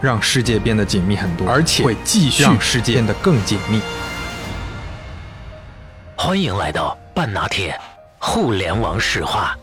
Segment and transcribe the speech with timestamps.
[0.00, 3.82] 让世界变得紧密很多，而且会继续让世界变得更紧密。
[6.16, 7.78] 欢迎来到半拿铁
[8.18, 9.54] 互联网史话。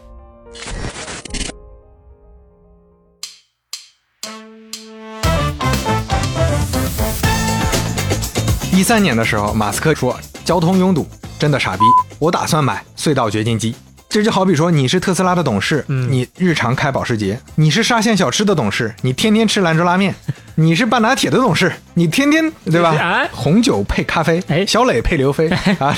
[8.72, 11.08] 一三年的时候，马斯克说交通拥堵
[11.40, 11.82] 真的傻逼，
[12.20, 13.76] 我打算买隧道掘进机。
[14.18, 20.12] 这就好比说你是特斯拉的董事，你日常开保时捷；你是沙县小吃的董事，你天天吃兰州拉面；
[20.56, 23.30] 你是半拿铁的董事，你天天对吧？
[23.32, 25.96] 红酒配咖啡，哎，小磊配刘飞啊，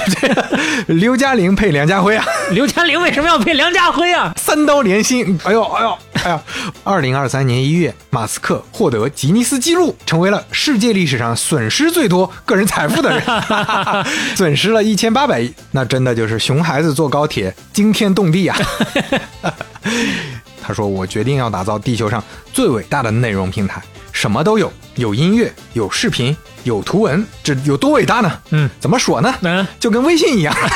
[0.88, 4.34] 刘嘉玲配梁家辉啊，刘嘉玲为什么要配梁家辉啊？
[4.36, 6.44] 三刀连心，哎呦哎呦哎呀！
[6.84, 13.24] 二零二三年一月，马斯克获得吉尼斯纪录，成为了世界历史上损失最多个人财富的人，
[14.36, 18.58] 损失了一千八百亿，那真的就是熊孩子坐高铁惊天动地啊！
[20.62, 22.24] 他说：“我决定要打造地球上
[22.54, 23.82] 最伟大的内容平台，
[24.20, 28.30] 什么都有，有音乐，有视频。”有图文，这有多伟大呢？
[28.50, 29.34] 嗯，怎么说呢？
[29.44, 30.54] 嗯，就跟微信一样，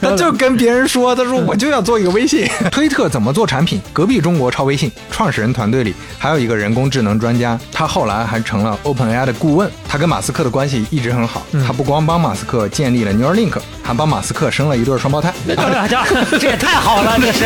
[0.00, 2.48] 他就跟别人说，他说我就要做一个微信。
[2.72, 3.78] 推特怎么做产品？
[3.92, 4.90] 隔壁中国抄微信。
[5.10, 9.70] 创始人团队里还有一个人工智能专家，他后来还成了 OpenAI 的顾问。
[9.86, 15.30] 他跟马斯克的关系一直很好，他不光帮马斯克建立了 Neuralink，还帮马斯克生了一对双胞胎。
[16.40, 17.44] 这也太好了，这是。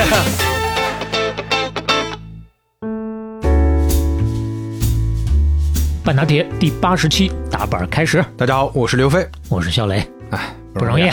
[6.10, 8.20] 半拿铁第八十期打板开始。
[8.36, 10.04] 大家好，我是刘飞，我是肖雷。
[10.30, 11.08] 哎，不容易。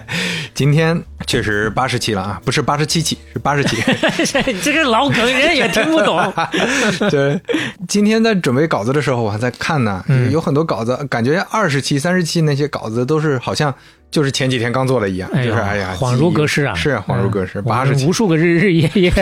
[0.54, 3.76] 今天确实八十期了啊，不是八十七期，是八十期。
[4.64, 6.32] 这个老梗人也听不懂。
[7.10, 7.38] 对，
[7.86, 13.74] 今天在准备稿子的时候，我还在看呢，有很多稿子，感觉二十期、三十期那些稿子都是好像。
[14.10, 16.74] 就是前几天刚做的一样，就是哎呀，恍如隔世啊！
[16.74, 19.12] 是恍如隔世，八十无数个日日夜夜，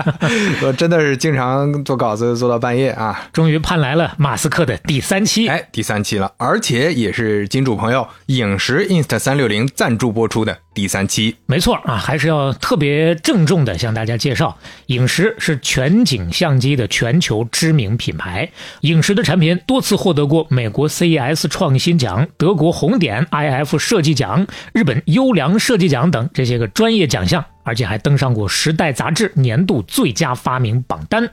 [0.62, 3.28] 我真的是经常做稿子做到半夜啊！
[3.32, 10.58] 终于盼来了马斯克的第三期，哎，第三期了，而且也是金主朋友影石 Inst 三六零赞助播出的。
[10.74, 14.58] 第三期，没错啊，还是要特别郑重的向大家介绍，
[14.88, 18.46] 影石是全景相机的全球知名品牌。
[18.82, 27.44] 影石的产品多次获得过美国 CES 创新奖、德国红点 IF 设计奖、奖日本优良设计奖等这些个专业奖项。
[27.62, 31.28] 而且还登上过《时代》杂志年度最佳发明榜单。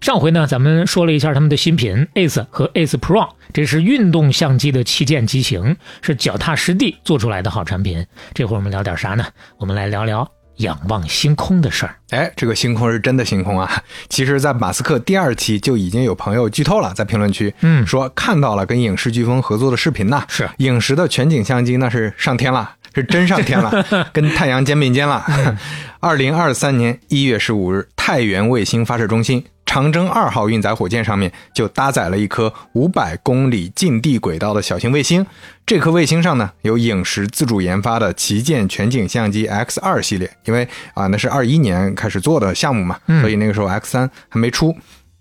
[0.00, 8.06] 上回呢，咱们说了一下他们的新品 Ace 和 Ace Pro，这是运动相机的旗舰机型，是脚踏实地做出来的好产品。
[8.32, 9.26] 这会儿我们聊点啥呢？
[9.58, 10.26] 我们来聊聊
[10.56, 11.96] 仰望星空的事儿。
[12.10, 13.82] 哎，这个星空是真的星空啊！
[14.08, 22.72] 其实，在马斯克第二期就已经有朋友剧透了，在评论区，嗯，说看到了跟影视飓风合作的视频呐，是影视的全景相机那是上天了。
[22.94, 25.24] 是真上天了， 跟太阳肩并肩了。
[25.98, 35.26] 二零二三年一月十五日，太原卫星发射中心长征二号运载火箭上面就搭载了一颗五百公里近地轨道的小型卫星。
[35.66, 44.72] 这颗卫星上呢，有影石自主研发的旗舰全景相机 X 二系列，因为啊，那是二一年开始做的项目嘛，所以那个时候 X 三还没出。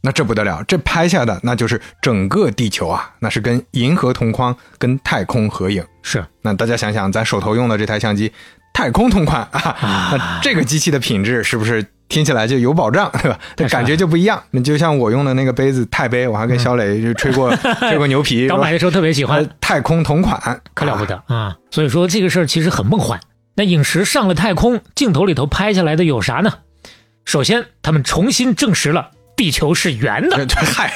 [0.02, 5.84] 那这不得了，这拍下的那就是整个地球啊，那是跟银河同框，跟太空合影。
[6.04, 8.32] 是，那大家想想，咱手头用的这台相机，
[8.72, 9.78] 太空同款啊，
[10.12, 13.40] 那这个机器的品质是不是听起来就有保障，对吧？
[13.56, 14.42] 这感觉就不一样。
[14.52, 17.52] 那就像我用的那个杯子钛杯，我还跟小磊就吹过
[17.90, 18.48] 吹过牛皮。
[18.48, 21.58] 刚买的时候特别喜欢，太空同款可了不得啊！
[21.72, 23.20] 所以说这个事儿其实很梦幻。
[23.56, 26.54] 那影石上了太空，镜头里头拍下来的有啥呢？
[27.26, 29.10] 首先，他们重新证实了。
[29.36, 30.94] 地球是圆的， 嗨。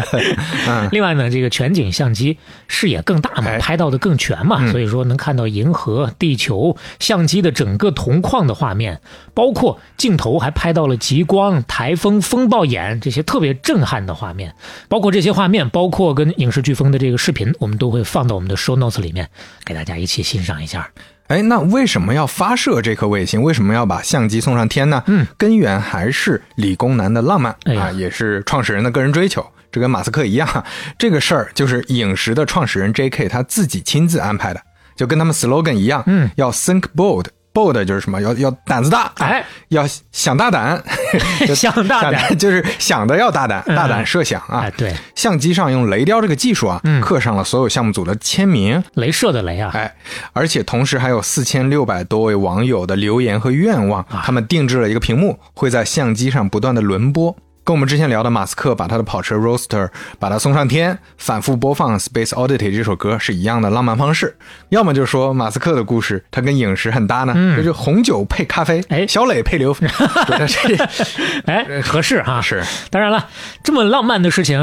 [0.90, 2.38] 另外呢，这个全景相机
[2.68, 9.00] 视野更大嘛，拍到的更全嘛，所以说能看到银河、地球、相机的整个同框的画面，
[9.34, 14.54] 包括镜头还拍到了极光、台风、风暴眼这些特别震撼的画面。
[14.88, 19.28] 包括这些画面，包括跟影视飓风的这个视频，我们都会放到我们的 show notes 里面，
[19.64, 20.90] 给大家一起欣赏一下。
[21.30, 23.40] 哎，那为什么要发射这颗卫星？
[23.40, 25.00] 为什么要把相机送上天呢？
[25.06, 29.46] 嗯，根源还是理工男的浪漫啊，也是创始人的个人追求。
[29.70, 30.64] 这跟马斯克一样，
[30.98, 33.28] 这个事儿就是影石的创始人 J.K.
[33.28, 34.60] 他自己亲自安排的，
[34.96, 37.26] 就跟他们 slogan 一样，嗯，要 think bold。
[37.60, 40.82] Bold 就是什么，要要胆子大，啊哎，要想大胆，
[41.54, 42.38] 想大胆。
[42.38, 43.76] 就是想的要大胆，嗯。
[43.76, 44.60] 大胆设想啊。
[44.60, 47.00] 哎，对，相机上用雷雕这个技术啊，嗯。
[47.00, 49.94] 刻上了所有项目组的签名，镭射的镭啊，哎，
[50.32, 54.22] 而且同时还有四千六百多位网友的留言和愿望，啊。
[54.24, 57.36] 他们定制了一个屏幕，会在相机上不断的轮播。
[57.62, 64.36] 跟我们之前聊的马斯克把他的跑车 Roadster 把它送上天，反复播放《Space Oddity》这首歌是一样的浪漫方式。
[64.70, 69.76] 要么就说马斯克的故事，它跟饮食很搭呢，这就红酒配咖啡，嗯哎小磊配刘
[71.46, 72.40] 哎，合适哈。
[72.42, 73.28] 是当然了，
[73.62, 74.58] 这么浪漫的事情，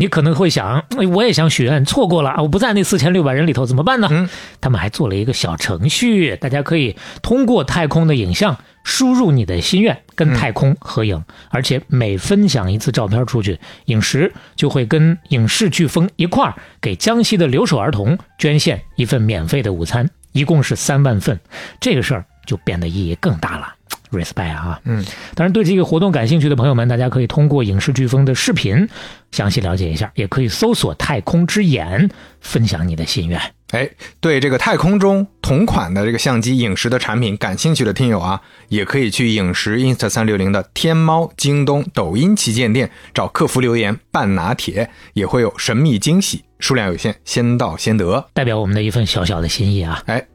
[0.00, 4.08] 你可能会想，哎我也想许愿，错过了啊，我不在那四千六百人里头怎么办呢？
[4.10, 4.28] 嗯
[4.60, 21.38] 他们还做了一个小程序，大家可以通过太空的影像输入你的心愿，跟太空合影，而且每分享一次照片出去，影视就会跟影视飓风一块儿给江西的留守儿童捐献一份免费的午餐，一共是三万份，
[21.80, 23.74] 这个事儿就变得意义更大了。
[24.10, 25.04] respect 啊，嗯，
[25.34, 28.88] 当然对这个活动感兴趣的朋友们，大家可以通过影视飓风的视频
[29.32, 32.08] 详细了解一下，也可以搜索“太空之眼”，
[32.40, 33.38] 分享你的心愿。
[33.72, 33.88] 哎，
[34.20, 48.26] 对这个太空中同款的这个相机影视的产品感兴趣的听友啊，也可以去影石 Insta 三六零的天猫、京东、抖音旗舰店找客服留言“半拿铁”，也会有神秘惊喜，数量有限，先到先得。
[48.32, 50.02] 代表我们的一份小小的心意啊！
[50.06, 50.26] 哎，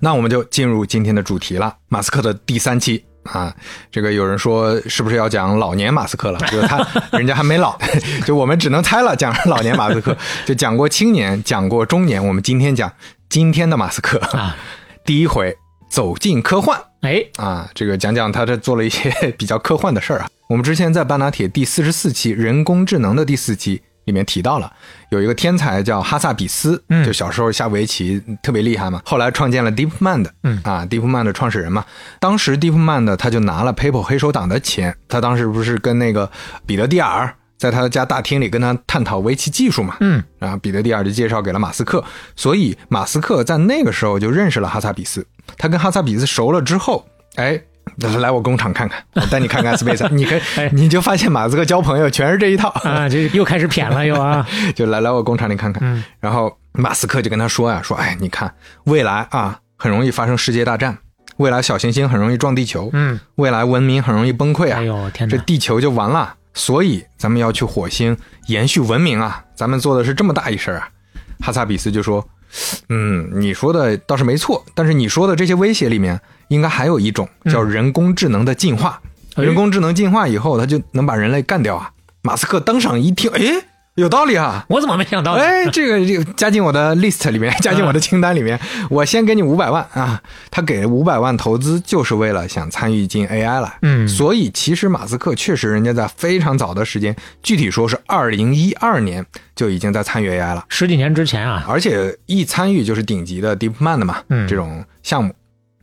[0.00, 3.04] 那我们就进入今天的主题了，马斯克的第三期。
[3.24, 3.54] 啊，
[3.90, 6.38] 这个有人说是不是要讲老年马斯克了？
[6.50, 6.86] 就是他
[7.18, 7.78] 人家还没老，
[8.24, 9.14] 就我们只能猜了。
[9.16, 12.92] 讲老年马斯克，就讲过青年，讲过中年，我们今天讲
[13.28, 14.56] 今天的马斯克啊，
[15.04, 15.56] 第一回
[15.88, 20.28] 走进科幻哎，啊，这个讲讲他这做了一些 比较科幻的事儿啊。
[20.48, 24.72] 我们之前在半拿铁第四十四期人工智能的第四期里面提到了，
[25.10, 27.04] 有一个天才叫哈萨比斯，嗯。
[27.04, 30.60] 就小时候下围棋特别厉害嘛，后来创建了 DeepMind，嗯。
[30.64, 31.84] 啊，DeepMind 的创始人嘛，
[32.18, 36.30] 当时 DeepMind 他就拿了 PayPal 黑手党的钱，他当时不是跟那个
[36.66, 42.04] 彼得蒂尔在他家大厅里跟他探讨围棋技术嘛，嗯，然后彼得蒂尔就介绍给了马斯克，
[42.36, 45.26] 所以马斯克在那个时候就认识了哈萨比斯。
[45.56, 47.06] 他跟哈萨比斯熟了之后，
[47.36, 47.58] 哎，
[48.20, 54.46] 来我工厂看看， 我带你看看 Space， 你可以哎你就发现马斯克交朋友全是这一套，啊，这又开始谝了又啊！
[54.74, 55.82] 就来来我工厂里看看。
[55.84, 58.52] 嗯然后马斯克就跟他说呀，说哎，你看
[58.84, 60.96] 未来啊，很容易发生世界大战，
[61.38, 65.36] 未来小行星很容易撞地球，嗯，未来文明很容易崩溃啊哎，呦天哪！
[65.36, 66.34] 这地球就完了。
[66.56, 68.16] 所以咱们要去火星
[68.46, 69.42] 延续文明啊！
[69.56, 70.88] 咱们做的是这么大一事儿啊！
[71.40, 72.24] 哈萨比斯就说
[72.88, 79.00] ：“嗯，你说的倒是没错，但是你说的这些威胁里面，应该还有一种叫人工智能的进化。
[79.36, 81.90] 哎人工智能进化以后，它就能把人类干掉啊！”
[82.22, 83.40] 马斯克当场一听，哎，
[83.96, 84.66] 有道理啊！
[84.68, 85.34] 我怎么没想到？
[85.34, 88.58] 哎，这个这个加进我的 list 里面，加进我的清单里面，
[88.90, 90.20] 我先给你五百万啊！
[90.50, 93.74] 他给五百万投资，就是为了想参与进 AI 了。
[93.82, 99.24] 嗯所以其实马斯克确实人家在非常早的时间，具体说是二零一二年
[99.54, 105.32] 就已经在参与 AI 了，十几年之前啊，而且一参与就是顶级的 DeepMind 嘛，嗯这种项目。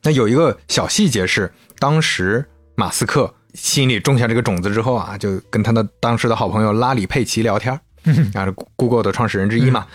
[0.03, 1.49] 那有一个小细节是，
[1.79, 7.79] 当时马斯克心里种下这个种子之后啊，就跟他的当时的好朋友拉里佩奇聊天儿。
[8.33, 9.85] 啊是，Google 的创始人之一嘛，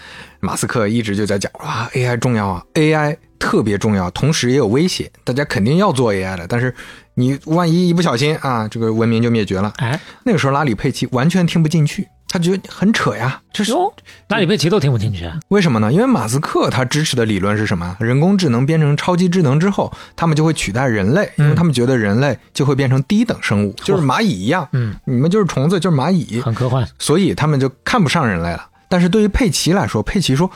[0.41, 6.75] 马斯克一直就在讲啊，AI 重要啊，AI 特别重要，同时也有威胁，大家肯定要做 AI 的，但是
[7.14, 9.73] 你万一一不小心啊，这个文明就灭绝了。
[9.79, 12.06] 哎那个时候拉里佩奇完全听不进去，
[12.37, 13.90] 他觉得很扯呀，这是哟，
[14.28, 15.38] 拉里佩奇都听不进去啊。
[15.49, 15.90] 为什么呢？
[15.90, 17.97] 因为马斯克他支持的理论是什么？
[17.99, 24.69] 人工智能变成超级智能之后，他们就会取代人类，因为他们觉得人类就会变成低等生物，就是蚂蚁一样。
[24.73, 26.87] 嗯，你们就是虫子，就是蚂蚁，很科幻。
[26.99, 28.69] 所以他们就看不上人类了。
[28.90, 30.50] 但是对于佩奇来说，佩奇说：“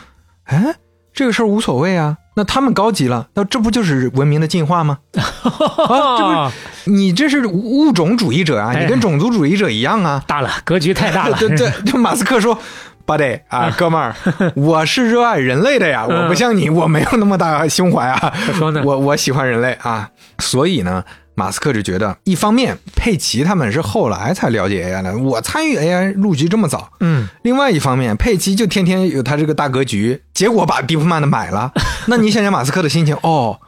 [0.44, 0.74] 哎，
[1.20, 5.00] 这个事儿无所谓啊，那他们高级了，那这不就是文明的进化吗？
[5.12, 11.36] 啊，这不是你这是物种主义者啊，哎你跟种族主义者一样啊。”大了，格局太大了。
[11.36, 12.58] 对 对，就马斯克说。
[13.06, 14.14] buddy 啊， 哥们儿，
[14.54, 18.32] 我是热爱人类的呀，我不像你，我没有那么大胸怀啊。
[18.54, 20.08] 说呢我我喜欢人类啊，
[20.38, 21.02] 所以呢，
[21.40, 31.72] 马斯克就觉得，一方面佩奇他们是后来才了解 AI 的，我参与 AI 入局这么早，嗯，另外一方面，佩奇就天天有他这个大格局，结果把 DeepMind 买了。
[32.08, 33.58] 那你想想马斯克的心情，哦，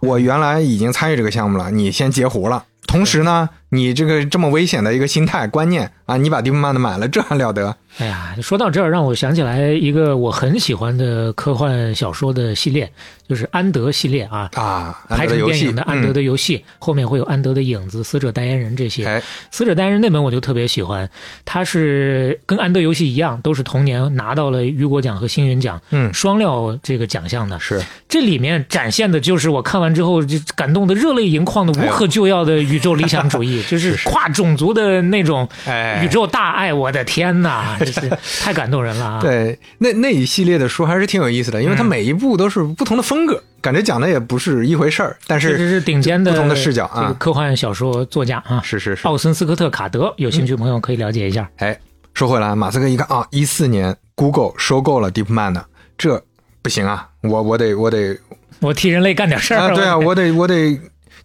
[0.00, 2.64] 我原来已经参与这个项目了，你先截胡了。
[2.88, 7.74] 同时呢，你这个这么危险的一个心态观念啊，你把 DeepMind 买了，这还了得？
[7.98, 12.90] 哎呀，说到这儿，让我想起来一个我很喜欢的科幻小说的系列，
[13.28, 14.48] 就是安德系列啊。
[14.54, 19.04] 啊，拍成电影的《安德的的游戏》后面会有安德的影子、死者代言人这些。
[19.04, 21.08] 哎，死者代言人那本我就特别喜欢，
[21.44, 27.58] 它是跟安德游戏一样，都是同年拿到了雨果奖和星云奖嗯，双料这个奖项的。
[27.58, 36.70] 是这里面展现的就是我看完之后就感动的热泪盈眶的无可救药的宇宙理想主义，就是跨种族的那种哎宇宙大爱。
[36.72, 39.20] 我的天哪， 这是太感动人了啊！
[39.20, 49.06] 对，那那一系列的书还是挺有意思的，因为它每一部都是不同的风格，感觉讲的也不是一回事儿，但是这是顶尖的不同的视角这个啊，科幻小说作家啊，是是是。
[49.06, 51.46] 奥森斯科特卡德，有兴趣朋友可以了解一下。
[51.56, 51.78] 哎，
[52.14, 55.60] 说回来，马斯克一看啊，一四年 Google 收购了 DeepMind，
[55.98, 56.22] 这
[56.62, 58.16] 不行啊，我我得我得
[58.60, 60.80] 我替人类干点事儿啊，对啊，我得我得。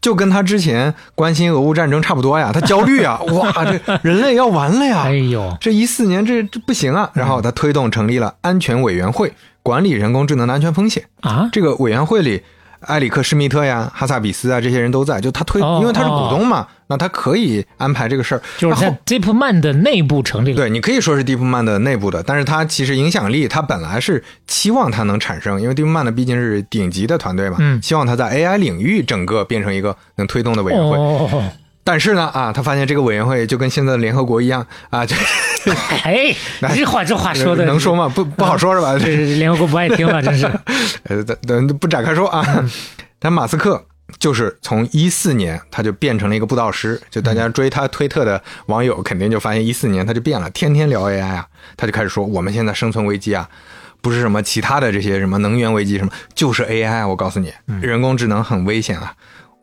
[0.06, 5.02] 就跟他之前关心俄乌战争差不多呀，他焦虑啊， 哇，这人类要完了呀！
[5.04, 9.34] 哎呦，这一四年这这不行啊，然后他推动成立了安全委员会，
[9.64, 11.06] 管理人工智能的安全风险。
[11.22, 12.44] 啊，这个委员会里，
[12.88, 18.42] 埃里克施密特呀、哈萨比斯啊这些人都在，就他推，哦因为他是股东嘛，那他可以安排这个事儿。
[18.58, 20.54] 就是在然后 DeepMind 的内部成立。
[20.54, 30.98] 对你可以说是 DeepMind 的内部的，但是它其实影响力，它本来是期望它能产生，因为 DeepMind 毕竟是顶级的团队嘛，嗯希望它在 AI 领域整个变成一个能推动的委员会。
[30.98, 31.44] 哦，
[31.86, 35.16] 但是呢，啊，他发现这个委员会就跟现在的联合国一样啊， 这
[36.04, 36.36] 哎，
[36.74, 37.96] 这话这话说的能说？
[37.96, 38.10] 吗？
[38.10, 38.98] 不不好说是吧？
[38.98, 40.46] 这是联合国不爱听了，真是。
[41.06, 42.44] 呃，等等不展开说啊。
[43.20, 43.86] 但马斯克
[44.18, 51.46] 就是从一四年他就变成了一个布道师，就大家追他推特的网友肯定就发现一四年他就变了，天天聊 AI 啊，
[51.78, 53.48] 他就开始说我们现在生存危机啊。
[54.02, 57.08] 不是什么其他的这些什么能源危机什么，就是 AI 啊。
[57.08, 57.52] 我告诉你，
[57.82, 59.14] 人工智能很危险啊！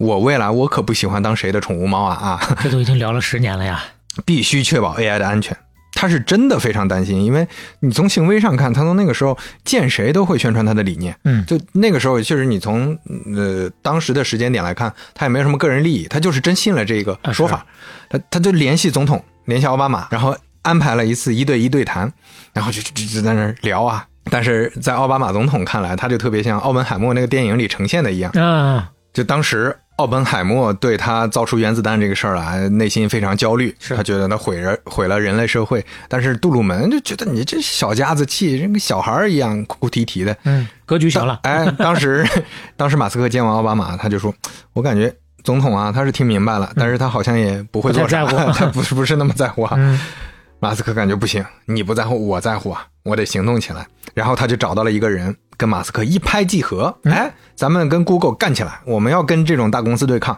[0.03, 2.57] 我未来我可不喜欢当谁的宠物猫啊啊！
[2.61, 3.81] 这都已经聊了十年了呀。
[4.27, 5.57] 必须确保 AI 的安全。
[5.95, 7.47] 他是真的非常担心，因为
[7.79, 11.17] 你从行为上看，他从那个时候见谁都会宣传他的理念。
[11.23, 12.99] 嗯，就那个时候，确实你从
[13.37, 17.65] 呃当时的时间点来看，他也没有什么个人利益，他就是真信了这个说法。
[18.11, 22.13] 他他就联系总统，联系奥巴马，然后安排了一次一对一对谈，
[22.53, 24.05] 然后就就就在那儿聊啊。
[24.31, 35.85] 但是在奥巴马总统看来，他就特别像奥本海默那个电影里呈现的一样，啊，就当时奥本海默对他造出原子弹这个事儿来，内心非常焦虑，他觉得他毁人毁了人类社会。
[36.09, 40.37] 但是杜鲁门就觉得你这小家子气，跟个小孩儿一样哭哭啼啼的。
[40.43, 41.39] 嗯，格局小了。
[41.45, 42.27] 哎，当时
[42.77, 44.35] 当时马斯克见完奥巴马，他就说
[44.75, 49.75] ：“我感觉总统啊，他是听明白了，但是他好像也不会做啥，不在乎 他不是不是那么在乎啊。
[49.77, 50.01] 嗯，
[50.59, 53.87] 马斯克感觉不行，你不在乎，我在乎啊，我得行动起来。
[54.15, 60.37] 然后他就找到了一个人，跟马斯克一拍即合，嗯哎，咱们跟 Google 干起来，我们要跟这种大公司对抗。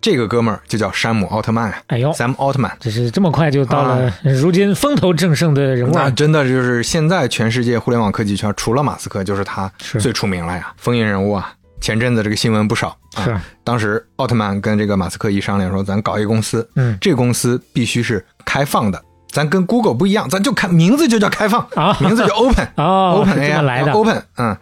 [0.00, 2.70] 这个哥们儿就叫山姆奥特曼啊哎呦，，Sam Altman。
[2.80, 6.04] 这是这么快就到了 如今风头正盛的人物啊。
[6.04, 11.52] 那真的就是现在全世界互联网科技圈，除了马斯克，就是他最出名了呀，风云人物啊。
[11.82, 19.02] 前阵子这个新闻不少啊，是，当时奥特曼跟这个马斯克一商量说，咱搞一个公司，嗯这个公司必须是开放的，
[19.34, 23.92] 咱跟 Google 不一样，咱就开名字就叫开放，啊名字叫 Open， 哦，，Open AI 来的。
[23.92, 24.56] Open，嗯，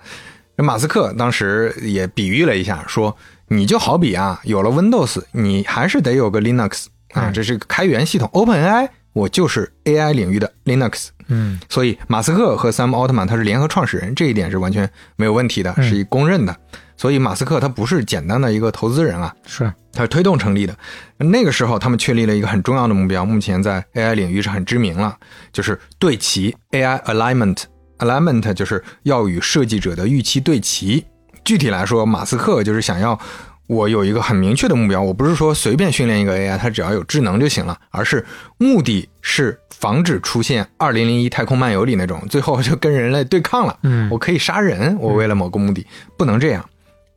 [0.56, 3.14] 这马斯克当时也比喻了一下，说
[3.48, 8.26] 你就好比啊，有了 Windows，你还是得有个 Linux 啊，嗯这是个开源系统。
[8.32, 16.56] Open AI 我就是 AI 领域的 Linux，嗯，所以马斯克和 Sam 奥特曼他是联合创始人，这一点是完全没有问题的，是一公认的。
[17.02, 20.76] 所以马斯克他不是简单的一个投资人啊，是，他是推动成立的。
[21.18, 25.16] 那个时候，他们确立了一个很重要的目标，目前在 AI 领域是很知名了，
[25.52, 27.64] 就是对齐 AI alignment。
[27.98, 31.04] alignment 就是要与设计者的预期对齐。
[31.44, 33.18] 具体来说，马斯克就是想要
[33.66, 38.24] 我有一个很明确的目标，我不是说随便训练一个 AI，它只要有智能就行了，而是
[38.58, 43.76] 目的是防止出现《二零零一太空漫游》里那种最后就跟人类对抗了。
[43.82, 45.84] 嗯我可以杀人，我为了某个目的，
[46.16, 46.64] 不能这样。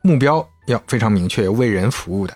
[0.06, 2.34] 目标要非常明确，为人服务的。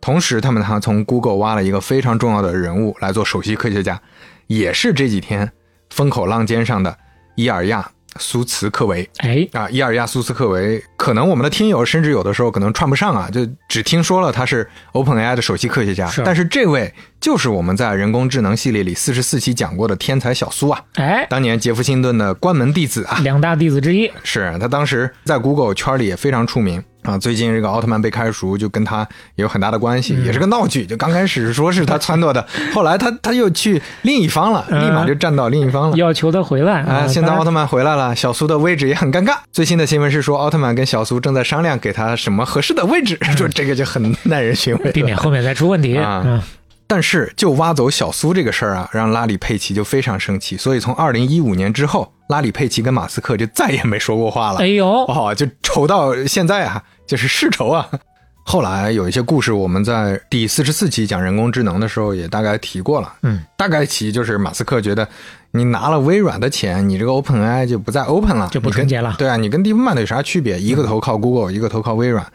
[0.00, 4.00] 同时，他们还从 Google 挖了一个非常重要的人物来做首席科学家，
[4.46, 5.52] 也是这几天
[5.90, 6.96] 风口浪尖上的
[7.34, 7.86] 伊尔亚
[8.16, 9.68] 苏茨克维哎，啊。
[9.68, 23.18] 伊尔亚苏茨克维，可能我们的听友甚至有的时候可能串不上啊，就只听说了他是 OpenAI 的首席科学家，是但是这位就是我们在人工智能系列里四十四期讲过的天才小苏啊，哎，当年杰夫辛顿的关门弟子啊。
[23.22, 24.10] 两大弟子之一。
[24.24, 27.18] 是他当时在 Google 圈里也非常出名啊。
[27.18, 30.84] 最近这个奥特曼被开除，就跟他也有很大的关系，也是个闹剧。
[30.86, 35.96] 就刚开始说是他撺掇的， 后来他他又去另一方了，立马就站到另一方了。
[35.96, 39.36] 要求他回来啊，现在奥特曼回来了，小苏的位置也很尴尬。
[39.52, 44.92] 最新的新闻是说，奥特曼跟小苏正在商量给他什么合适的位置， 说这个就很耐人寻味。
[44.92, 45.96] 避免后面再出问题。
[45.96, 46.42] 啊嗯，
[46.90, 54.58] 但是就挖走小苏这个事儿啊，让拉里·佩奇就非常生气，所以从二零一五年之后，拉里·佩奇跟马斯克就再也没说过话了。
[54.58, 57.88] 哎呦，哦，就愁到现在啊，就是世仇啊。
[58.42, 63.12] 后来有一些故事，我们在第四十四期讲人工智能的时候也大概提过了。
[63.22, 65.06] 嗯，大概其就是马斯克觉得
[65.52, 70.58] 你拿了微软的钱，你这个 OpenAI 就不再 Open 了，就不跟纯洁了对啊，你跟 DeepMind 有啥区别？
[70.58, 72.26] 一个投靠 Google，一个投靠微软，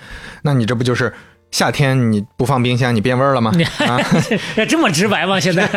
[0.44, 1.12] 那你这不就是
[1.52, 3.52] 夏天你不放冰箱你变味儿了吗？
[3.88, 4.00] 啊，
[4.68, 5.40] 这么直白吗？
[5.40, 5.68] 现在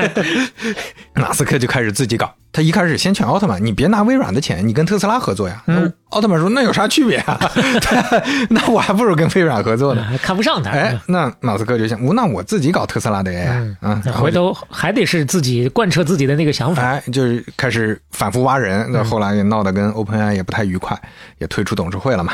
[1.15, 2.33] 马斯克就开始自己搞。
[2.51, 5.63] 他一开始先劝奥特曼，你别拿微软的钱，你跟特斯拉合作呀。
[5.67, 7.39] 嗯，奥特曼说那有啥区别啊？
[8.51, 10.03] 那我还不如跟微软合作呢。
[10.03, 10.71] 还看不上他。
[10.71, 16.83] 哎，那马斯克就想，那我自己搞特斯拉的 AI 嗯啊，然后回头还得是自己贯彻自己的那个想法。
[16.83, 20.99] 哎，就是开始反复挖人，嗯那后来也闹得跟 OpenAI 也不太愉快，
[21.39, 22.33] 也退出董事会了嘛。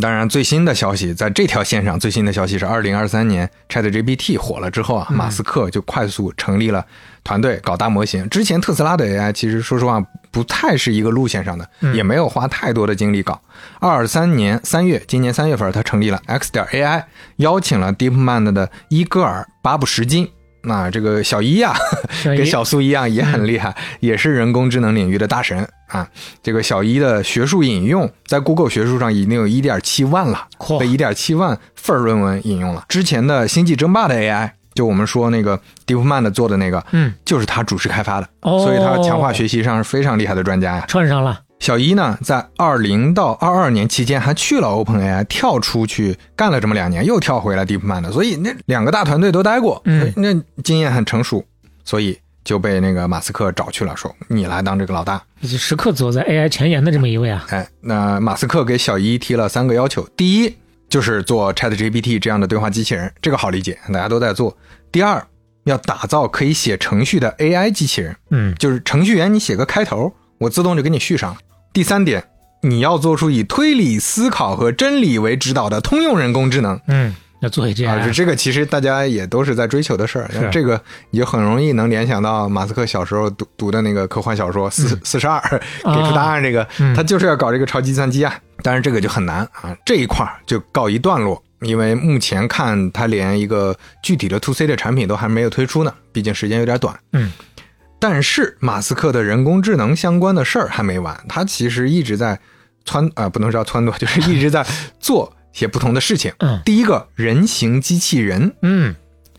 [0.00, 6.84] 当然，最新的消息在这条线上，最新的消息是，二零二三年 ChatGPT 火了之后啊，马斯克就快速成立了
[7.22, 8.28] 团队搞大模型。
[8.28, 13.40] 之前特斯拉的 AI 其实说实话不太是一个路线上的，也没有花太多的精力搞。
[13.78, 17.04] 二三年三月，今年三月份，他成立了 X 点 AI，
[17.36, 20.28] 邀请了 DeepMind 的伊戈尔·巴布什金。
[20.64, 21.74] 那这个小一呀、
[22.24, 26.08] 跟小苏一样也很厉害，也是人工智能领域的大神啊。
[26.42, 32.84] 这个小一的学术引用在 Google 学术上已经有一点七万了，被一点七万份儿论文引用了。
[32.88, 40.84] 之前的《星际争霸》的 AI，就我们说那个 DeepMind 做的那个，嗯，就是他主持开发的，哦所以他强化学习上是非常厉害的专家呀。
[40.88, 41.40] 串上了。
[41.64, 50.12] 小伊呢，在二零到二二年期间还去了 OpenAI，跳出去干了这么两年，又跳回来 DeepMind，所以那两个大团队都待过，嗯。
[50.14, 51.42] 那经验很成熟，
[51.82, 55.22] 所以就被那个马斯克找去了，说你来当这个老大。
[55.42, 60.54] 时刻走在 AI 前沿的这么一位啊，哎，那马斯克给小伊提了三个要求：第一，
[60.90, 64.54] 就是做 ChatGPT 这样的对话机器人，这个好理解，大家都在做；
[64.92, 65.26] 第二，
[65.64, 71.34] 要打造可以写程序的 AI 机器人，嗯，就是程序员，你写个开头，我自动就给你续上。
[71.74, 72.22] 第三点，
[72.62, 80.30] 你要做出以推理思考和真理为指导的通用人工智能嗯，要做一件啊，这这个其实大家也都是在追求的事儿。
[80.52, 85.40] 这个你就很容易能联想到马斯克小时候读读的那个科幻小说《四四十二》，
[85.82, 88.32] 给出答案这个，嗯他就是要搞这个超级计算机啊。
[88.62, 91.42] 但是这个就很难啊，这一块儿就告一段落。
[91.60, 96.94] 因为目前看，他连一个具体的 to C 的产品都还没有推出呢，毕竟时间有点短。
[97.12, 97.32] 嗯，
[98.06, 102.38] 但是马斯克的人工智能相关的事儿还没完，他其实一直在
[102.84, 104.62] 撺啊、不能叫撺掇，就是一直在
[105.00, 106.30] 做些不同的事情。
[106.40, 106.60] 嗯。
[106.66, 108.94] 第一个人形机器人，嗯，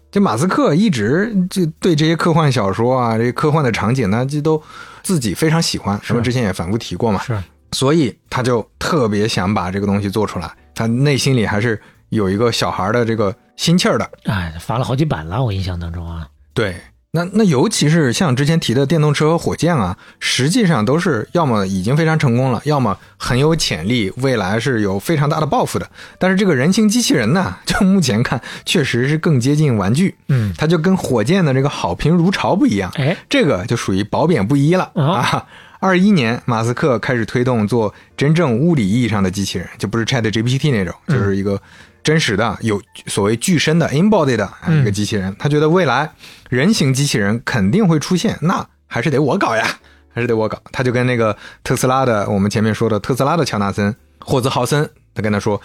[0.09, 4.59] 这马斯克一直就对这些科幻小说啊，这些科幻的场景呢，这都
[5.03, 6.07] 自己非常喜欢，是。
[6.07, 7.37] 咱们之前也反复提过嘛，是，
[7.73, 14.09] 所以他就特别想把这个东西做出来，他内心里还是有一个小孩的这个心气儿的。
[14.23, 16.75] 哎，发了好几版了，我印象当中啊，对，
[17.15, 25.89] 那那尤其是像之前提的电动车和火箭啊，实际上都是要么已经非常成功了，要么很有潜力，未来是有非常大的抱负的。
[26.19, 35.45] 但是这个人形机器人呢， 就目前看确实是更接近玩具，嗯，它就跟火箭的这个好评如潮不一样，哎，这个就属于褒贬不一了啊啊。
[35.79, 41.61] 二一年，马斯克开始推动做真正物理意义上的机器人，就不是 Chat GPT 那种，嗯就是一个
[42.05, 45.35] 真实的有所谓具身的 embodied 的一个机器人。
[45.37, 46.09] 他觉得未来
[46.49, 49.67] 人形机器人肯定会出现，那还是得我搞呀，
[50.13, 50.57] 还是得我搞。
[50.71, 55.61] 他就跟那个特斯拉的，我们前面说的特斯拉的乔纳森霍兹豪森，他跟他说。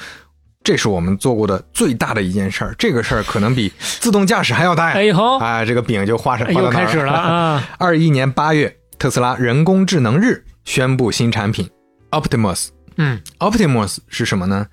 [0.62, 4.94] 这是我们做过的最大的一件事儿，这个事儿可能比自动驾驶还要大呀！
[4.94, 11.70] 哎呦啊，这个饼就画上，哎画到又开始了啊，二一年八月，特斯拉人工智能日宣布新产品
[12.10, 12.68] Optimus。
[12.98, 14.66] 嗯，Optimus 是什么呢？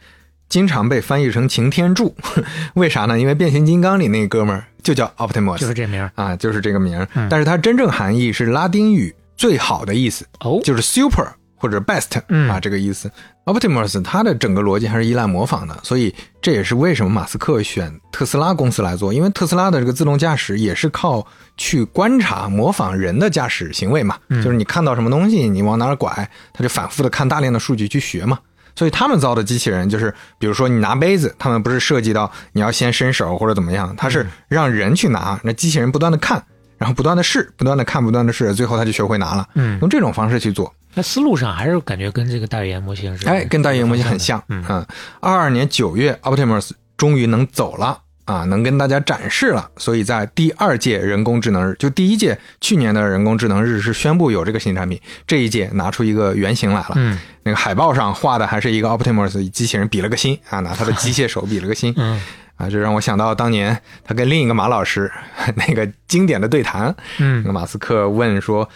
[0.50, 2.16] 经常被翻译成擎天柱，
[2.76, 3.20] 为啥呢？
[3.20, 7.08] 因为变形金刚里那哥们儿就叫 Optimus，就是这名儿啊，就是这个名儿。
[7.16, 13.12] 嗯但是它真正含义是拉丁语最好的意思，哦，就是 super 或者 best 嗯啊，这个意思。
[13.46, 28.38] Optimus 它的整个逻辑还是依赖模仿的，所以这也是为什么马斯克选特斯拉公司来做，因为特斯拉的这个自动驾驶也是靠去观察、模仿人的驾驶行为嘛，嗯就是你看到什么东西，你往哪儿拐，它就反复的看大量的数据去学嘛。
[28.78, 36.42] 所以他们造的机器人就是，比如说你拿杯子，他们不是涉及到你要先伸手或者怎么样，它是让人去拿，那机器人不断的看，
[36.78, 39.50] 然后不断的试，不断的看，不断的试，最后他就学会拿了。
[39.56, 44.44] 嗯，用这种方式去做，那思路上还是感觉跟这个大语言模型是，哎，跟大语言模型很像。
[44.50, 44.64] 嗯。
[44.70, 44.86] 嗯，
[45.22, 49.68] 二二年九月，Optimus 终于能走了啊，能跟大家展示了。
[49.78, 56.92] 所以在第二届人工智能日，就第一届去年的人工智能日是宣布有这个新产品，这一届拿出一个原型来了。
[56.96, 61.94] 嗯那个海报上画的还是一个 Optimus 机器人比了个心啊，拿他的机械手比了个心。
[61.98, 62.22] 嗯
[62.58, 65.10] 啊，这让我想到当年他跟另一个马老师
[65.56, 66.94] 那个经典的对谈。
[67.20, 68.68] 嗯那个马斯克问说：“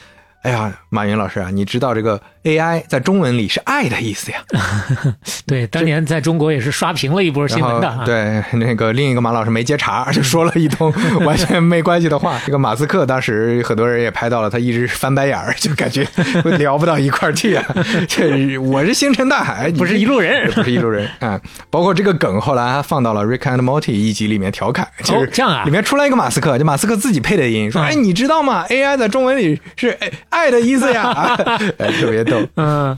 [0.44, 4.38] 哎呀，马云老师啊，你知道这个 AI 在中文里是爱的意思呀？”
[5.46, 8.04] 对，当年在中国也是刷屏了一波新闻的啊。
[8.06, 10.94] 对那个另一个马老师没接茬，就说了一通
[11.26, 12.40] 完全没关系的话。
[12.46, 16.08] 这个马斯克当时很多人也拍到了，他一直翻白眼儿，就感觉
[16.58, 17.64] 聊不到一块儿去啊。
[18.08, 31.12] 这我是星辰大海，不是一路人不是一路人啊、包括这个梗后来还放到了《Rick and Morty》一集里面调侃，就是哦这样啊里面出来一个马斯克，就马斯克自己配的音，说：“嗯哎，你知道吗？AI 在中文里是哎爱的意思呀。”
[31.78, 32.48] 哎，特别逗。
[32.56, 32.98] 嗯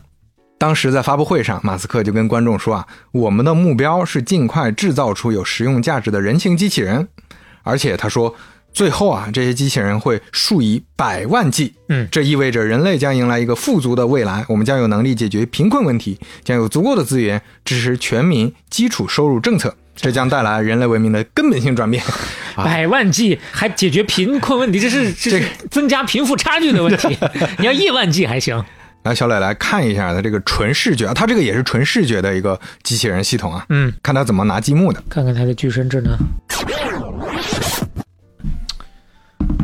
[0.59, 7.09] 当时在发布会上，马斯克就跟观众说啊，我们的目标是尽快制造出有实用价值的人形机器人，
[7.63, 8.33] 而且他说，
[8.71, 22.01] 最后啊，这些机器人会数以百万计，嗯这意味着人类将迎来一个富足的未来，我们将有能力解决贫困问题，将有足够的资源支持全民基础收入政策，这将带来人类文明的根本性转变。
[22.55, 27.17] 啊百万计还解决贫困问题，这是这是增加贫富差距的问题。
[27.59, 28.63] 你要亿万计还行。
[29.03, 35.03] 来，小磊来看一下它这个纯视觉，啊它这个也是纯视觉的一个机器人系统啊，嗯，看它怎么拿积木的。
[35.09, 36.17] 看看它的具身智能。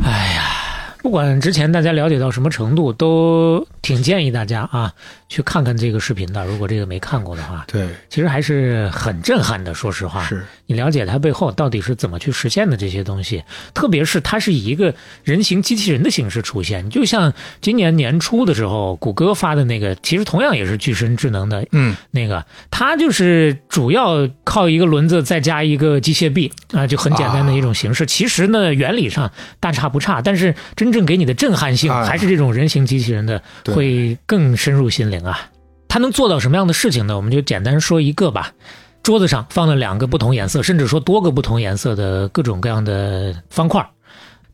[0.04, 4.92] 哎呀，不管之前大家了解到什么程度，都挺建议大家啊
[5.28, 6.44] 去看看这个视频的。
[6.44, 9.72] 如果这个没看过的话，对，其实还是很震撼的。
[9.72, 13.42] 说实话，是你了解它背后到底是怎么去实现的这些东西，
[13.74, 28.06] 特别是它是以一个人形机器人的形式出现，就像今年年初的时候，谷歌发的那个，其实同样也是具身智能的嗯，那个，它就是主要靠一个轮子再加一个机械臂啊，就很简单的一种形式。
[28.06, 35.50] 其实呢，原理上大差不差，但是真正给你的震撼性哎还是这种人形机器人的对会更深入心灵啊。
[35.88, 37.16] 它能做到什么样的事情呢？
[37.16, 38.52] 我们就简单说一个吧。
[39.02, 43.88] 桌子上放了两个不同颜色，甚至说多个不同颜色的各种各样的方块儿，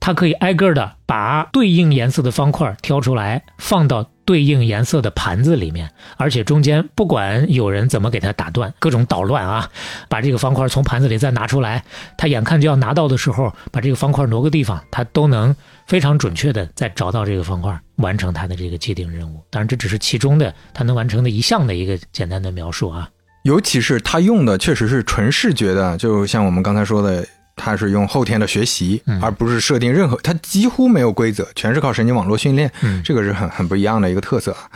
[0.00, 9.68] 它可以挨个的把对应颜色的方块挑出来，放到对应颜色的盘子里面，而且中间不管有人怎么给它打断，各种捣乱啊，
[10.08, 11.84] 把这个方块从盘子里再拿出来，
[12.16, 15.54] 他眼看就要拿到的时候，把这个方块挪个地方，他都能
[15.86, 19.42] 非常准确的再找到这个方块，完成他的这个既定任务。
[19.50, 23.10] 当然，这只是其中的他能完成的一项的一个简单的描述啊。
[23.46, 34.68] 尤其是它用的确实是纯视觉的，就像我们刚才说的，它是用后天的学习，嗯而不是设定任何，它几乎没有规则，全是靠神经网络训练，嗯这个是很很不一样的一个特色啊。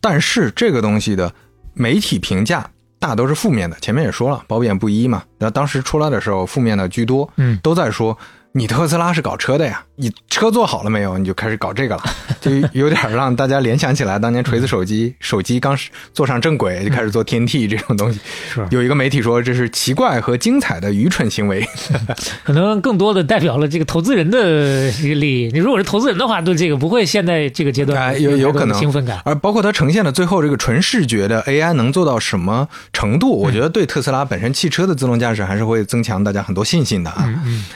[0.00, 1.32] 但是这个东西的
[1.74, 2.64] 媒体评价
[3.00, 5.24] 大都是负面的，前面也说了，褒贬不一嘛。
[5.38, 8.16] 然后当时出来的时候，负面的居多，嗯都在说。
[8.54, 11.16] 你特斯拉是搞车的呀，你车做好了没有？
[11.16, 12.02] 你就开始搞这个了，
[12.38, 15.74] 就有点让大家联想起来当年锤子手机，手机刚
[16.12, 18.20] 坐上正轨就开始做天梯这种东西。
[18.52, 21.66] 是有一个媒体说这是奇怪和精彩的愚蠢行为。
[22.44, 25.50] 可能更多的代表了这个投资人的这个利益。
[25.50, 29.18] 你如果是投资人的话，对这个不会现在这个阶段哎有有可能兴奋感。
[29.24, 37.24] 而包括它呈现的最后这个纯视觉的 AI 能做到什么程度，我觉得对特斯拉本身汽车的自动驾驶还是会增强大家很多信心的啊。
[37.26, 37.64] 嗯嗯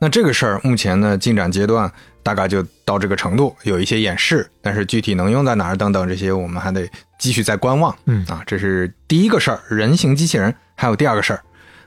[0.00, 1.90] 那这个事儿目前呢进展阶段
[2.22, 7.94] 大概就到这个程度，有一些演示，但是具体能用在哪儿等等这些，我们还得继续再观望。
[8.06, 10.54] 嗯啊，这是第一个事儿，人形机器人。
[10.76, 11.40] 还有第二个事儿，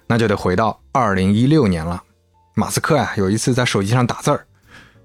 [0.08, 2.04] 那就得回到二零一六年了。
[2.54, 4.45] 马斯克呀、有一次在手机上打字儿，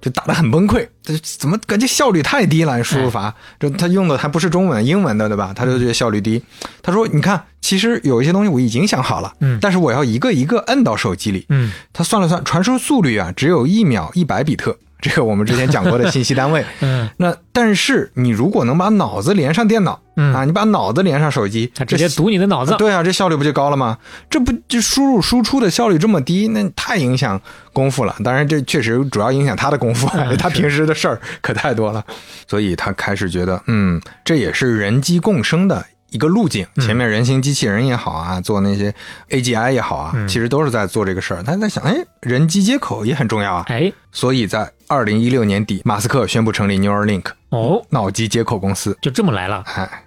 [0.07, 2.81] 就打得很崩溃，这怎么感觉效率太低了？
[2.85, 5.53] 输入法，这他用的还不是中文，英文的，对吧？
[5.53, 6.40] 他就觉得效率低。
[6.81, 11.45] 他说：“你看，其实有一些东西我已经想好了，嗯但是我要一个一个摁到手机里。
[11.49, 16.64] 嗯他算了算，传输速率啊，只有一秒一百比特，这个我们之前讲过的信息单位。
[16.80, 22.74] 嗯，那但是你如果能把脑子连上电脑，嗯啊，你把脑子连上手机，他直接读你的脑子。
[22.78, 23.98] 对啊，这效率不就高了吗？
[24.30, 27.40] 这不就输入输出的效率这么低，那太影响
[27.72, 28.16] 功夫了。
[28.24, 32.04] 当然，这确实主要影响他的功夫，嗯他平时的事儿可太多了，
[32.48, 35.85] 所以他开始觉得，嗯，这也是人机共生的。
[36.11, 38.94] 一个路径，嗯前面人形机器人也好啊，做那些
[39.28, 41.42] AGI 也好啊，嗯其实都是在做这个事儿。
[41.42, 48.96] 他在想，哎，人机接口也很重要啊，哎，所以在二零一六年底，马斯克宣布成立 Neuralink 哦，脑机接口公司。
[49.03, 49.64] 就这么来了。
[49.75, 50.05] 哎，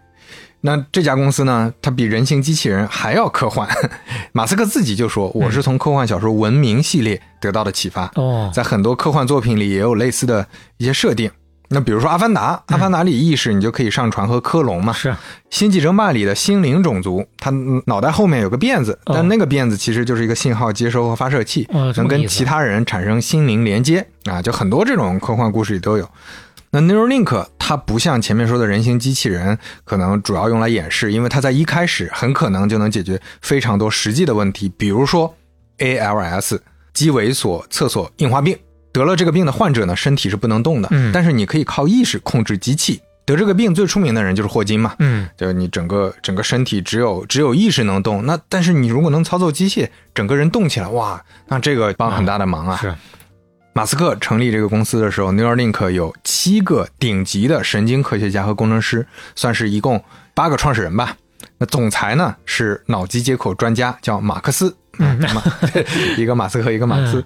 [0.62, 3.68] 那这家公司呢，它比人形机器人还要科幻。
[4.32, 11.30] 马斯克自己就说：“我是从科幻小说《文明》系列得到的启发，哦，在很多科幻作品里也有类似的一些设定。
[11.72, 14.92] 那比如说《阿凡达》，《阿凡达》里意识你就可以上传和克隆嘛。
[14.92, 15.10] 是
[15.52, 17.52] 《星际争霸》里的心灵种族，它
[17.86, 26.10] 脑袋后面有个辫子，哦但那个辫子其实就是一个信号接收和发射器，能跟其他人产生心灵连接啊，就很多这种科幻故事里都有。
[26.72, 35.36] 那 Neuralink 它不像前面说的人形机器人，可能主要用来演示，因为它在一开始很可能就能解决非常多实际的问题，比如说
[35.78, 36.60] ALS
[36.94, 38.58] 肌萎缩厕所硬化病。
[38.92, 43.02] 得了这个病的患者呢，身体是不能动的，嗯但是你可以靠意识控制机器。
[43.26, 52.76] 得这个病最出名的人就是霍金嘛，嗯，就是你整个整个身体只有只有意识能动，那但是你如果能操作机械，整个人动起来，哇，那这个帮很大的忙啊。
[52.78, 52.92] 是
[53.74, 61.16] 马斯克成立这个公司的时候，Neuralink 有七个顶级的神经科学家和工程师，算是一共八个创始人吧。
[61.60, 65.44] 那总裁呢是脑机接口专家，叫马克思，嗯马
[66.18, 67.24] 一个马斯克，一个马斯。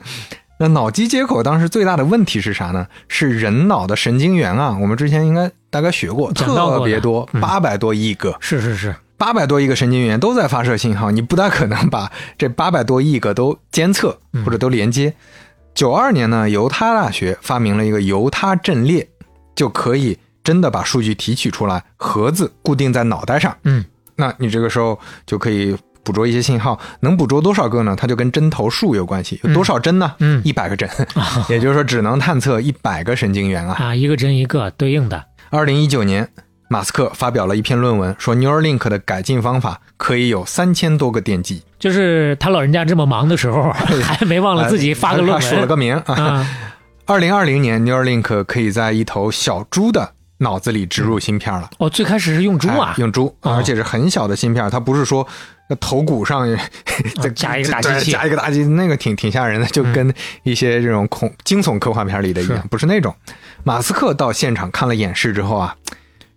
[0.59, 2.87] 那脑机接口当时最大的问题是啥呢？
[3.07, 8.35] 是人脑的神经元啊，我们之前应该大概学过，讲到过的特别多，嗯八百多亿个。
[8.39, 15.13] 是是是，八百多亿个神经元都在发射信号，你不大可能把这八百多亿个都监测或者都连接。
[15.73, 19.09] 九二年呢，犹他大学发明了一个犹他阵列，
[19.55, 23.57] 就可以真的把数据提取出来，盒子固定在脑袋上。
[23.63, 23.83] 嗯，
[24.15, 27.95] 那你这个时候就可以捕捉一些信号，能捕捉多少个呢？
[27.95, 30.13] 它就跟针头数有关系，有多少针呢？
[30.19, 30.89] 嗯一百个针，
[31.49, 33.75] 也就是说只能探测一百个神经元啊。
[33.79, 36.27] 啊，一个针一个对应的，二零一九年，
[36.67, 41.61] 马斯克发表了一篇论文，说 Neuralink 的改进方法可以有三千多个电极。
[41.79, 43.71] 就是他老人家这么忙的时候，
[44.03, 46.13] 还没忘了自己发个论他说了个名啊。
[46.15, 46.49] 啊，
[47.05, 51.69] 二零二零年，Neuralink 可以在一头小猪的脑子里植入芯片了。
[51.77, 55.27] 哦，最开始是用猪啊哎，用猪，哦而且是很小的芯片，它不是说
[55.79, 56.47] 头骨上
[57.21, 63.15] 再加一个大机器加一个大机，那个挺挺吓人的，就跟一些这种恐惊悚科幻片里的一样，不是那种。
[63.63, 65.75] 马斯克到现场看了演示之后啊，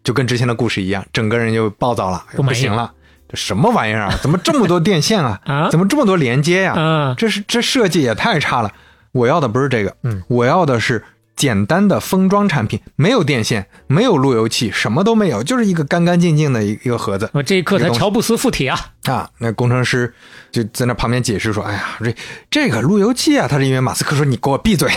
[0.05, 2.93] 就跟之前的故事一样，整个人就暴躁了，不行了，
[3.29, 4.19] 这什么玩意儿啊？
[4.23, 5.41] 怎么这么多电线啊？
[5.45, 8.73] 啊怎么这么多连接呀、啊，这是这设计也太差了。
[9.13, 11.03] 我要的不是这个，嗯，我要的是
[11.37, 17.29] 简单的封装产品，没有电线，没有路由器，什么都没有，就是一个干干净净的一一个盒子。
[17.35, 19.29] 我这一刻才乔布斯附体啊，啊。
[19.39, 20.13] 那工程师
[20.51, 22.15] 就在那旁边解释说：“哎呀，这
[22.51, 24.91] 这个路由器啊，他是因为马斯克说你给我闭嘴，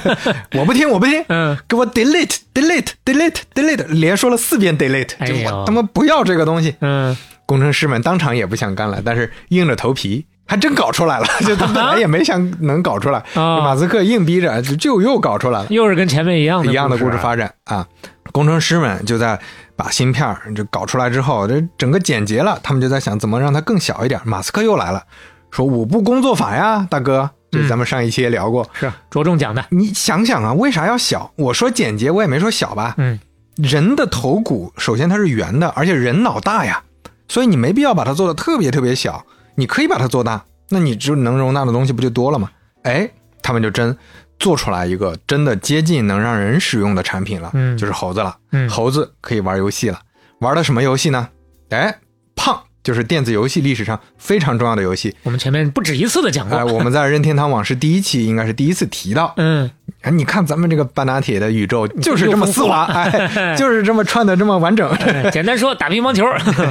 [0.52, 6.76] 我不听，我不听，嗯，给我 delete delete delete delete，连说了四遍 delete，就我他妈不要这个东西。
[6.80, 11.26] 嗯，工程师们当场也不想干了，但是硬着头皮，还真搞出来了。
[11.46, 17.86] 就他 本来也没想能搞出来，啊马斯克硬逼着，就就又搞出来了，又是跟前面一样的一样的故事啊发展啊。
[18.32, 19.38] 工程师们就在
[19.76, 24.20] 把芯片就搞出来之后，这整个简洁了，他们就在想怎么让它更小一点。
[24.24, 25.02] 马斯克又来了，
[25.50, 28.68] 说五步工作法呀，大哥，这咱们上一期也聊过。
[28.74, 31.30] 是着重讲的，你想想啊，为啥要小？
[31.36, 32.94] 我说简洁，我也没说小吧。
[32.98, 33.18] 嗯，
[33.56, 36.82] 人的头骨首先它是圆的，而且人脑大呀，
[37.28, 39.24] 所以你没必要把它做的特别特别小，
[39.58, 42.48] 你可以把它做大，那你就能容纳的东西不就多了吗？
[42.84, 43.10] 哎，
[43.42, 43.98] 他们就真
[44.38, 48.36] 做出来一个真的接近能让人使用的产品了，嗯就是猴子了。
[48.52, 50.00] 嗯猴子可以玩游戏了，
[50.38, 51.28] 玩的什么游戏呢？
[51.70, 51.98] 哎，
[52.36, 55.16] 胖就是电子游戏历史上非常重要的游戏。
[55.24, 59.68] 我们前面不止一次的讲过哎，，我们在任天堂往事第一期应该是第一次提到，嗯，
[60.02, 64.88] 哎，你看咱们这个半拿铁的宇宙就是这么丝滑，哎， 就是这么串的这么完整。
[65.02, 66.24] 哎简单说打乒乓球，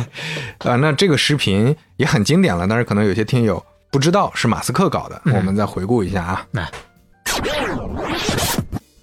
[0.70, 3.62] 啊，那这个视频也很经典了，但是可能有些听友
[3.92, 6.46] 不知道是马斯克搞的，我们再回顾一下啊。
[6.52, 6.62] 那，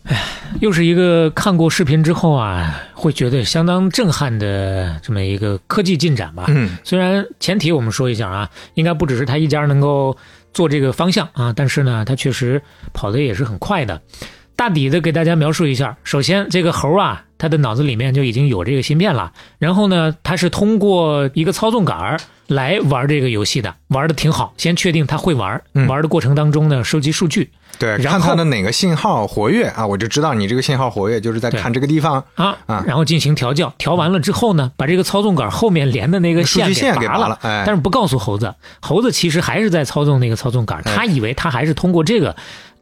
[0.05, 0.23] 哎，
[0.61, 6.45] 又是一个看过视频之后啊，会觉得相当震撼的这么一个科技进展吧。
[6.49, 10.17] 嗯，虽然前提我们说一下啊，应该不只是他一家能够
[10.55, 12.63] 做这个方向啊，但是呢，它确实
[12.95, 14.01] 跑的也是很快的。
[14.57, 24.55] 大体的给大家描述一下，首先这个猴啊，它的脑子里面就已经有这个芯片了，然后呢，它是通过一个操纵杆儿来玩这个游戏的，玩的挺好。
[24.57, 33.73] 先确定它会玩，嗯玩的过程当中呢，收集数据对，然后看它的哪个信号活跃啊，我就知道你这个信号活跃，就是在看这个地方啊啊，然后进行调教。
[33.79, 42.35] 调完了之后呢，把这个操纵杆后面连的那个线给拔拔了哎但是不告诉猴子，猴子其实还是在操纵那个操纵杆，哎他以为他还是通过这个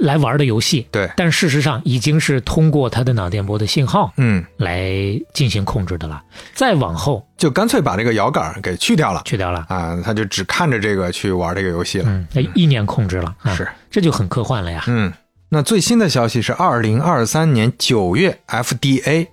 [0.02, 4.92] 来玩的游戏，对，但事实上已经是通过他的脑电波的信号嗯，来
[5.32, 6.20] 进行控制的了。
[6.54, 12.06] 再往后就干脆把这个摇杆给去掉了去掉了，啊，他就只看着这个去玩这个游戏了。
[12.08, 14.82] 嗯，那意念控制了，啊是，这就很科幻了呀。
[14.88, 15.12] 嗯，
[15.50, 19.28] 那最新的消息是，二零二三年九月，FDA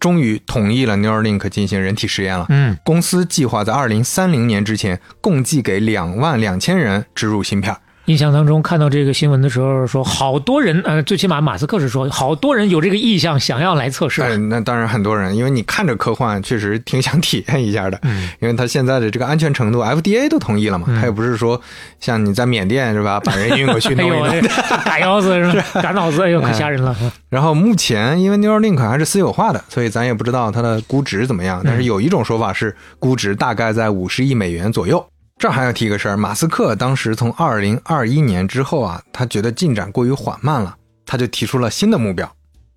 [0.00, 2.46] 终于同意了 Neuralink 进行人体实验了。
[2.48, 7.76] 嗯，公司计划在二零三零年之前，共计给两万两千人植入芯片。
[8.08, 14.22] 印象当中看到这个新闻的时候，说好多人，呃，最起码马斯克是说，好多人有这个意向想要来测试。
[14.22, 17.98] 哎，那当然很多人，因为你看着科幻，确实挺想体验一下的。
[18.04, 21.60] 嗯，因为它现在的这个安全程度，FDA 都同意了嘛，嗯它又不是说
[22.00, 24.22] 像你在缅甸是吧，把人运过去弄一弄。
[24.24, 24.40] 哎
[24.86, 25.64] 打腰子是吧？
[25.82, 26.96] 打脑子，哎呦，可吓人了。
[27.28, 31.60] 然后目前因为 Neuralink 还是私有化的，所以咱也不知道它的估值怎么样。
[31.62, 35.04] 但是有一种说法是估值大概在五十亿美元左右。
[35.38, 40.74] 这儿还要提个事儿，马斯克当时从二零二一年之后啊，他觉得进展过于缓慢了，
[41.06, 42.28] 他就提出了新的目标。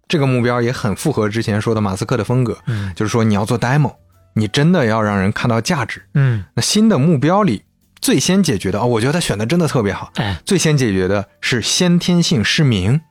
[0.08, 3.94] 这个目标也很符合之前说的马斯克的风格，嗯就是说你要做 demo，
[4.36, 6.04] 你真的要让人看到价值。
[6.14, 7.64] 嗯，那新的目标里，
[8.00, 10.12] 最先解决的哦，我觉得他选的真的特别好。
[10.16, 13.02] 哎，最先解决的是先天性失明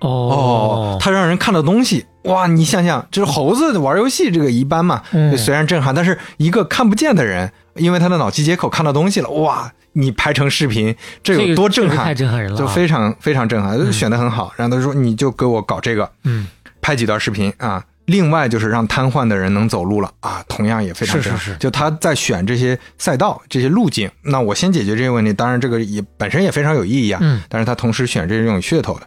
[0.00, 2.48] 哦，他让人看到东西，哇！
[2.48, 9.72] 你想想，就是猴子玩游戏这个一般嘛，嗯虽然震撼，但是一个看不见的人，因为他的脑机接口看到东西了，哇！
[9.94, 12.14] 你拍成视频，这有多震撼这个太？
[12.14, 14.50] 震撼人了啊，就非常非常震撼，选的很好。
[14.56, 16.46] 然后他说，你就给我搞这个，嗯，
[16.80, 17.84] 拍几段视频啊。
[18.06, 21.38] 另外就是让瘫痪的人能走路了啊，同样也非常震撼。
[21.38, 27.20] 是是是就他在选这些赛道、这些路径，那我先解决这些问题，当然这个也本身也非常有意义啊。
[27.22, 29.06] 嗯，但是他同时选这种噱头的。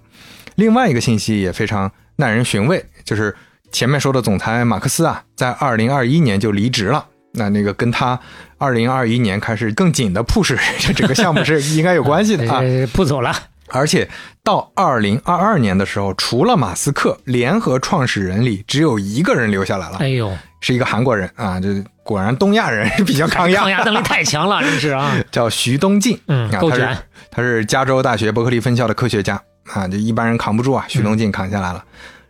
[0.53, 3.35] 另外一个信息也非常耐人寻味，就是
[3.71, 7.03] 前面说的总裁马克思啊，在二零二一年就离职了。
[7.37, 8.17] 那那个跟他
[8.65, 12.61] 二零二一年开始更紧的 push 这整个项目是应该有关系的 啊。
[12.61, 13.31] 呃不走了，
[13.69, 14.09] 而且
[14.43, 26.97] 到二零二二年的时候，除了马斯克，联合创始人里只有一个人留下来了，哎呦，是一个韩国人啊，这果然东亚人比较抗压， 抗压能力太强了，真是啊，叫徐东进，嗯够卷。
[27.31, 29.39] 他是加州大学伯克利分校的科学家
[29.73, 31.83] 啊，就一般人扛不住啊，徐东进扛下来了。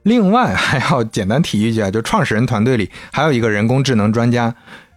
[0.03, 4.53] 另外还要简单提一句啊，就创始人团队里还有一个人工智能专家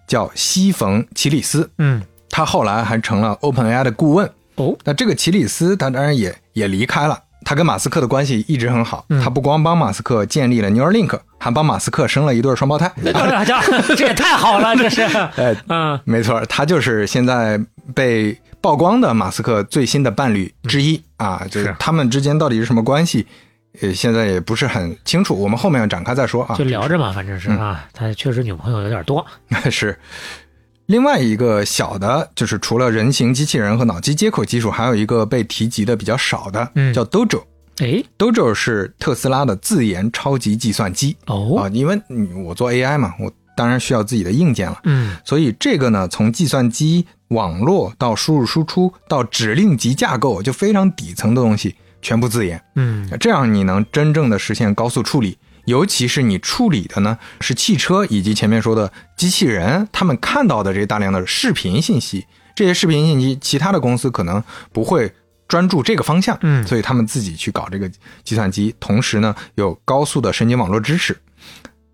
[0.09, 4.29] 叫西冯奇里斯，嗯，他后来还成了 OpenAI 的顾问。
[4.57, 9.23] 哦，那这个奇里斯他当然也也离开了，他跟马斯克的关系一直很好，嗯。
[9.23, 12.91] 他不光帮马斯克建立了 Neuralink，还帮马斯克生了一对双胞胎。
[13.13, 13.63] 大家
[13.97, 15.03] 这也太好了，这是，
[15.37, 16.01] 哎，嗯。
[16.05, 17.61] 没错，他就是现在
[17.95, 21.77] 被曝光的马斯克最新的伴侣之一、啊，就是是。
[21.79, 23.27] 他们之间到底是什么关系，
[23.81, 26.57] 呃，现在也不是很清楚，我们后面展开再说啊。
[26.57, 29.25] 就聊着嘛，反正是啊，他确实女朋友有点多，
[29.71, 29.99] 是。
[30.87, 37.43] 另外一个小的，就是除了人形机器人和脑机接口技术，还有一个被提及的比较少的，嗯叫 Dojo。
[37.81, 44.81] 哎，Dojo 是特斯拉的自研超级计算机啊、哦，因为你我做 AI 嘛，我当然需要自己的硬件了。
[44.85, 52.63] 嗯，所以这个呢，从计算机网络到输入输出到指令集架构，就非常底层的东西全部自研。
[52.75, 65.13] 嗯，这样你能真正的实现高速处理，尤其是你处理的呢是汽车以及前面说的机器人，他们看到的这些大量的视频信息，这些视频信息，其他的公司可能不会
[65.47, 66.67] 专注这个方向，嗯。
[66.67, 67.91] 所以他们自己去搞这个
[68.25, 71.17] 计算机，同时呢有高速的神经网络支持。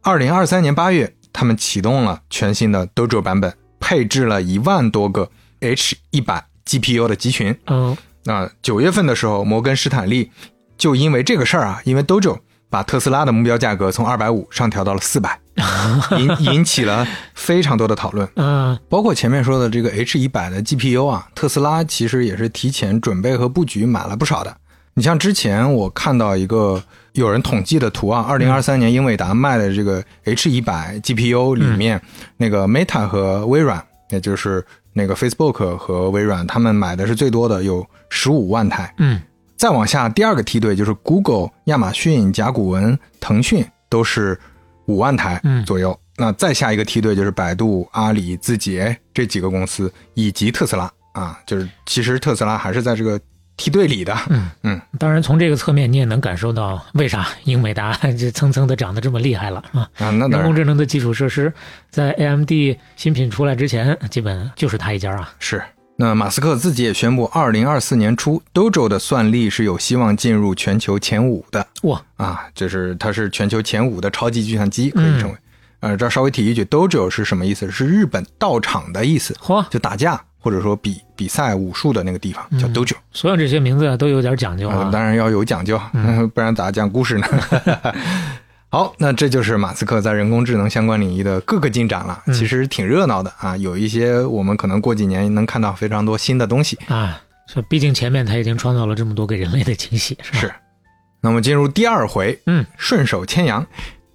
[0.02, 10.30] 二零二三年八月，他们启动了全新的 Dojo 版本，配置了一万多个 H 一百 GPU 的集群，嗯，那九月份的时候，摩根士坦利
[10.76, 12.38] 就因为这个事儿啊，因为 Dojo
[12.70, 15.38] 把特斯拉的目标价格从二百五上调到了四百，
[16.18, 18.28] 引 引起了非常多的讨论。
[18.36, 24.56] 嗯，包括前面说的这个 H 一百的 GPU 啊，特斯拉其实也是提前准备和布局买了不少的。
[24.94, 26.82] 你像之前我看到一个
[27.12, 32.00] 有人统计的图啊，二零二三年英伟达卖的这个 H 一百 GPU 里面，
[32.36, 38.94] 那个 Meta 和微软，也就是那个 Facebook 和微软，他们买的是最多的，有十五万台。
[38.98, 39.20] 嗯，
[39.56, 44.38] 再往下，第二个梯队就是 Google、亚马逊、甲骨文、腾讯都是
[44.86, 45.98] 五万台嗯左右。
[46.16, 53.20] 那再下一个梯队就是百度、阿里、字节这几个公司，以及特斯拉啊，就是其实特斯拉还是在这个
[53.56, 54.16] 梯队里的。
[54.30, 59.88] 嗯嗯，当然从这个侧面你也能感受到为啥英伟达 这蹭蹭的涨得这么厉害了啊。
[59.98, 61.52] 啊，那当人工智能的基础设施
[61.90, 62.50] 在 AMD
[62.96, 65.32] 新品出来之前，基本就是他一家啊。
[65.38, 65.62] 是。
[65.96, 71.64] 那马斯克自己也宣布，二零二四年初，Dojo 的算力是有希望进入全球前五的。
[71.82, 75.36] 哇，啊，就是它是全球前五的超级计算机，可以称为。
[75.78, 77.70] 呃，这儿稍微提一句，dojo 是什么意思？
[77.70, 82.92] 是日本道场的意思，嚯，就打架或者说比比赛武术的那个地方叫 dojo。
[83.12, 84.90] 所有这些名字都有点讲究啊，啊。
[84.92, 85.80] 当然要有讲究，
[86.34, 87.26] 不然咋讲故事呢？
[88.68, 93.56] 好，那这就是马斯克在人工智能相关领域的各个进展了，其实挺热闹的啊。
[93.56, 96.76] 有一些我们可能过几年能看到非常多新的东西。
[96.88, 100.38] 啊，这毕竟前面他已经创造了这么多给人类的惊喜，是吧？
[100.40, 100.52] 是，
[101.22, 103.66] 那么进入第二回，嗯，顺手牵羊。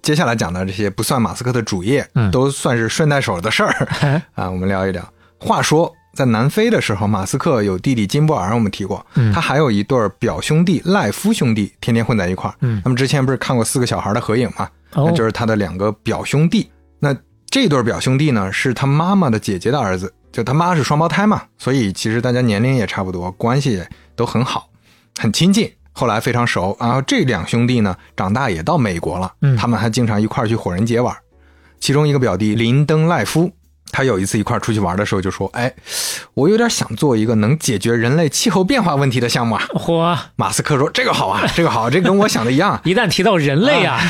[0.02, 4.50] 接下来讲的这些不算马斯克的主业，嗯都算是顺带手的事儿哎 啊。
[4.50, 5.02] 我们聊一聊。
[5.38, 12.54] 话说，在南非的时候，马斯克有弟弟金波尔，我们提过，嗯他还有一对表兄弟赖夫兄弟，天天混在一块儿。
[12.60, 14.68] 嗯他们之前不是看过四个小孩的合影吗？
[14.94, 16.70] 哦那就是他的两个表兄弟。
[16.98, 24.68] 那这对表兄弟呢，是他妈妈的姐姐的儿子，就他妈是双胞胎嘛，所以其实大家年龄也差不多，关系也都很好，
[25.18, 25.70] 很亲近。
[25.92, 31.14] 后来非常熟，然后这两兄弟呢，长大也到美国了，嗯他们还经常一块儿去火人节玩。
[31.80, 33.50] 其中一个表弟林登赖夫，
[33.92, 35.72] 他有一次一块儿出去玩的时候就说：“哎，
[36.34, 39.64] 我有点想做一个能解决人类气候变化问题的项目啊。
[39.74, 44.00] 嚯，”马斯克说：“这个好啊，这个好，这跟我想的一样， 一旦提到人类啊，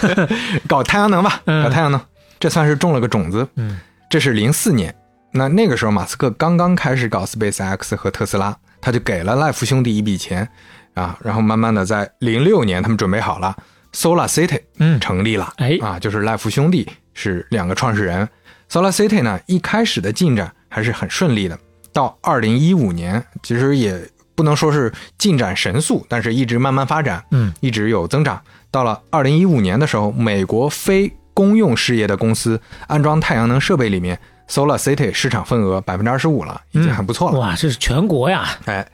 [0.66, 1.62] 搞太阳能吧，嗯。
[1.64, 2.00] 搞太阳能，
[2.38, 3.46] 这算是种了个种子。
[3.56, 4.94] 嗯，这是零四年，
[5.32, 10.48] 那那个时候马斯克刚刚开始搞 SpaceX 和特斯拉，他就给了赖夫兄弟一笔钱。
[10.94, 13.56] 啊，然后慢慢的在零六年他们准备好了
[13.94, 14.98] ，Solar City 嗯。
[14.98, 15.78] 成立了，哎。
[15.80, 18.28] 啊，就是赖夫兄弟是两个创始人
[18.70, 21.58] ，Solar City 呢一开始的进展还是很顺利的，
[21.92, 24.00] 到二零一五年其实也
[24.34, 28.40] 不能说是进展神速，但是一直慢慢发展，嗯，一直有增长。
[28.70, 34.18] 到了二零一五年的时候，美国非公用事业的公司安装太阳能设备里面
[34.48, 37.38] ，Solar City 市场份额百分之二十五了，已经很不错了。
[37.38, 38.88] 哇，这是全国呀，哎，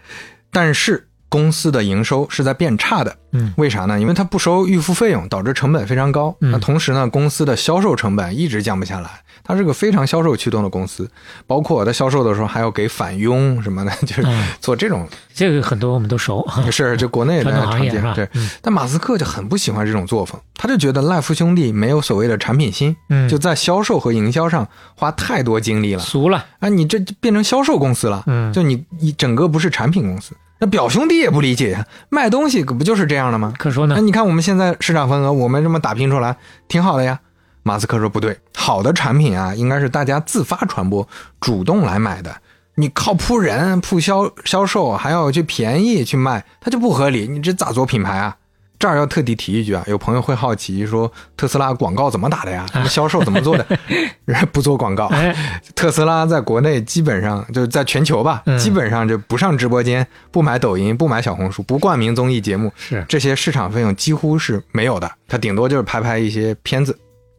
[0.50, 3.16] 但是公司的营收是在变差的。
[3.32, 4.00] 嗯，为啥呢？
[4.00, 6.34] 因为它不收预付费用，导致成本非常高。
[6.40, 9.10] 嗯那同时呢，公司的销售成本一直降不下来。
[9.44, 11.08] 它是个非常销售驱动的公司，
[11.46, 18.14] 包括它销售的时候还要给返佣什么的， 就是嗯做这种这个很多我们都熟，是就国内的行常见业。
[18.14, 24.66] 对，嗯但马斯克就很不喜欢这种作风，他就觉得赖夫兄弟没有所谓的产品心，嗯，就在销售和营销上
[24.96, 26.00] 花太多精力了。
[26.00, 30.34] 俗了，啊，你这变成销售公司了，嗯就你你整个不是产品公司。
[30.58, 33.50] 那表兄弟也不理解呀，卖东西可不就是这样的吗？
[33.52, 36.36] 那可说呢，那你看我们现在市场份额，我们这么打拼出来，
[36.68, 37.20] 挺好的呀。
[37.62, 41.06] 马斯克说不对，好的产品啊，应该是大家自发传播，
[41.40, 42.34] 主动来买的。
[42.76, 47.26] 你靠铺人、铺销销售，还要去便宜去卖，它就不合理。
[47.26, 48.36] 你这咋做品牌啊？
[48.78, 52.66] 这儿要特地提一句啊，有朋友会好奇说，特斯拉广告怎么打的呀？
[52.72, 53.66] 他们销售怎么做的？
[54.52, 55.34] 不做广告，哎，
[55.74, 66.96] 特斯拉在国内基本上就是在全球吧，嗯基本上就不上直播间，不买抖音，不买小红书，不冠名综艺节目，是这些市场费用几乎是没有的，它顶多就是拍拍一些片子。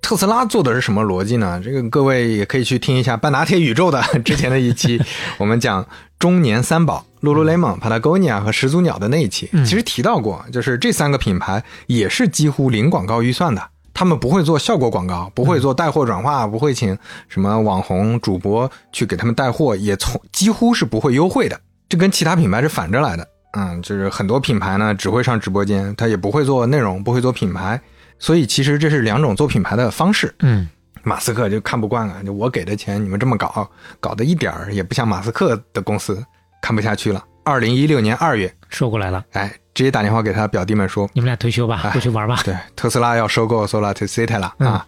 [0.08, 1.60] 特斯拉做的是什么逻辑呢？
[1.62, 4.98] 这个各位也可以去听一下半打铁宇宙的 之前的一期，
[5.38, 5.86] 我们讲
[6.18, 13.62] 中年三宝 Lululemon、Patagonia 和始祖鸟的那一期，嗯其实提到过，就是这三个品牌也是几乎零广告预算的。
[13.94, 16.98] 他们不会做效果广告，不会做带货转化，不会请
[17.28, 21.60] 什么网红主播去给他们带货，也从几乎是不会优惠的。
[21.90, 23.28] 这跟其他品牌是反着来的。
[23.52, 27.82] 嗯，就是很多品牌呢只会上直播间，他也不会做内容，不会做品牌，
[28.20, 30.34] 所以其实这是两种做品牌的方式。
[30.40, 30.68] 嗯，
[31.04, 36.24] 马斯克就看不惯了，就我给的钱你们这么搞，搞得一点儿也不像马斯克的公司，
[36.62, 37.24] 看不下去了。
[37.44, 42.42] 二零一六年二月，收过来了，哎，直接打电话给他表弟们说，你们俩退休吧，哎过去玩吧。
[42.44, 44.86] 对，特斯拉要收购 Solar City 了嗯啊。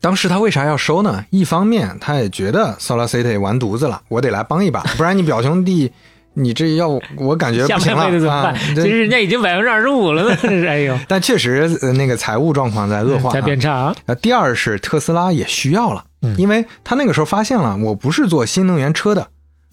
[0.00, 1.24] 当时他为啥要收呢？
[1.30, 5.90] 一方面他也觉得 Solar City 完犊子了，我得来帮一把，不然你表兄弟，
[6.38, 8.52] 你这要我感觉下不行了怎么办？
[8.52, 8.58] 啊。
[8.68, 13.96] 其这实人家已经百分之二十五了呢，这是哎呦，但确实呃那个财务状况在恶化、啊，在变差啊。
[14.06, 19.26] 呃，第二是特斯拉也需要了，嗯因为他那个时候发现了，我不是做新能源车的，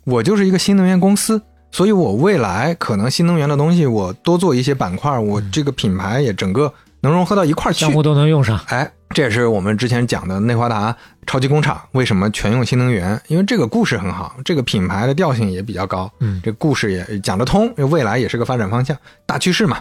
[0.05, 1.41] 我就是一个新能源公司，
[1.71, 6.73] 所以我未来可能新能源的东西我多做一些板块，我这个品牌也整个
[7.05, 7.91] 能融合到一块儿去相。
[7.91, 8.59] 互都能用上。
[8.67, 10.95] 哎，这也是我们之前讲的内华达
[11.27, 19.77] 超级工厂为什么全用新能源，因为这个故事很好，这个品牌的调性也比较高，嗯这故事也讲得通，未来也是个发展方向，大趋势嘛。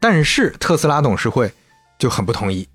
[0.00, 1.52] 但是特斯拉董事会
[1.98, 2.66] 就很不同意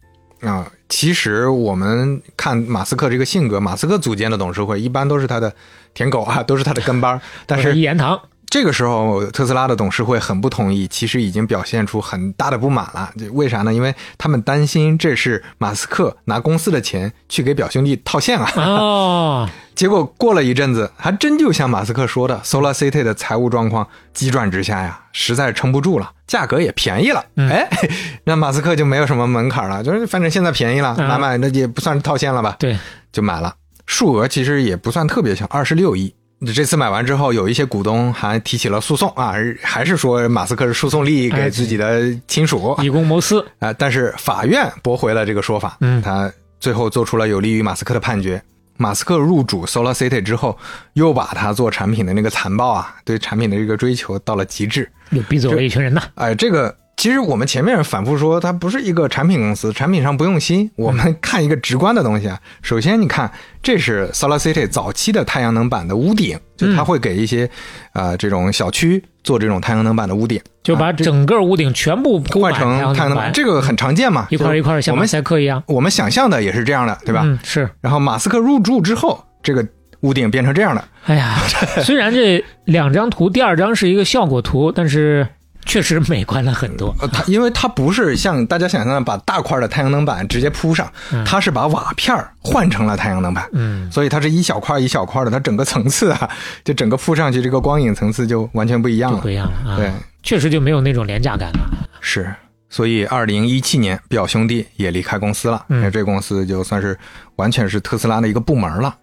[0.42, 0.72] 啊。
[0.88, 5.52] 其实我们看马斯克这个性格，马斯克组建的董事会一般都是他的
[5.94, 7.20] 舔狗啊，都是他的跟班儿。
[7.46, 8.18] 但是一言堂，
[8.50, 13.12] 这个时候，特斯拉的董事会很不同意，其实已经表现出很大的不满了。
[13.18, 13.74] 这为啥呢？
[13.74, 18.52] 因为他们担心这是马斯克拿公司的钱去给表兄弟套现啊。
[18.56, 27.24] 哦， 结果过了一阵子，还真就像马斯克说的，Solar City 的财务状况急转直下呀，实在撑不住了，价格也便宜了。
[27.36, 27.70] 嗯哎，
[28.24, 32.56] 那马斯克就没有什么门槛了，就是反正现在便宜了，嗯买买那也不算是套现了吧？
[32.60, 32.78] 对，
[33.12, 33.54] 就买了，
[33.86, 36.14] 数额其实也不算特别小，二十六亿。
[36.54, 39.34] 这次买完之后，有一些股东还提起了诉讼啊，
[39.64, 43.74] 还是说马斯克是输送利益给自己的亲属啊、以公谋私啊。
[43.74, 48.42] 但是法院驳回了这个说法，嗯他最后做出了有利于马斯克的判决。
[48.80, 50.56] 马斯克入主 Solar City 之后，
[50.94, 54.88] 又把他做产品的那个残暴啊，对产品的这个追求到了极致。
[55.10, 56.04] 又逼走了一群人呐。
[56.14, 60.72] 哎，这个其实我们前面反复说，它不是一个产品公司，产品上不用心。
[60.76, 63.32] 我们看一个直观的东西啊，首先你看，
[63.62, 67.48] 这是 Solar City 早期的太阳能板的屋顶，就它会给一些、
[67.94, 77.22] 呃这种小区做这种太阳能板的屋顶，就把整个屋顶全部铺换成太阳能板，这个很常见嘛，一块一块儿像马我们赛克一样，我们想象的也是这样的，对吧？
[77.24, 77.70] 嗯，是。
[77.80, 79.64] 然后马斯克入驻之后，这个
[80.00, 81.38] 屋顶变成这样的，哎呀，
[81.84, 85.28] 虽然这两张图，第二张是一个效果图，但是
[85.68, 86.96] 确实美观了很多。
[87.00, 90.92] 呃，它因为它不是像大家想象的把大块的太阳能板直接铺上，
[91.26, 96.30] 它是把瓦片儿换成了太阳能板，嗯，所以它是一小块一小块的，它整个层次啊，
[96.64, 99.30] 就整个铺上去，这个光影层次就完全不一样了不。
[99.30, 99.76] 一样了啊。
[99.76, 99.92] 对，
[100.24, 101.60] 确实就没有那种廉价感了。
[102.00, 102.34] 是，
[102.70, 106.98] 所以二零一七年，表兄弟也离开公司了，嗯那这公司就算是
[107.36, 108.96] 完全是特斯拉的一个部门了。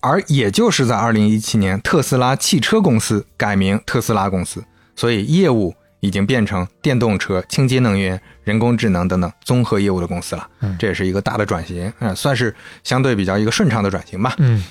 [0.00, 4.62] 而也就是在二零一七年，特斯拉汽车公司改名特斯拉公司，
[4.96, 10.48] 所以业务已经变成电动车、清洁能源、人工智能等等综合业务的公司了。
[10.62, 14.34] 嗯这也是一个大的转型，嗯、算是相对比较一个顺畅的转型吧。
[14.38, 14.64] 嗯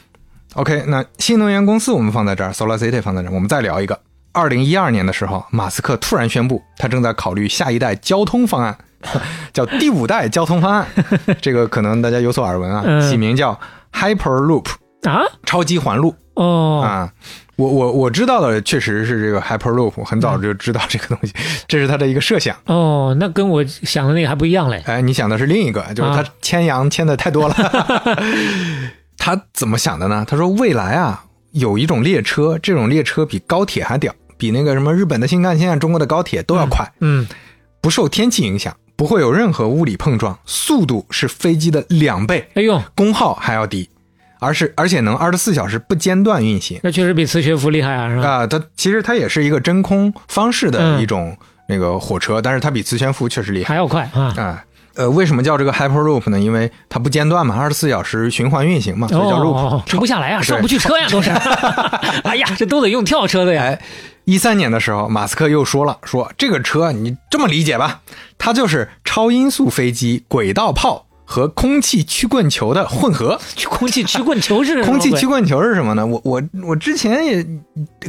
[0.55, 3.99] OK，那新能源公司我们放在这儿，Solar City 放在这儿，我们再聊一个。
[4.31, 8.77] 二零一二年的时候，马斯克突然宣布，他正在考虑下一代交通方案，
[9.51, 10.87] 叫第五代交通方案。
[11.41, 13.59] 这个可能大家有所耳闻啊，嗯起名叫
[13.91, 14.65] Hyperloop
[15.03, 17.11] 啊超级环路哦啊。
[17.57, 21.33] 我我我知道的确实是这个 Hyperloop，很早就知道这个东西，
[21.67, 22.55] 这是他的一个设想。
[22.65, 24.83] 哦，那跟我想的那个还不一样嘞。
[24.85, 27.55] 哎，你想的是另一个，就是他啊牵羊牵的太多了。
[29.17, 30.25] 他怎么想的呢？
[30.27, 37.25] 他说未来啊，有一种列车，这种列车比高铁还屌，比那个什么日本的新干线、中国的高铁都要快，嗯，
[37.81, 43.89] 不受天气影响，不会有任何物理碰撞，速度是飞机的两倍，哎呦，功耗还要低，
[44.45, 46.79] 而是而且能二十四小时不间断运行。
[46.83, 48.29] 那确实比磁悬浮厉害啊，是吧？
[48.29, 51.35] 啊、它其实它也是一个真空方式的嗯一种
[51.67, 54.33] 那个火车，但是它比磁悬浮确实厉害还要快啊！
[54.37, 54.63] 啊。
[54.95, 56.39] 呃，为什么叫这个 Hyperloop 呢？
[56.39, 59.53] 因为它不间断嘛，二十四小时循环运行嘛，所以叫 loop。
[59.53, 61.29] 哦，停不下来啊，上不去车呀，都是。
[62.23, 63.63] 哎呀，这都得用跳车的呀。
[63.63, 63.81] 哎，
[64.23, 67.99] 一三年的时候，马斯克又说了，说这个车你这么理解吧，
[68.37, 73.39] 它就是超音速飞机、轨道炮和空气曲棍球的混合。
[73.67, 76.05] 空气曲棍球是什么空气曲棍球是什么呢？
[76.05, 77.45] 我我我之前也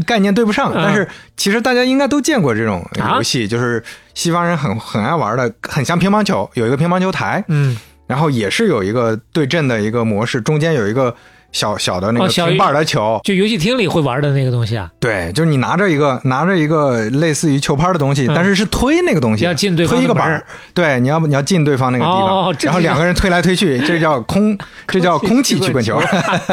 [0.07, 3.83] 概念对不上，嗯但是其实大家应该都见过这种啊游戏，就是
[4.15, 11.15] 西方人很很爱玩的，很像乒乓球，有一个乒乓球台，嗯，然后也是有一个对阵的一个模式，中间有一个
[11.53, 18.33] 小小的那个平板的球，就游戏厅里会玩的那个东西啊，对，就是你拿着一个拿着一个类似于球拍的东西，嗯。
[18.35, 20.43] 但是是推那个东西，要进对方推一个板
[20.75, 26.01] 对，你要你要进对方那个地方，然后两个人推来推去，这叫空， 这叫空气曲棍球，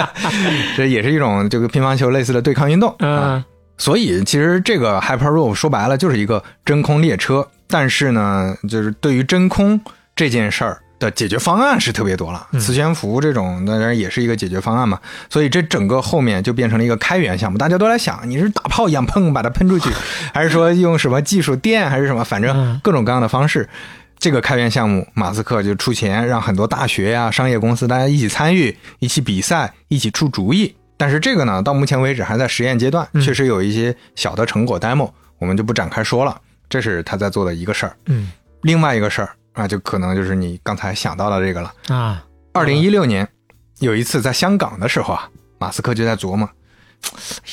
[0.78, 3.36] 这也是一种这个乒乓球类似的对抗运动啊。
[3.36, 3.44] 嗯
[3.76, 9.82] 所以其实这个 Hyperloop 说白了就是一个真空列车，但是呢，就是对于真空
[10.16, 10.80] 这件事儿。
[11.04, 15.00] 的解决方案是特别多了，嗯磁悬浮这种当然也是一个解决方案嘛，
[15.30, 19.90] 所以这整个后面就变成了一个开源项目，大家都来想，你是打炮一样砰把它喷出去，
[20.34, 23.68] 还是说用什么技术电，还是什么，反正嗯各种各样的方式。
[24.20, 30.74] 这个开源项目，马斯克就出钱，让很多大学呀、商业公司大家一起参与，一起比赛，一起出主意。
[30.96, 36.40] 但是这个呢，到目前为止还在实验阶段，嗯确实有一些小的成果 demo，我们就不展开说了。
[36.70, 37.98] 这是他在做的一个事儿。
[38.06, 38.32] 嗯
[38.62, 41.74] 另外一个事儿啊，就可能就是你刚才想到的这个了。
[41.88, 42.24] 啊，
[42.54, 43.28] 二零一六年
[43.80, 45.30] 有一次在香港的时候啊，
[45.60, 46.50] 马斯克就在琢磨，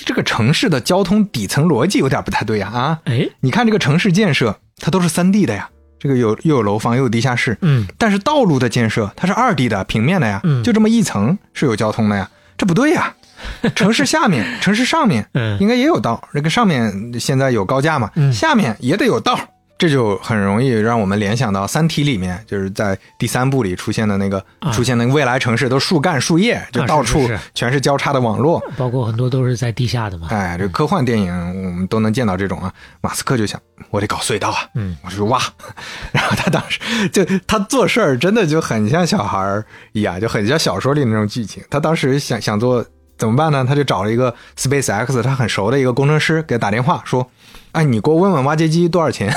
[0.07, 3.01] 这个城市的交通底层逻辑有点不太对呀啊！
[3.05, 13.15] 哎，你看这个城市建设，它都是三 D 的呀，这个有又有楼房又有地下室，嗯但是道路的建设它是二 D 的平面的呀，嗯就这么一层是有交通的呀，这不对呀。
[13.75, 19.39] 城市下面、城市上面嗯应该也有道，这个上面现在有高架嘛，嗯下面也得有道，
[19.81, 28.63] 这就很容易让我们联想到《三体》里面，就是在第三部里出现的那个、啊出现的未来城市都树干树叶，就啊到处全是交叉的网络。
[28.77, 30.29] 包括很多都是在地下的嘛。
[30.31, 32.71] 哎，这科幻电影我们都能见到这种啊。
[33.01, 33.59] 马斯克就想，
[33.89, 35.41] 我得搞隧道啊，嗯，我就挖。
[36.13, 36.79] 然后他当时
[37.09, 41.63] 就他做事儿真的就很像小孩儿一样，就很像小说里那种剧情。
[41.71, 42.85] 他当时想想做
[43.17, 43.65] 怎么办呢？
[43.67, 47.27] 他就找了一个 SpaceX 他很熟的一个工程师给他打电话说
[47.73, 49.33] ：“哎，你给我问问挖掘机多少钱？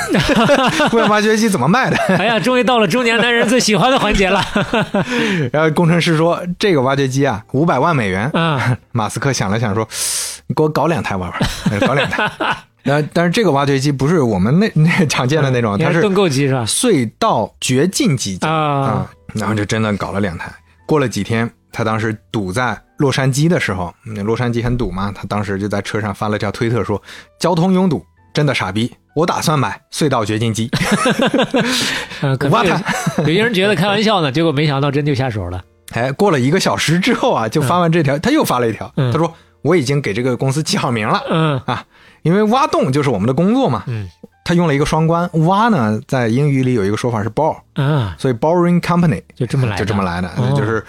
[0.91, 4.43] 问 问挖掘机怎么卖的？” 哎呀，终于到了中年男人最喜欢的环节了。
[5.53, 9.87] 然后工程师说：“这个挖掘机啊，五百万美元。”啊，马斯克想了想说
[10.47, 11.39] ：“你给我搞两台玩玩，
[11.71, 12.29] 哎搞两台。”
[12.85, 16.65] 呃，但是这个挖掘机不是我们那那常见的那种，它是盾构机是吧？
[16.67, 20.51] 隧道掘进机啊，啊，然后就真的搞了两台。
[20.85, 27.01] 过了几天，他当时堵在洛杉矶的时候，那洛杉矶很堵嘛，他当时就在车上发了条推特说
[27.39, 30.69] ：“交通拥堵，真的傻逼，我打算买隧道掘进机。
[32.49, 32.81] 挖能
[33.19, 35.63] 有些人觉得开玩笑呢，结果没想到真就下手了。”
[35.93, 39.31] 哎，过了一个小时之后啊，就发完这条，他又发了一条，嗯他说
[39.61, 41.83] ：“我已经给这个公司起好名了。”嗯啊，
[42.23, 43.83] 因为挖洞就是我们的工作嘛。
[43.87, 44.09] 嗯
[44.45, 50.83] 他用了一个双关，挖呢在英语里有一个说法是 bore，啊，所以 boring company 就这么来的，就这么来的，哦就是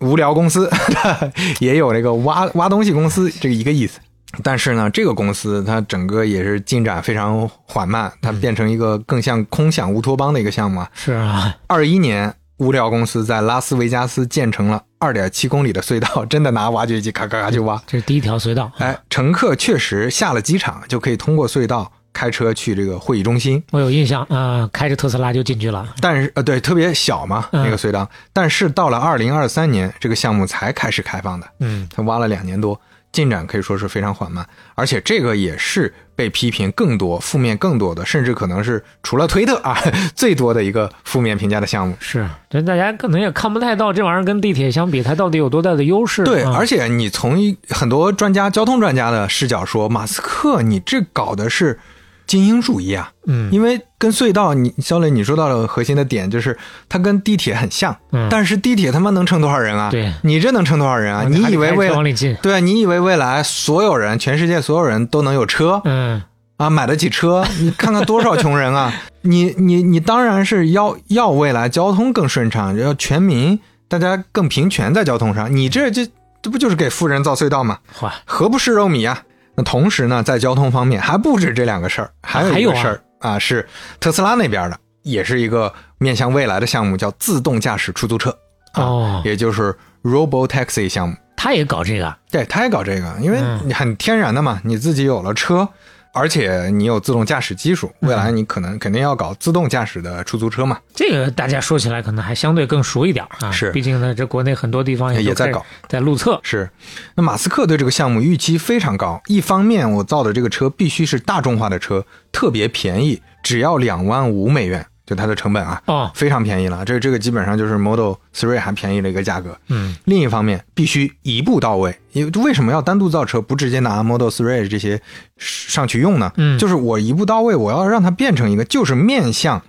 [0.00, 0.70] 无聊公司，
[1.58, 3.98] 也有这个挖挖东西公司这个一个意思。
[4.42, 10.90] 但是呢，这个公司它整个也是进展非常缓慢，它变成一个更像空想乌托邦的一个项目啊。
[10.94, 17.80] 是啊，二一年，无聊公司在拉斯维加斯建成了二点七公里的隧道，真的拿挖掘机咔咔咔就挖。
[17.86, 18.70] 这是第一条隧道。
[18.78, 23.62] 哎，乘客确实下了机场就可以通过隧道开车去这个会议中心。
[23.72, 25.86] 我有印象啊、开着特斯拉就进去了。
[26.00, 28.08] 但是呃，对，特别小嘛，嗯那个隧道。
[28.32, 32.80] 但是到了二零二三年，这个项目才开始开放的，嗯，他挖了两年多，
[33.14, 34.46] 进展可以说是非常缓慢。
[34.74, 39.78] 而且这个也是被批评更多、负面更多的，甚至可能是除了推特啊
[40.14, 41.96] 最多的一个负面评价的项目。
[42.00, 46.24] 是，但大家可能也看不太到这玩意儿跟地铁相比，它到底有多大的优势。
[46.24, 51.78] 对，啊而且你从一很多专家、交通专家的视角说，马斯克你这搞的是
[52.26, 56.56] 精英主义啊，嗯，因为跟隧道，你肖磊你说到了核心的点，就是
[56.88, 59.90] 它跟地铁很像，嗯但是地铁他妈能乘多少人啊？
[59.90, 61.24] 对你这能乘多少人啊？
[61.28, 62.36] 你以为未来往里进？
[62.42, 66.22] 对啊，你以为未来所有人，全世界所有人都能有车嗯，
[66.56, 67.44] 啊，买得起车？
[67.60, 68.92] 你看看多少穷人啊！
[69.22, 73.58] 你你你当然是要要未来交通更顺畅，要全民
[73.88, 75.54] 大家更平权在交通上。
[75.54, 76.06] 你这这
[76.42, 77.78] 这不就是给富人造隧道吗？
[78.02, 79.22] 哇，何不食肉糜啊？
[79.56, 83.66] 那同时呢，在交通方面还不止这两个事儿，还有一个事儿啊是
[84.00, 88.30] 特斯拉那边的，也是一个面向未来的项目，叫自动驾驶出租车
[88.72, 91.14] 啊，哦也就是 Robo Taxi 项目。
[91.36, 92.14] 他也搞这个。
[92.30, 95.68] 对，他也搞这个，因为嗯你很天然的嘛，你自己有了车，
[96.14, 98.08] 而且你有自动驾驶技术，嗯。
[98.08, 100.78] 未来你可能肯定要搞自动驾驶的出租车嘛。
[100.94, 103.70] 这个大家说起来可能还相对更熟一点啊，是。
[103.72, 106.70] 毕竟呢，这国内很多地方也在搞，在路测，是，
[107.16, 109.20] 那马斯克对这个项目预期非常高。
[109.26, 116.84] 一方面，我造的这个车必须是大众化的车，特别便宜，只要两万五美元，就它的成本啊，哦，非常便宜了。
[116.84, 119.56] 这这个基本上就是 Model Three 还便宜的一个价格。
[119.68, 121.94] 嗯，另一方面，必须一步到位。
[122.12, 125.00] 因为为什么要单独造车，不直接拿 Model Three 这些
[125.36, 126.32] 上去用呢？
[126.36, 129.60] 嗯就是我一步到位，我要让它变成一个就是面向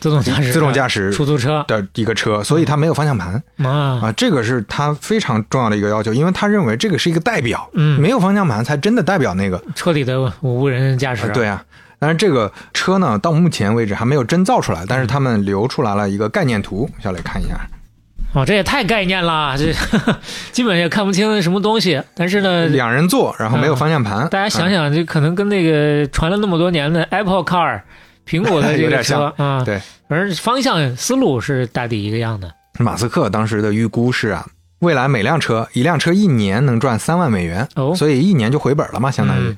[0.00, 9.62] 自动驾驶，自动驾驶出租车的一个车，所以它没有方向盘啊，啊，这个是它非常重要的一个要求，因为他认为这个是一个代表，嗯没有方向盘才真的代表那个。
[9.74, 11.64] 车里的无人驾驶，啊对啊，
[11.98, 17.54] 但是这个车呢，到目前为止还没有真造出来，但是他们留出来了一个概念图，小磊看一下。
[18.34, 19.72] 哦，这也太概念了，这
[20.50, 22.02] 基本也看不清什么东西。
[22.16, 24.24] 但是呢，两人座，然后没有方向盘。
[24.24, 27.80] 嗯大家想啊想，这可能跟那个传了那么多年的 Apple Car，
[28.28, 32.52] 苹果的 这有个车点像啊，对，而方向思路是大抵一个样的。
[32.80, 34.44] 马斯克当时的预估是啊，
[34.80, 39.56] 未来每辆车一辆车一年能赚三万美元，哦所以一年就回本了嘛，相当于。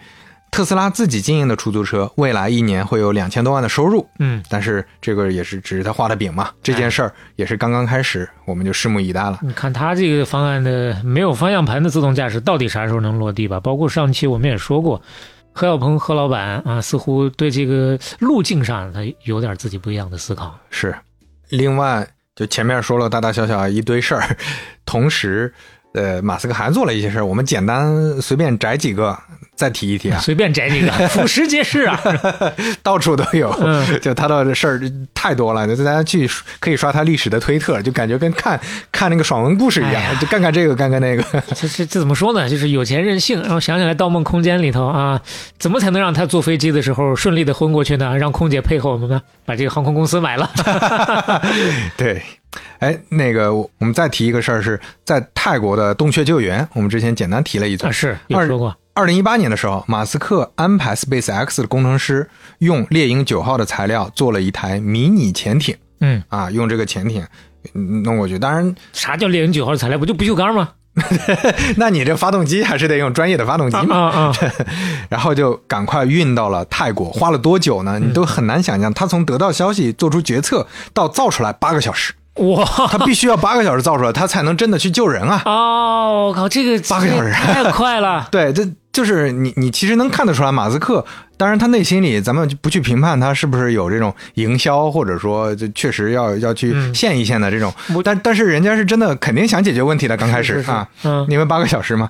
[0.50, 9.40] 嗯特斯拉自己经营的出租车，未来一年会有两千多万的收入，嗯，但是这个也是只是他画的饼嘛，这件事儿也是刚刚开始，我们就拭目以待了。
[9.42, 13.60] 你看他这个方案的没有方向盘的自动驾驶到底啥时候能落地吧？
[13.60, 15.02] 包括上期我们也说过，
[15.52, 20.58] 何小鹏何老板啊，似乎对这个路径上他有点自己不一样的思考。
[20.70, 20.96] 是，
[21.50, 24.34] 另外就前面说了大大小小一堆事儿，
[24.86, 25.52] 同时，
[25.92, 29.18] 呃，马斯克还做了一些事儿，我们简单随便摘几个，
[29.56, 32.00] 再提一提啊， 随便摘几个， 俯拾皆是啊。
[32.82, 34.80] 到处都有，嗯就他的事儿
[35.14, 36.28] 太多了，就大家去
[36.60, 38.60] 可以刷他历史的推特，就感觉跟看
[38.92, 41.22] 看那个爽文故事一样，哎就干干这个干干那个，
[41.54, 42.48] 这这这怎么说呢？
[42.48, 43.40] 就是有钱任性。
[43.42, 45.20] 然后想起来《盗梦空间》里头啊，
[45.58, 48.16] 怎么才能让他坐飞机的时候顺利的昏过去呢？
[48.16, 50.50] 让空姐配合我们呢，把这个航空公司买了。
[51.96, 52.22] 对。
[52.78, 57.92] 哎，那个，我我们再提一个事儿，是在泰国的洞穴救援，我们之前简单提了一嘴啊，。
[57.92, 58.74] 是有说过。
[58.94, 62.28] 二零一八年的时候，马斯克安排 SpaceX 的工程师
[62.60, 67.22] 用猎鹰九号的材料做了一台迷你潜艇嗯，啊，用这个潜艇
[67.74, 68.38] 嗯弄过去。
[68.38, 69.98] 当然，啥叫猎鹰九号的材料？
[69.98, 70.70] 不就不锈钢吗？
[71.76, 73.96] 那你这发动机还是得用专业的发动机啊嘛。
[73.96, 74.32] 啊啊！
[75.10, 77.98] 然后就赶快运到了泰国，花了多久呢？
[77.98, 82.64] 你都很难想象，他从得到消息、做出决策到造出来八个小时，哇！
[82.88, 85.42] 他必须要八个小时造出来，他才能真的去救人啊！
[85.46, 88.28] 哦，我靠，这个八个小时太快了。
[88.32, 91.04] 对，这就是你，你其实能看得出来，马斯克，
[91.36, 102.08] 当然他内心里，咱们就不去评判他是不是有这种营销，或者说就确实要要去嗯献一献的这种，我但但是人家是真的肯定想解决问题的，刚开始啊，嗯，因为八个小时嘛。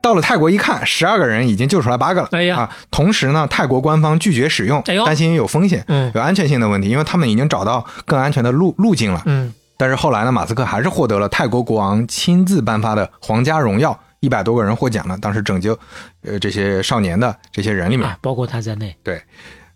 [0.00, 2.28] 到了泰国一看，十二个人已经救出来八个了。
[2.32, 2.70] 哎呀啊！
[2.90, 9.22] 同时呢，泰国官方拒绝使用，哎担心有风险，嗯有安全性的问题，因为他们已经找到更安全的路路径了。
[9.24, 15.18] 嗯，但是后来呢，马斯克还是获得了泰国国王亲自颁发的皇家荣耀，一百多个人获奖了。
[15.18, 15.76] 当时拯救
[16.22, 18.96] 呃这些少年的这些人里面，啊，包括他在内。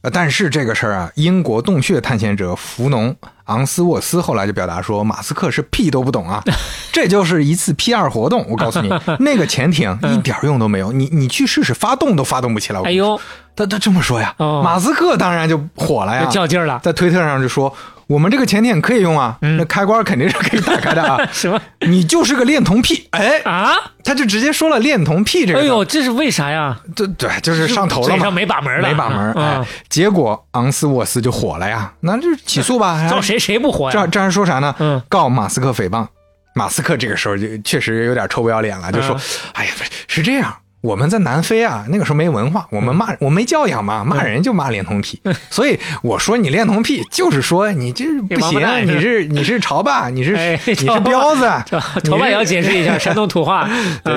[0.01, 3.13] 呃，但是这个事儿啊，英国洞穴探险者福农
[3.47, 6.41] 昂斯沃斯后来就表达说，马斯克是屁都不懂啊，
[6.93, 8.47] 这就是一次 PR 活动。
[8.49, 8.89] 我告诉你，
[9.19, 12.81] 那个潜艇一点用都没有，你你去试试，发动都发动不起来。
[12.83, 13.21] 哎呦，
[13.57, 17.75] 他他这么说呀，马斯克当然就火了呀，较劲儿了，在推特上就说。
[18.09, 21.21] 我们这个潜艇可以用啊，那开关肯定是可以打开的啊。
[21.31, 21.61] 什么？
[21.81, 23.07] 你就是个恋童癖？
[23.11, 23.71] 哎啊，
[24.03, 25.61] 他就直接说了恋童癖这个。
[25.61, 26.77] 哎呦，这是为啥呀？
[26.97, 29.33] 对对，就是上头了嘛，没把门了，没把门。
[29.35, 33.07] 哎，结果昂斯沃斯就火了呀，那就起诉吧。
[33.11, 33.93] 告谁谁不火呀？
[33.93, 34.75] 这这还说啥呢？
[34.79, 36.07] 嗯，告马斯克诽谤。
[36.55, 39.15] 马斯克这个时候就确实有点臭不要脸了，就说
[39.53, 45.21] ：“哎呀，不是是这样。”我们在南非啊，那个时候没文化，我们骂我没教养嘛，骂人就骂恋童癖，
[45.51, 51.51] 所以我说你恋童癖，就是说你这不行，你是你是潮爸， 你是你是彪子，
[52.05, 53.69] 潮爸也要解释一下山东土话，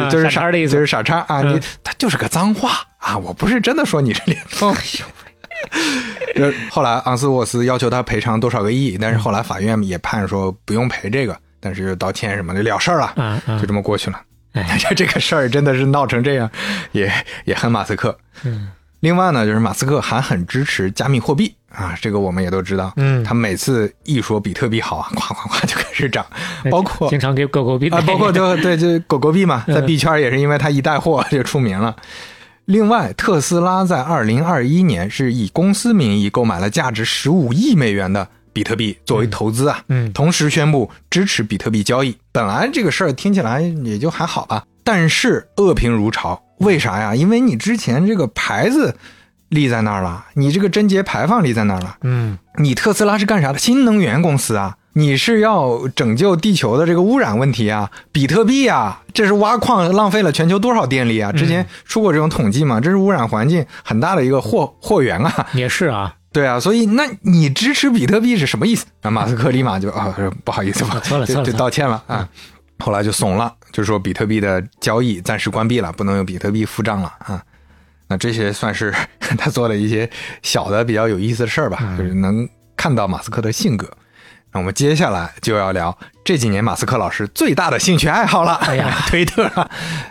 [0.10, 4.76] 就是傻的意思，就是傻叉啊，你他就是个脏话啊，我不是真的说你是恋童。
[6.70, 14.20] 后来昂斯沃斯要求他赔偿多少个亿，但是后来法院也判说不用赔这个，但是道歉什么的了事儿了，就这么过去了。
[14.60, 16.50] 哎，这 这个事儿真的是闹成这样，
[16.92, 17.12] 也
[17.46, 18.18] 也很马斯克。
[18.44, 22.92] 嗯，另外呢，就是马斯克还很支持加密货币啊，这个我们也都知道。
[22.98, 26.26] 嗯，他每次一说比特币好啊，咵咵咵就开始涨，
[26.70, 31.96] 包括经常给狗狗币啊，包括就对就狗狗币嘛，在币圈也是因为他一带货就出名了。
[32.66, 38.28] 另外，特斯拉在二零二一年是以公司名义购买了价值十五亿美元的。
[38.54, 42.18] 比特币作为投资啊，嗯，同时宣布支持比特币交易。
[42.32, 46.42] 本来这个事儿听起来也就还好吧，但是恶评如潮。
[46.60, 47.16] 为啥呀？
[47.16, 48.96] 因为你之前这个牌子
[49.50, 53.58] 立在那儿了，你这个贞洁牌坊立在那儿了，嗯，你特斯拉是干啥的？
[53.58, 57.90] 新能源公司啊，你是要拯救地球的这个污染问题啊？
[58.12, 61.32] 比特币啊，这是挖矿浪费了全球多少电力啊？
[61.32, 62.80] 之前出过这种统计嘛？
[62.80, 65.48] 这是污染环境很大的一个货货源啊。
[65.54, 66.14] 也是啊。
[66.34, 68.86] 对啊，所以那你支持比特币是什么意思？
[69.02, 72.28] 啊，马斯克立马就啊，不好意思，错了，错了，就道歉了啊。
[72.80, 77.44] 后来就怂了，就说比特币的交易暂时关闭了，不能用比特币付账了啊。
[78.08, 80.10] 那这些算是 他做了一些
[80.42, 83.90] 小的比较有意思的事儿吧，就是能看到马斯克的性格。
[84.54, 88.56] 那我们接下来就要聊这几年马斯克老师最大的兴趣爱好了。
[88.56, 89.50] 哎呀， 推特。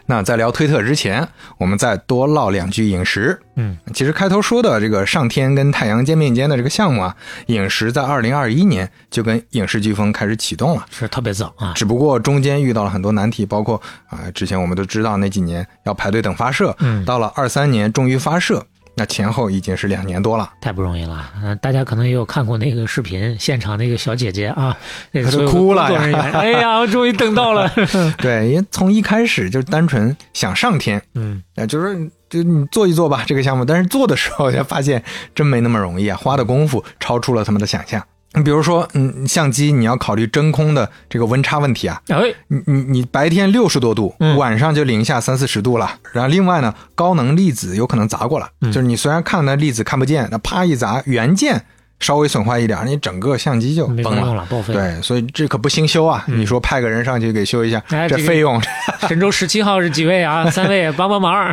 [0.07, 1.27] 那在聊推特之前，
[1.59, 3.39] 我们再多唠两句饮食。
[3.57, 7.15] 嗯，其实开头说的这个上天跟太阳肩并肩的这个项目啊，
[7.47, 11.73] 饮食在二零二一年就跟影视飓风开始启动了，是特别早啊。
[11.75, 18.65] 只不过中间遇到了很多难题，包括啊，之前我们都知道那几年要排队等发射，嗯，到了二三年终于发射。
[19.01, 21.31] 那前后已经是两年多了，太不容易了。
[21.43, 24.77] 嗯，大家可能也有看过那个视频，现场那个小姐姐啊，
[25.11, 26.31] 那个都哭了呀。
[26.37, 27.67] 哎呀，我终于等到了。
[28.21, 35.03] 对，因为从一开始就单纯想上天，嗯，就是就你做一做吧这个项目，但是做的时候才发现
[35.35, 38.05] 真没那么容易啊，花的功夫超出了他们的想象。
[38.35, 42.01] 你比如说，嗯，相机你要考虑真空的这个温差问题啊。
[42.09, 45.91] 哎，你你你白天六十多度，晚上就零下三四十度了。
[46.13, 51.61] 然后另外呢，高能粒子有可能砸过来，就是你虽然看那粒子看不见，那啪一砸，原件
[51.99, 54.75] 稍微损坏一点，你整个相机就崩了，报废。
[54.75, 56.25] 对，所以这可不兴修啊。
[56.29, 58.63] 你说派个人上去给修一下，这费用。
[59.09, 60.49] 神舟十七号是几位啊？
[60.49, 61.53] 三位，帮帮忙。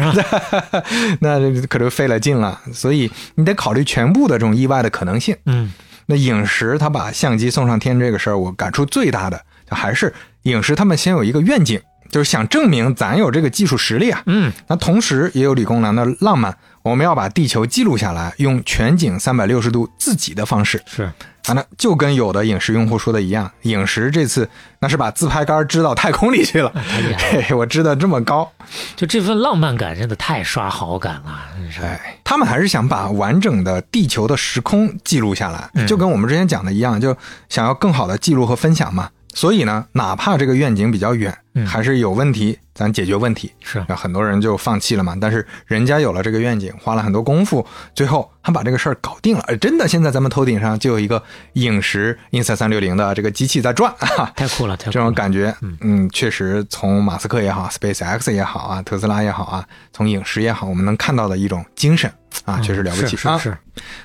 [1.22, 2.62] 那可就费了劲了。
[2.72, 5.36] 所以你得考虑全部的这种意外的可能性。
[5.48, 5.74] 嗯。
[6.08, 9.40] 那影石他把相机送上天这个事儿，我感触最大的
[9.70, 11.80] 还是影石他们先有一个愿景，
[12.10, 14.24] 就是想证明咱有这个技术实力啊。
[14.26, 16.58] 嗯，那同时也有理工男的浪漫，
[16.88, 20.82] 我们要把地球记录下来，用全景三百六十度自己的方式。
[20.86, 21.12] 是。
[21.48, 24.50] 啊，那就跟有的影视用户说的一样，影视这次
[24.82, 26.74] 那是把自拍杆支到太空里去了，
[27.56, 28.52] 我支的这么高，
[28.98, 31.40] 就这份浪漫感真的太刷好感了。
[31.82, 37.16] 哎，他们还是想把完整的地球的时空记录下来，就跟我们之前讲的一样，就
[37.48, 39.10] 想要更好的记录和分享嘛。
[39.34, 43.84] 所以呢，哪怕这个愿景比较远，还是有问题，咱解决问题是。
[43.88, 45.16] 那很多人就放弃了嘛。
[45.20, 47.64] 但是人家有了这个愿景，花了很多功夫，
[47.94, 49.44] 最后还把这个事儿搞定了。
[49.58, 51.22] 真的，现在咱们头顶上就有一个
[51.54, 53.94] 影石 Insight 三六零的这个机器在转，
[54.36, 54.76] 太酷了！
[54.78, 62.12] 这种 感觉，嗯，确实从马斯克也好，Space X 也好啊，特斯拉也好啊，从影石也好，我们能看到的一种精神
[62.46, 63.38] 啊，确实了不起啊。
[63.38, 63.56] 是。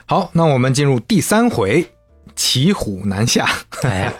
[0.04, 1.90] 好，那我们进入第三回。
[2.36, 3.48] 骑虎难下，
[3.82, 4.12] 哎，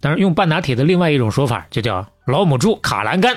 [0.00, 3.36] 当然用半打铁的另外一种说法，就叫老母猪卡栏杆，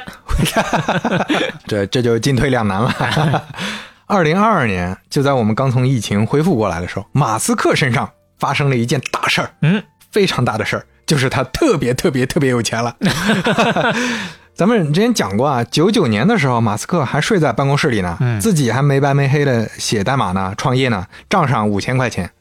[1.68, 3.44] 这这就进退两难了。
[4.08, 12.96] 二零二二年，就在我们刚从疫情恢复过来的时候，马斯克身上发生了一件大事儿，嗯，非常大的事儿，就是他特别特别特别有钱了。
[14.54, 22.32] 咱们之前讲过啊，九九年的时候，马斯克还睡在办公室里呢，自己还没白没黑的写代码呢，创业呢，账上五千块钱，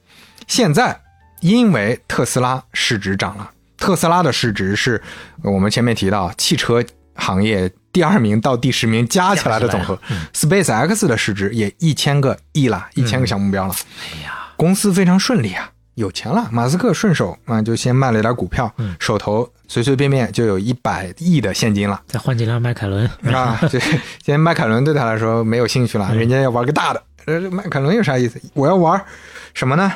[0.49, 1.01] 现在。
[1.41, 5.01] 因为特斯拉市值涨了，特斯拉的市值是
[5.43, 6.85] 呃我们前面提到汽车
[7.15, 9.99] 行业第二名到第十名加起来的总和。
[10.33, 13.75] SpaceX 的市值也一千个亿了，一千个小目标了。
[14.15, 16.49] 哎呀，公司非常顺利啊，有钱了。
[16.53, 22.01] 马斯克顺手啊就先卖了点股票，手头随随便便就有一百亿的现金了。
[22.07, 27.03] 再换几辆迈凯伦，啊，这现在迈凯伦对他来说没有兴趣了，人家要玩个大的。
[27.27, 28.41] 呃，迈凯伦有啥意思？
[28.55, 28.99] 我要玩
[29.61, 29.93] 什么呢？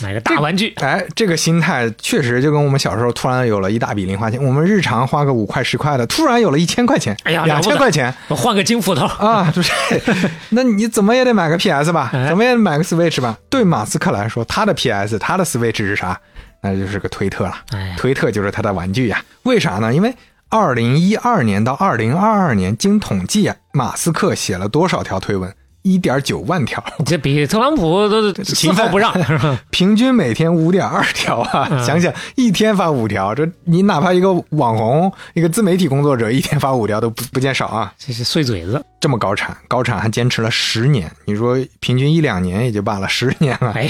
[0.00, 9.06] 买个大玩具，哎，这个心态确实就跟我们小时候突然有了一大笔零花钱，我们日常花个五块十块的，突然有了一千块钱，哎呀两千块钱我换个金斧头。
[9.06, 9.72] 啊，就是，
[10.50, 13.36] 那你怎么也得买个 PS 吧，哎怎么也得买个 Switch 吧。
[13.50, 16.16] 对马斯克来说，他的 PS，他的 Switch 是啥？
[16.60, 17.56] 那就是个推特了。
[17.72, 19.20] 哎，推特就是他的玩具呀。
[19.42, 19.92] 为啥呢？
[19.92, 20.14] 因为
[20.48, 25.52] 二零一二年到二零二二年，经统计啊，马斯克写了多少条推文？
[25.82, 29.58] 一点九万条， 这比特朗普都丝毫不让，是吧？
[29.70, 31.68] 平均每天五点二条啊！
[31.70, 37.92] 嗯想想一天发五条，这你哪怕一个网红、一个自媒体工作者，一天发五条都不不见少啊！
[37.98, 38.84] 这是碎嘴子。
[39.00, 43.88] 这么高产，高产还坚持了十年，你说平均一两年也就罢了，十年了，哎，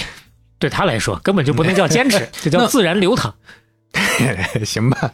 [0.58, 3.34] 对他来说根本就不能叫坚持， 这叫自然流淌。
[4.64, 5.10] 行吧？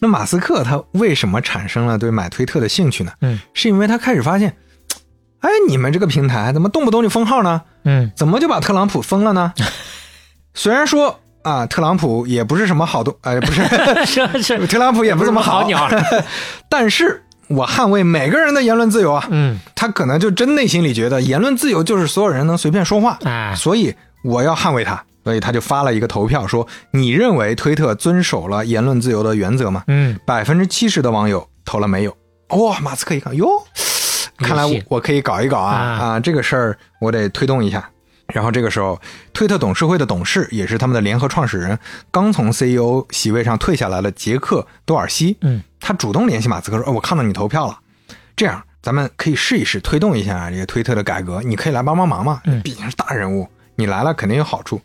[0.00, 3.12] 那马斯克他为什么产生了对买推特的兴趣呢？
[3.20, 4.54] 嗯，是因为他开始发现，
[5.46, 7.62] 哎，你们这个平台怎么动不动就封号呢？
[7.84, 9.52] 嗯，怎么就把特朗普封了呢？
[10.54, 13.62] 虽然说啊，特朗普也不是什么好东，哎，不是，
[14.04, 15.88] 是是，特朗普也不怎么好好鸟。
[16.68, 19.26] 但是我捍卫每个人的言论自由啊。
[19.30, 23.94] 嗯，他可能就真内心里觉得言论自由就是所有人能随便说话，哎，所以
[24.24, 25.02] 我要捍卫他。
[25.24, 29.82] 所以他就发了一个投票，说你认为推特遵守了言论自由的原则吗？
[29.88, 32.16] 嗯，百分之七十的网友投了没有。
[32.50, 33.48] 哇，马斯克一看，哟，
[34.38, 37.88] 看来我我可以搞一搞啊啊啊，这个事儿我得推动一下。
[38.34, 39.00] 然后这个时候，
[39.32, 41.78] 推特董事会的董事也是他们的联合创始人，
[42.10, 47.78] 刚从 CEO 席位上退下来的杰克多尔西，嗯，他主动联系马斯克说：“哦，我看到你投票了，
[48.34, 54.80] 这样咱们可以试一试推动一下这个推特的改革，你可以来帮帮忙嘛，嗯毕竟是大人物，你来了肯定有好处。”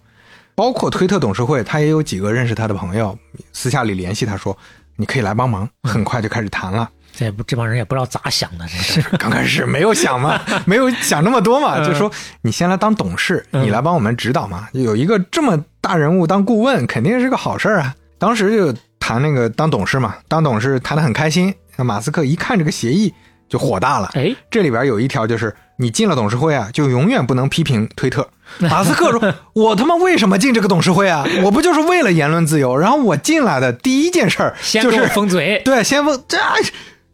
[0.54, 3.18] 包括推特董事会，他也有几个认识他的朋友，
[3.52, 4.56] 私下里联系他说
[4.97, 6.88] ：“你可以来帮忙。”很快就开始谈了。
[7.22, 9.01] 这不这帮人也不知道咋想的，这是。
[9.17, 12.11] 刚开始没有想嘛，没有想那么多嘛，嗯就说
[12.41, 14.67] 你先来当董事，嗯你来帮我们指导嘛。
[14.74, 17.93] 有一个这么大人物当顾问，肯定是个好事儿啊。
[18.17, 21.53] 当时就谈那个当董事嘛，当董事谈得很开心。
[21.76, 23.13] 那马斯克一看这个协议
[23.47, 28.28] 就火大了，哎，这里边有一条就是你进了董事会啊，就永远不能批评推特。
[28.59, 31.26] 马斯克说：“我他妈为什么进这个董事会啊？
[31.41, 32.76] 我不就是为了言论自由？
[32.76, 35.61] 然后我进来的第一件事儿先就是封嘴。
[35.63, 36.38] 对，先封这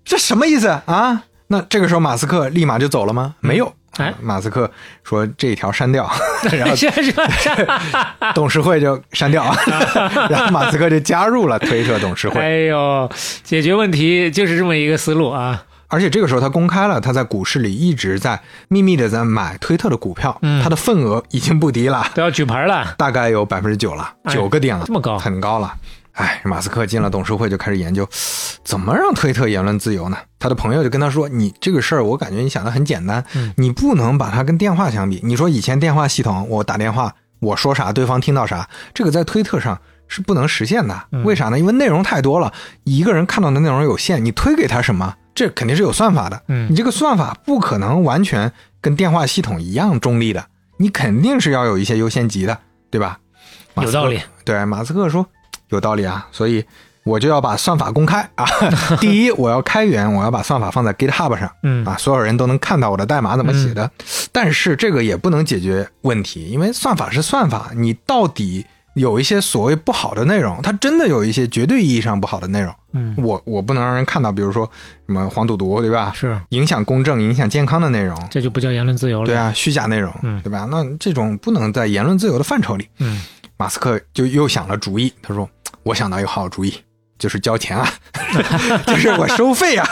[0.08, 1.24] 这什么意思啊？
[1.50, 3.36] 那这个时候马斯克立马就走了吗？
[3.42, 3.72] 没有。
[3.98, 4.70] 哎马斯克
[5.04, 6.08] 说这一条删掉，
[6.54, 6.76] 然后
[8.36, 9.44] 董事会就删掉，
[10.30, 12.40] 然后马斯克就加入了推特董事会。
[12.40, 13.10] 哎呦，
[13.44, 15.64] 解决问题就是这么一个思路啊。
[15.88, 25.74] 而且这个时候他公开了，他在股市里一直在秘密的在买推特的股票，嗯他的份额已经不低了，都要举牌了，大概有百分之九了，哎九个点了，这么高很高了。
[26.18, 28.08] 哎，马斯克进了董事会就开始研究，
[28.64, 30.18] 怎么让推特言论自由呢？
[30.40, 35.22] 他的朋友就跟他说：“你这个事儿，我感觉你想的很简单，嗯你不能把它跟电话相比。
[35.24, 41.04] 你说以前电话系统，我打电话，我说啥，对方听到啥，这个在推特上是不能实现的。
[41.12, 41.60] 嗯为啥呢？
[41.60, 42.52] 因为内容太多了，
[42.84, 46.42] 一个人看到的内容有限，你推给他什么，这肯定是有算法的。
[46.48, 48.52] 嗯你这个算法不可能完全
[48.82, 50.44] 跟电话系统一样中立的，
[50.78, 52.58] 你肯定是要有一些优先级的，
[52.90, 53.20] 对吧？
[53.84, 54.20] 有道理。
[54.44, 55.28] 对，马斯克说
[55.70, 56.64] 有道理啊，所以
[57.04, 58.46] 我就要把算法公开啊。
[59.00, 63.90] 第一，我要开源，我要把算法放在 GitHub 上，嗯啊，所有人都能看到我的代码怎么写的。
[64.32, 74.70] 但是这个也不能解决问题，因为算法是算法，你到底有一些所谓不好的内容，它真的有一些绝对意义上不好的内容，嗯，我我不能让人看到，比如说
[75.06, 76.12] 什么黄赌毒，对吧？
[76.16, 79.26] 是，影响公正、影响健康的内容，这就不叫言论自由了。
[79.28, 80.68] 对，啊，虚假内容，嗯对吧？
[80.70, 82.88] 那这种不能在言论自由的范畴里。
[82.98, 83.22] 嗯，
[83.56, 85.48] 马斯克就又想了主意，他说
[85.88, 86.74] ：“我想到一个好主意，
[87.18, 87.88] 就是交钱啊，
[88.88, 89.88] 就是我收费啊。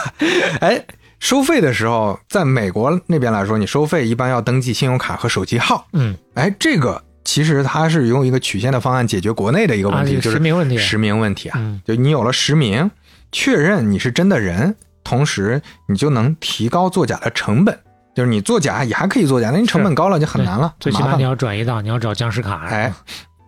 [0.59, 0.85] 哎，
[1.19, 5.87] 收费的时候，在美国那边来说，你收费一般要登记信用卡和手机号。
[5.93, 11.57] 嗯，哎，这个其实它是用一个曲线的方案解决国内的一个问题，啊就是实名问题实名问题啊。
[11.59, 12.91] 嗯就你有了实名，
[13.31, 17.79] 确认你是真的人，同时你就能提高作假的成本。
[18.15, 20.73] 就是你作假也还可以作假，那你成本高了就很难了。
[20.79, 22.65] 最起码你要转移到，你要找僵尸卡。
[22.67, 22.93] 哎，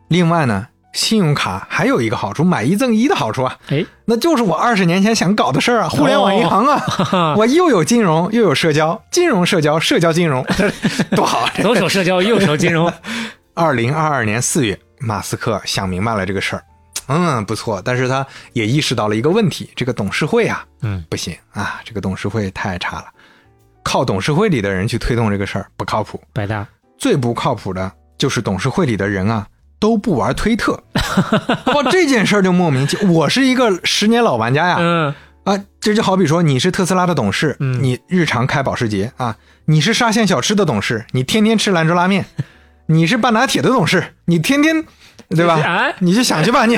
[0.09, 0.67] 另外呢，
[0.97, 10.43] 信用卡还有一个好处，买一赠一的好处啊，哎，那就是我二十年前想搞的事儿啊，互联网银行啊，哈 我又有金融又有社交，金融社交社交金融，
[11.15, 11.51] 多好啊！
[11.61, 12.91] 左手社交，右手金融。
[13.53, 16.63] 二零二二年四月，马斯克想明白了这个事儿，
[17.07, 17.79] 嗯，不错。
[17.85, 23.05] 但是他也意识到了一个问题，这个董事会啊，嗯，不行啊，这个董事会太差了，
[23.83, 26.19] 靠董事会里的人去推动这个事儿不靠谱。
[26.33, 26.67] 白搭，
[26.97, 29.45] 最不靠谱的就是董事会里的人啊，
[29.79, 30.83] 都不玩推特。
[31.73, 35.13] 哇，这件事儿就莫名其我是一个十年老玩家呀，嗯，
[35.43, 42.23] 啊，这就好比说你是特斯拉的董事，嗯你日常开保时捷啊；你是沙县小吃的董事，你天天吃兰州拉面；
[42.87, 44.83] 你是半拿铁的董事，你天天，
[45.29, 45.59] 对吧？
[45.65, 46.77] 哎你就想去吧，你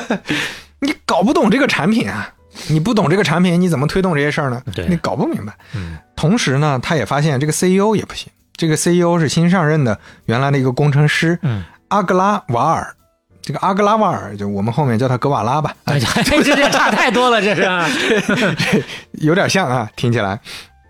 [0.80, 2.30] 你搞不懂这个产品啊，
[2.68, 4.62] 你不懂这个产品，你怎么推动这些事儿呢？
[4.74, 5.54] 对你搞不明白。
[5.74, 11.62] 嗯同时呢，他也发现这个 CEO 也不行，这个 CEO 是新上任的原来的一个工程师，嗯，
[11.94, 12.92] 阿格拉瓦尔。
[13.40, 17.88] 这个阿格拉瓦尔，就我们后面叫他格瓦拉吧， 哎呀，这这差太多了，这是啊。
[19.22, 20.40] 有点像啊，听起来。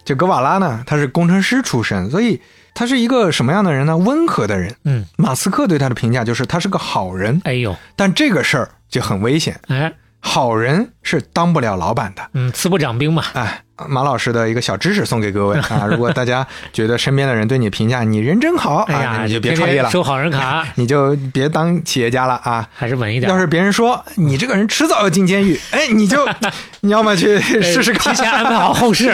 [0.02, 2.40] 这格瓦拉呢，他是工程师出身，所以
[2.74, 3.96] 他是一个什么样的人呢？
[3.98, 4.74] 温和的人。
[4.84, 12.22] 嗯，马斯克对他的评价就是他是个好人，哎呦，但这个事儿就很危险，哎，好人是当不了老板的。
[12.34, 13.24] 嗯，慈不掌兵嘛。
[13.34, 15.86] 哎，马老师的一个小知识送给各位 啊！
[15.90, 22.68] 如果大家觉得身边的人对你评价你人真好啊，哎呀，那你就别天创业了，天收好人卡， 你就别当企业家了啊！
[22.74, 23.30] 还是稳一点。
[23.30, 26.28] 要是别人说你这个人迟早要进监狱，哎，你就
[26.82, 29.08] 你要么去试试看，提前安排好后事，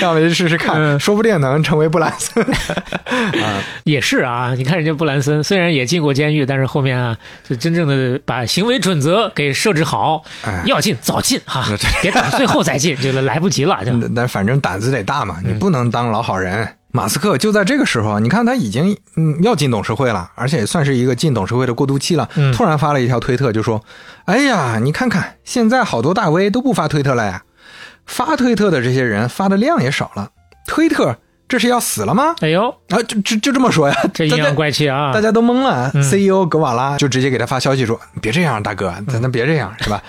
[0.00, 2.44] 要么去试试看，嗯说不定能成为布兰森。
[3.84, 4.54] 也是啊。
[4.56, 7.16] 你看人家布兰森虽然也进过监狱，但是后面啊，
[7.48, 11.64] 就真正的把行为准则给设置好，哎要进早进哈，
[12.00, 13.84] 别等最后再进，就来不及了。
[13.84, 16.66] 就但反正胆子得大嘛，你不能当老好人。
[16.94, 22.28] 马斯克就在这个时候，你看他已经嗯要进董事会了，而且也算是一个进董事会的过渡期了。
[22.36, 23.82] 嗯突然发了一条推特，就说
[24.26, 27.42] ：“哎呀，你看看现在好多大 V 都不发推特了呀，
[28.04, 30.28] 发推特的这些人发的量也少了，
[30.66, 31.16] 推特
[31.48, 32.34] 这是要死了吗？
[32.42, 35.14] 哎呦，啊，就就就这么说呀， 这阴阳怪气啊！
[35.14, 35.90] 大家都懵了。
[35.94, 40.02] 嗯 CEO 格瓦拉就直接给他发消息说：“别这样，大哥，咱咱别这样，是吧？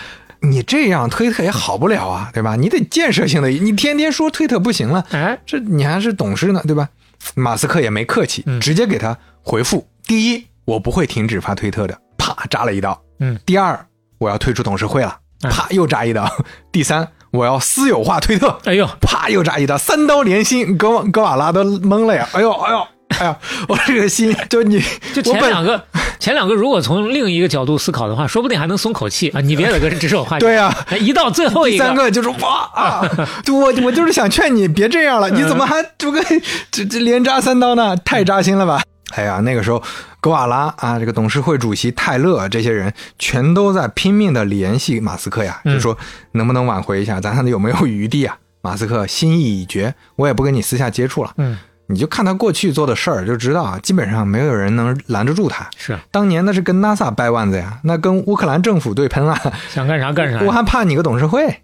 [0.44, 2.56] 你这样推特也好不了啊，对吧？
[2.56, 6.90] 你得建设性的，你天天说推特不行了，哎，这你还是董事呢，对吧？”
[7.36, 13.88] 马斯克也没客气嗯，直接给他回复：第一，我不会停止发推特的，啪扎了一刀；嗯，第二，
[14.18, 15.50] 我要退出董事会了，哎。
[15.50, 16.26] 啪又扎一刀；
[16.74, 22.28] 第三，我要私有化推特，哎呦，啪又扎一刀，三刀连心，格瓦格瓦拉都懵了呀！
[22.34, 22.88] 哎呦哎呦
[23.20, 23.38] 哎呀，
[23.68, 24.82] 我这个心就你
[25.14, 25.84] 就前两个，
[26.20, 29.42] 前两个如果从另一个角度思考的话，说不定还能松口气啊！
[29.42, 30.46] 你别在这指手画脚。
[30.46, 33.02] 对呀、一到最后一个三个就是哇啊！
[33.44, 36.24] 就我我就是想劝你别这样了，你怎么还就跟
[36.72, 37.96] 这这连扎三刀呢？
[37.98, 38.82] 太扎心了吧！
[39.16, 39.82] 哎呀，那个时候
[40.20, 45.98] 格瓦拉啊，这个董事会主席泰勒这些人全都在拼命的联系马斯克呀，嗯就说
[46.32, 48.38] 能不能挽回一下，咱看有没有余地啊？
[48.62, 51.32] 马斯克心意已决，我也不跟你私下接触了。
[51.38, 51.58] 嗯，
[51.94, 55.70] 你就看他过去做的事儿，就知道啊，基本上没有人能拦得住他。
[55.78, 59.38] 是当年那是跟 NASA 掰腕子呀，那跟乌克兰政府对喷了，
[59.70, 60.40] 想干啥干啥。
[60.44, 61.62] 我还怕你个董事会？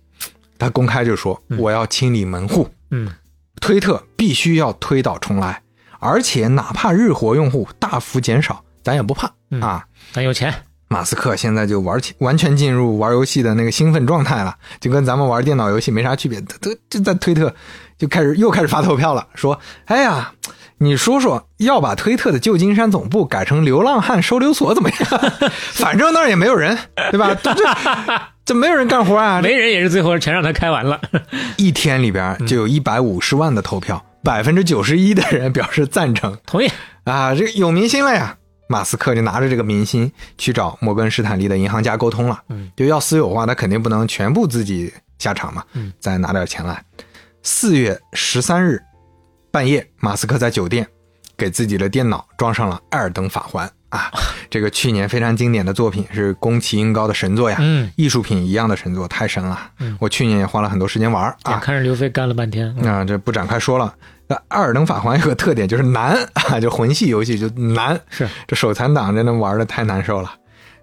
[0.57, 3.09] 他公开就说嗯我要清理门户，嗯，
[3.61, 5.61] 推特必须要推倒重来，
[5.99, 9.85] 而且哪怕日活用户大幅减少，咱也不怕嗯啊。
[10.11, 10.53] 咱有钱。
[10.89, 16.41] 马斯克现在就玩起，完全进入玩游戏的那个兴奋状态了，就跟咱们玩电脑游戏没啥区别。
[16.41, 17.53] 他他就在推特
[17.97, 20.31] 就开始又开始发投票了，说：“哎呀，
[20.79, 25.31] 你说说要把推特的旧金山总部改成流浪汉收留所怎么样？
[25.73, 26.75] 反正那儿也没有人，
[27.11, 27.35] 对吧？
[27.35, 27.63] 这这
[28.43, 29.41] 这没有人干活啊！
[29.43, 30.99] 没人也是最后全让他开完了。
[31.57, 36.71] 一天里边就有一百五十万的投票，百分之九十一的人表示赞成同意。
[37.03, 38.37] 啊，这个有明星了呀。
[38.71, 46.79] 马斯克就拿着这个民心去找摩根士坦利的银行家沟通了，嗯，就要私有化，他肯定不能全部自己下场嘛，嗯，再拿点钱来。
[47.41, 48.79] 四月十三日
[49.49, 50.87] 半夜，马斯克在酒店
[51.35, 54.11] 给自己的电脑装上了《艾尔登法环》啊，
[54.51, 59.71] 这个去年非常经典的作品是宫崎英高的神作呀，嗯，艺术品一样的神作，太神了。
[59.79, 61.57] 嗯我去年也花了很多时间玩啊。
[61.57, 62.71] 看着刘飞干了半天。
[62.77, 63.91] 嗯啊，这不展开说了。
[64.29, 67.99] 那《艾尔登法环》有个特点就是难啊，就魂系游戏就难。
[68.09, 70.31] 是这手残党真的玩的太难受了。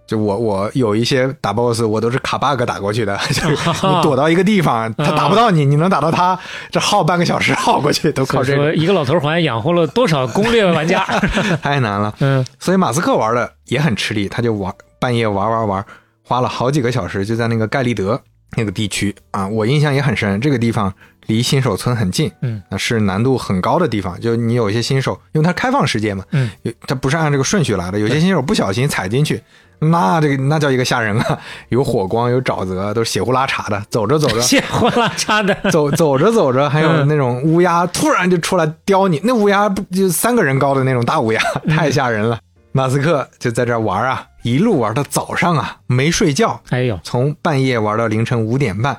[0.05, 6.39] 就我我有一些打 BOSS，我都是卡 bug 打过去的， 就是你躲到一个地方，他打不到你，你能打到他，
[6.71, 11.05] 这耗半个小时耗过去，都靠这个，一个老头环养活了多少攻略玩家？
[11.63, 12.15] 太难了。
[12.21, 15.85] 嗯所以马斯克玩的也很吃力，他就玩半夜玩玩玩，
[16.23, 18.21] 花了好几个小时，就在那个盖利德
[18.57, 20.41] 那个地区啊，我印象也很深。
[20.41, 20.93] 这个地方
[21.27, 24.21] 离新手村很近，嗯，那是难度很高的地方。
[24.21, 26.51] 就你有一些新手，因为它开放世界嘛，嗯，
[26.87, 29.43] 它不是按这个顺序来的，有些新手不小心踩进去。
[29.79, 31.39] 那这个那叫一个吓人啊！
[31.69, 33.83] 有火光，有沼泽，都是血呼啦嚓的。
[33.91, 35.55] 走着走着， 血呼啦嚓的。
[35.71, 42.39] 走走着走着，还有嗯那种乌鸦突然就出来叼你，那乌鸦不就三个人高的那种大乌鸦， 太吓人了。
[42.73, 48.99] 马斯克就在这玩啊，一路玩到早上啊，没睡觉，哎呦，从半夜玩到凌晨五点半，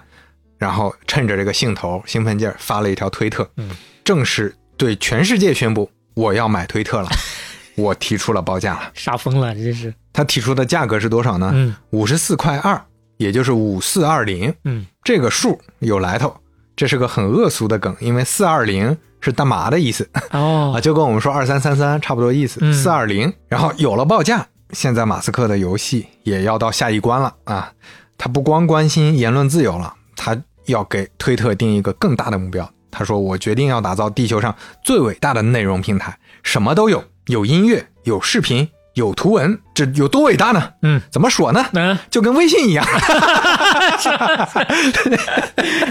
[0.57, 3.69] 然后趁着这个兴头、兴奋劲儿发了一条推特，嗯，
[4.03, 7.09] 正式对全世界宣布我要买推特了，
[7.75, 8.91] 我提出了报价了。
[8.93, 11.51] 杀疯了，这是，他提出的价格是多少呢？
[11.53, 12.81] 嗯五十四块二，
[13.17, 14.53] 也就是五四二零。
[14.63, 16.35] 嗯，这个数有来头，
[16.75, 22.59] 这是个很恶俗的梗，因为四二零是大麻的意思 啊，哦，就跟我们说二三三三差不多意思。
[22.61, 27.71] 嗯四二零，然后有了报价，现在马斯克的游戏也要到下一关了啊！
[28.17, 30.35] 他不光关心言论自由了，他
[30.67, 32.69] 要给推特定一个更大的目标。
[32.89, 40.69] 他说：“我决定要打造地球上最伟大的内容平台，什么都有，有音乐，有视频，有图文，这有多伟大呢？
[40.81, 41.65] 嗯，怎么说呢？
[41.73, 42.83] 嗯，就跟微信一样，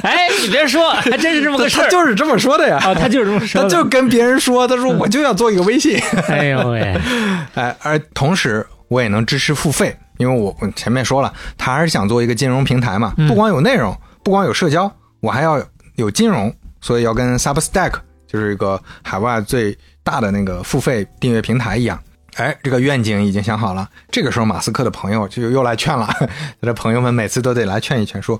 [0.02, 2.80] 哎，你别说，还真是这么个事儿，他就是这么说的呀。
[2.84, 6.98] 哦，他就是这么说的，他就跟别人说，他说我就要做一个微信，哎呦喂，
[7.54, 13.96] 哎，而同时我也能支持付费，因为我我前面说了，他还是想做一个金融平台嘛，嗯不光有内容，
[14.26, 15.64] 不光有社交，我还要
[15.94, 17.92] 有金融，所以要跟 Substack
[18.26, 21.96] 就是一个海外最大的那个付费订阅平台一样。
[22.36, 23.88] 哎，这个愿景已经想好了。
[24.10, 26.06] 这个时候，马斯克的朋友就又来劝了。
[26.60, 28.38] 他的朋友们每次都得来劝一劝，说：“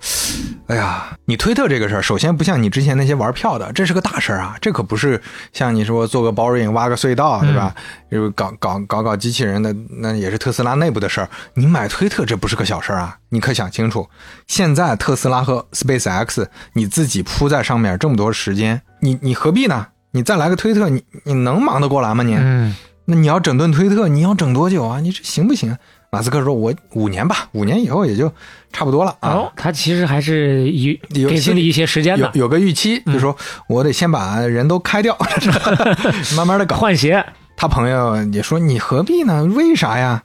[0.69, 4.57] 哎呀，你推特这个事儿，首先不像你之前那些玩票的，这是个大事儿啊！
[4.61, 5.21] 这可不是
[5.55, 7.75] 像你说做个 boring 挖个隧道，对吧？
[8.11, 11.29] 就搞搞搞搞机器人的，那也是特斯拉内部的事儿。
[11.55, 13.17] 你买推特，这不是个小事儿啊！
[13.31, 14.07] 你可想清楚，
[14.47, 19.87] 现在特斯拉和 SpaceX 你自己扑在上面这么多时间，你你何必呢？
[20.11, 22.23] 你再来个推特，你你能忙得过来吗？
[22.23, 22.35] 你？
[22.37, 22.75] 嗯，
[23.07, 25.01] 那你要整顿推特，你要整多久啊？
[25.01, 25.77] 你这行不行？
[26.11, 28.33] 马斯克说：“我五年吧，五年以后也就
[28.73, 29.31] 差不多了啊。
[29.31, 33.37] 哦，他其实还是有有给心里一些时间的，有有个预期，就说
[33.69, 35.17] 我得先把人都开掉，
[36.37, 36.77] 慢慢的搞。
[36.77, 37.25] 换鞋，
[37.57, 39.45] 他朋友也说：“你何必呢？
[39.45, 40.23] 为啥呀？”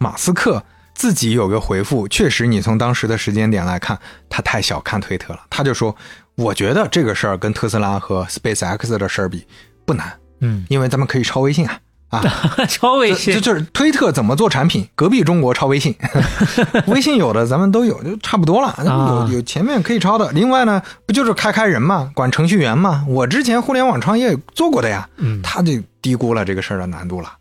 [0.00, 0.64] 马斯克
[0.94, 3.98] 自己有个回复，确实，你从当时的时间点来看，
[4.28, 5.40] 他太小看推特了。
[5.50, 5.94] 他就说
[6.36, 9.46] ：“我觉得这个事儿跟特斯拉和 SpaceX 的事儿比
[9.84, 12.22] 不难，嗯，因为咱们可以抄微信啊。”啊，
[12.68, 15.94] 超微信这，就是推特怎么做产品，隔壁中国抄微信，
[16.88, 18.68] 微信有的咱们都有，就差不多了。
[18.68, 23.04] 啊有有前面可以抄的，另外呢，不就是开开人嘛，管程序员嘛。
[23.08, 27.32] 我之前互联网创业做过的呀，嗯他就低估了这个事儿的难度了。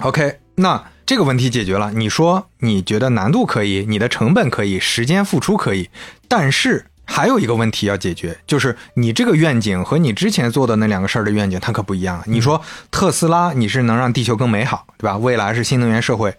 [0.00, 1.92] OK，那这个问题解决了。
[1.92, 5.90] 你说你觉得难度可以，你的成本可以，时间付出可以，
[6.28, 12.22] 但是还有一个问题要解决，就是你这个愿景和你之前做的那两个事儿的愿景，它可不一样。
[12.26, 15.16] 你说特斯拉，你是能让地球更美好，对吧？
[15.18, 16.34] 未来是新能源社会，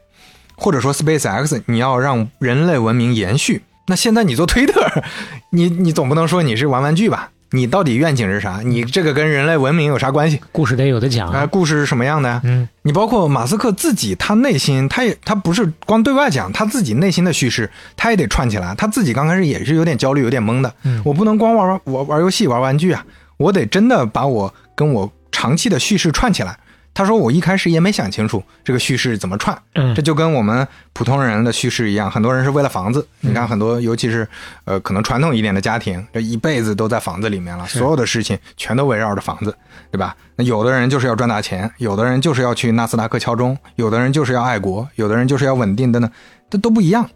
[0.55, 3.63] 或者说 SpaceX，你要让人类文明延续。
[3.87, 5.03] 那现在你做推特，
[5.51, 7.29] 你你总不能说你是玩玩具吧？
[7.51, 8.61] 你到底愿景是啥？
[8.63, 10.41] 你这个跟人类文明有啥关系？
[10.51, 12.41] 故事得有的讲啊、啊，故事是什么样的呀？
[12.43, 18.75] 嗯你包括马斯克自己，他内心他也他不是光对外讲，他自己内心的叙事，他也得串起来。
[18.75, 20.73] 他自己刚开始也是有点焦虑，有点懵的。
[20.83, 23.05] 嗯我不能光玩玩玩玩游戏玩玩具啊，
[23.37, 26.57] 我得真的把我跟我长期的叙事串起来。
[26.95, 33.05] 他说我一开始也没想清楚这个叙事怎么串，嗯这就跟我们普通人的叙事一样，很多人是为了房子。
[33.19, 34.27] 你看很多，尤其是
[34.63, 39.55] 呃可能传统一点的家庭，这一辈子都在房子里面了，所有的事情全都围绕着房子，
[39.91, 40.15] 对吧？
[40.37, 46.09] 那有的人就是要赚大钱，有的人就是要去纳斯达克敲钟，有的人就是要爱国，有的人就是要稳定等等，
[46.49, 47.09] 这都不一样。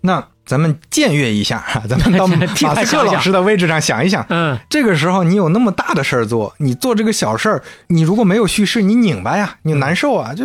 [0.00, 2.26] 那咱们僭越一下， 咱们到
[2.62, 10.44] 马斯克老师的位置上想一想，嗯，这个时候你有那么大的事儿做，你做这个小事儿，你如果没有叙事，你拧巴呀，你难受啊，就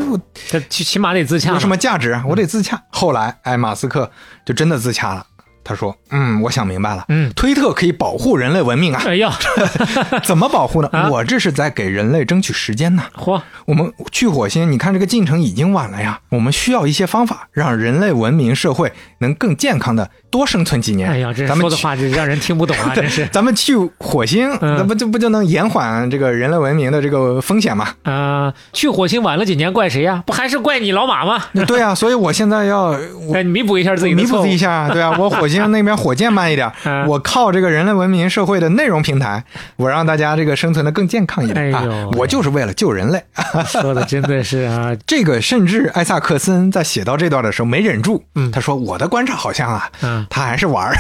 [0.50, 2.24] 这起起码得自洽，有什么价值啊？
[2.28, 2.84] 我得自洽。
[2.90, 4.12] 后来，哎，马斯克
[4.46, 5.26] 就真的自洽了。
[5.66, 9.34] 他说：“嗯，我想明白了，嗯推特可以保护人类文明啊，哎呀，
[10.24, 10.90] 怎么保护呢？
[10.94, 13.04] 啊我这是在给人类争取时间呢。
[13.16, 21.10] 嚯，我们去火星，你看这个进程已经晚了呀，我们需要一些方法，让人类文明社会能更健康的多生存几年。
[21.10, 23.26] 哎呀，这咱们说的话就让人听不懂啊， 真是。
[23.32, 27.88] 咱们去火星，嗯那不就不就能延缓这个人类文明的这个风险吗？
[28.04, 30.24] 啊、去火星晚了几年，怪谁呀？
[30.28, 31.44] 不还是怪你老马吗？
[31.68, 32.86] 对啊，所以我现在要
[33.28, 34.56] 我 哎，弥补一下自己的弥补一。
[34.58, 39.44] 下，对啊，我火星那边火箭慢一点嗯， 我靠这个人类文明社会的内容平台，
[39.78, 41.92] 我让大家这个生存的更健康一点哎呦。
[41.92, 42.10] 啊！
[42.18, 43.24] 我就是为了救人类。
[43.68, 48.52] 说的真的是啊，这个甚至艾萨克森在写到这段的时候没忍住，嗯。
[48.52, 50.28] 他说我的观察好像啊，嗯。
[50.30, 50.96] 他还是玩儿，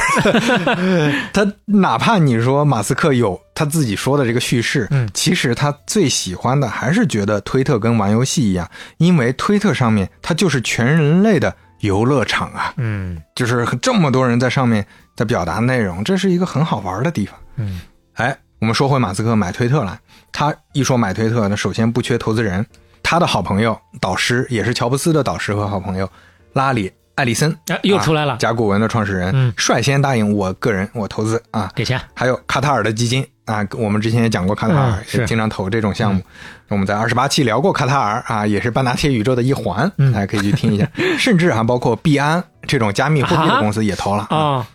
[1.34, 5.10] 他哪怕你说马斯克有他自己说的这个叙事，嗯。
[5.14, 14.86] 其实他最喜欢的还是觉得推特跟玩游戏一样，因为推特上面它就是全人类的游乐场啊，嗯就是这么多人在上面
[15.16, 17.38] 在表达内容，这是一个很好玩的地方。
[17.58, 17.82] 嗯
[18.14, 20.00] 哎，我们说回马斯克买推特来，
[20.32, 22.66] 他一说买推特，那首先不缺投资人，
[23.04, 26.10] 他的好朋友、导师，也是乔布斯的导师和好朋友
[26.54, 32.00] 拉里·艾利森，啊，又出来了，甲骨文的创始人，嗯率先答应我个人我投资啊，给钱。
[32.14, 36.22] 还有卡塔尔的基金啊，我们之前也讲过卡塔尔嗯，是也经常投这种项目。
[36.68, 40.90] 我们在二十八期聊过卡塔尔啊，也是半导体宇宙的一环，嗯大家可以去听一下。
[41.20, 44.24] 甚至还包括币安这种加密货币的公司也投了。
[44.30, 44.66] 啊，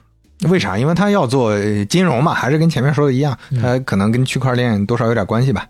[0.49, 0.79] 为啥？
[0.79, 5.67] 因为他要做呃金融嘛，还是跟前面说的一样，嗯它可能跟区块链多少有点关系吧。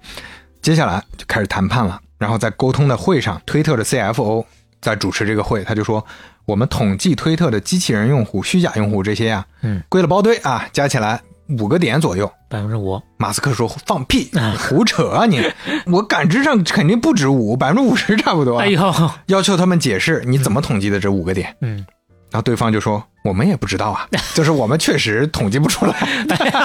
[0.60, 4.44] 接下来就开始谈判了，然后在沟通的会上，推特的 CFO
[4.82, 6.04] 在主持这个会，他就说。
[6.46, 11.20] 我们统计推特的机器人用户、虚假用户这些呀、嗯，归了包堆啊，加起来
[11.58, 12.30] 五个点左右。
[12.48, 15.40] 百分之五，马斯克说：“放屁哎，胡扯啊你！
[15.92, 18.64] 我感知上肯定不止五，百分之五十差不多、啊。
[18.64, 21.54] 哎呦，要求他们解释你怎么统计的这五个点。
[21.60, 21.76] 嗯，
[22.30, 25.94] 然后对方就说：“我们也不知道啊， 就是我们确实统计不出来，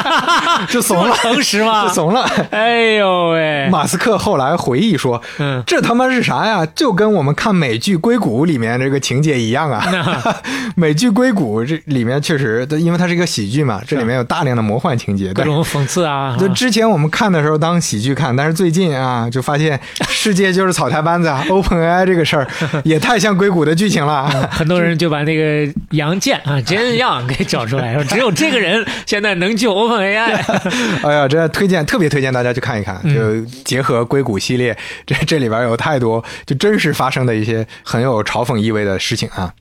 [0.70, 1.94] 就怂了，诚实吗就？
[1.94, 2.26] 怂了。
[2.52, 6.66] 哎呦喂，马斯克后来回忆说：“嗯，这他妈是啥呀？
[6.76, 9.84] 就跟我们看美剧《硅谷》里面这个情节一样啊！
[10.76, 22.48] 美剧《硅谷》这里面确实，因为它是一个喜剧嘛，这里面有大量的魔幻情节，各种讽刺啊，就之前我们看的时候当喜剧看，但是最近啊，就发现世界就是草台班子啊，Open AI 这个事儿
[22.84, 24.30] 也太像硅谷的剧情了。
[24.52, 31.04] 很多人就把那个杨建啊， 真样给找出来，说只有这个人现在能救 OpenAI。
[31.04, 39.54] 哎呀，这推荐特别推荐大家去看一看，就结合硅谷系列， 这这里边有太多就真实发生的一些很有嘲讽意味的事情啊。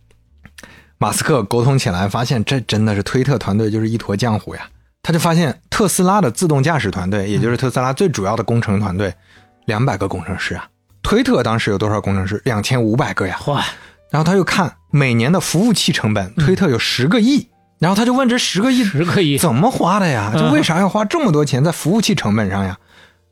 [0.99, 4.63] 马斯克沟通起来，发现这真的是推特团队就是一坨浆糊呀。
[5.03, 9.13] 他就发现特斯拉的自动驾驶团队，也就是特斯拉最主要的工程团队，
[9.67, 10.67] 两百个工程师啊。
[11.03, 12.41] 推特当时有多少工程师？
[12.47, 13.39] 两千五百个呀。
[13.47, 13.63] 哇，
[14.15, 17.49] 然后他又看每年的服务器成本，推特有十个亿，
[17.81, 20.31] 然后他就问这十个亿十个亿，怎么花的呀？
[20.33, 22.79] 嗯就为啥要花这么多钱在服务器成本上呀？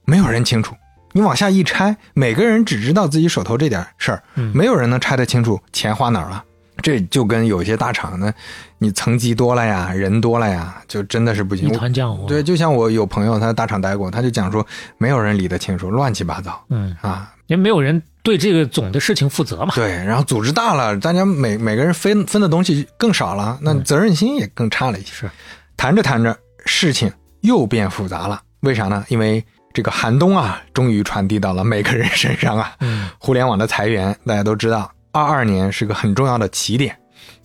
[0.06, 0.74] 没有人清楚。
[1.12, 6.42] 你往下一拆，每个人只知道自己手头这点事儿，嗯没有人能拆得清楚钱花哪儿了。
[6.78, 8.32] 这就跟有些大厂呢，
[8.78, 11.68] 你层级多了呀，人多了呀，就真的是不行。
[11.68, 12.26] 一团浆糊。
[12.26, 14.66] 对，，就像我有朋友他在大厂待过，他就讲说，
[14.98, 17.32] 没有人理得清楚，乱七八糟嗯，啊。
[17.46, 19.74] 因为没有人对这个总的事情负责嘛。
[19.74, 25.12] 对，然后组织大了，大家每每个人分分的东西更少了，那责任心也更差了一些。
[25.12, 25.30] 是，
[25.76, 28.40] 谈着谈着，事情又变复杂了。
[28.60, 29.04] 为啥呢？
[29.08, 32.76] 因为这个寒冬啊，终于传递到了每个人身上啊。
[32.80, 36.96] 嗯，互联网的裁员，大家都知道，二二年是个很重要的起点。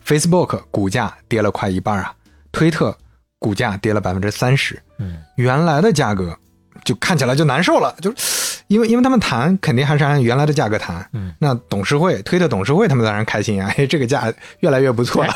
[0.06, 2.14] Facebook 股价跌了快一半啊，
[2.52, 2.96] 推特
[3.40, 4.80] 股价跌了百分之三十。
[5.00, 6.38] 嗯，原来的价格
[6.86, 11.06] 就看起来就难受了，就是因为因为他们谈肯定还是按原来的价格谈。
[11.14, 15.34] 嗯，那董事会推特董事会他们当然开心啊，哎，这个价越来越不错了。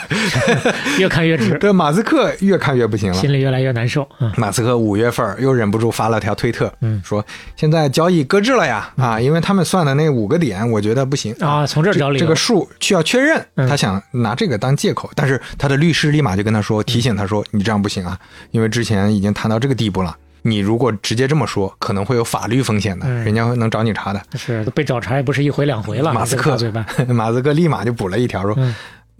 [0.98, 3.18] 越看越值，对，马斯克越看越不行了。
[3.18, 4.08] 心里越来越难受。
[4.20, 7.26] 嗯马斯克五月份又忍不住发了条推特，嗯说
[7.56, 12.20] 现在交易搁置了呀，啊，因为他们算的那五个点，我觉得不行啊，从这儿找理由。
[12.20, 18.18] 这个数需要确认，嗯他想拿这个当借口，但是他的律师立马就跟他说，提醒他说，你这样不行啊，
[18.52, 24.22] 因为之前已经谈到这个地步了，你如果直接这么说，可能会有法律风险的，嗯人家会能找你查的。
[24.36, 26.14] 是被找查也不是一回两回了。
[26.14, 28.74] 马斯克这个大嘴巴，马斯克立马就补了一条说，嗯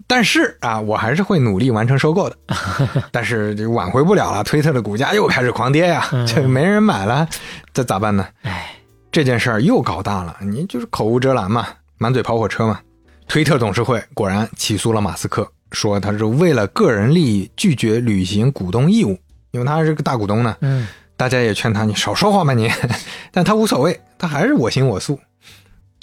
[0.08, 2.36] 但是啊，我还是会努力完成收购的，
[3.10, 7.26] 但是这挽回不了了，推特的股价又开始狂跌呀，嗯 这没人买了，
[7.72, 8.26] 这咋办呢？
[8.42, 8.74] 哎，
[9.10, 11.66] 这件事儿又搞大了，你就是口无遮拦嘛，
[11.98, 12.80] 满嘴跑火车嘛。
[13.28, 19.16] 推特董事会果然起诉了马斯克，说他是为了个人利益拒绝履行股东义务，
[19.52, 20.54] 因为他是个大股东呢。
[20.60, 20.86] 嗯，
[21.16, 22.70] 大家也劝他你少说话吧你，
[23.30, 25.18] 但他无所谓，他还是我行我素。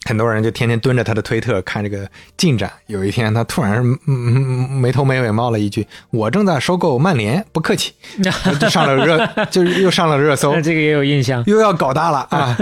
[0.07, 2.71] 很多人就天天蹲着他的推特看这个进展。
[2.87, 3.83] 有一天，他突然
[4.81, 7.91] 没头没尾冒了一句：“我正在收购曼联，不客气。
[8.57, 10.61] ”就上了热，就是又上了热搜那。
[10.63, 11.43] 这个也有印象。
[11.45, 12.57] 又要搞大了啊！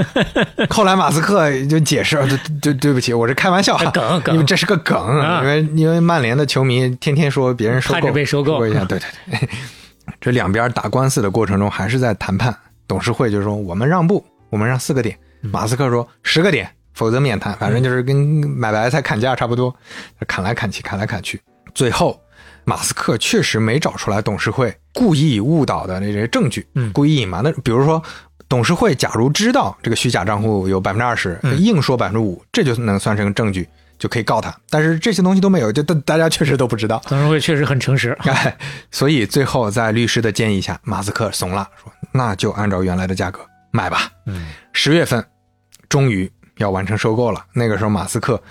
[0.72, 9.50] 后来马斯克就解释，对对对不起，我是开玩笑啊，梗梗因为这是个梗，啊因为因为曼联的球迷天天说别人收购着被收购一下，对对对，
[10.20, 12.56] 这两边打官司的过程中还是在谈判。
[12.88, 19.76] 董事会就说我们让步，我们让四个点，嗯马斯克说十个点，否则免谈，反正就是跟买白菜砍价差不多，
[20.28, 21.42] 砍来砍去，砍来砍去，
[21.74, 22.20] 最后。
[22.70, 28.04] 马斯克确实没找出来董事会故意误导的那些证据，嗯故意隐瞒的，比如说
[28.50, 33.66] 董事会假如知道这个虚假账户有百分之二十，嗯硬说百分之五，这就能算成证据，
[33.98, 34.56] 就可以告他。
[34.70, 37.02] 但是这些东西都没有，就大大家确实都不知道。
[37.08, 38.18] 董事会确实很诚实。
[38.26, 38.58] 哎，
[38.92, 43.40] 所以最后在律师的建议下，马斯克怂了，说那就按照原来的价格
[43.72, 44.12] 买吧。
[44.26, 45.24] 嗯，十月份
[45.90, 47.46] 终于要完成收购了。
[47.54, 48.42] 那个时候，马斯克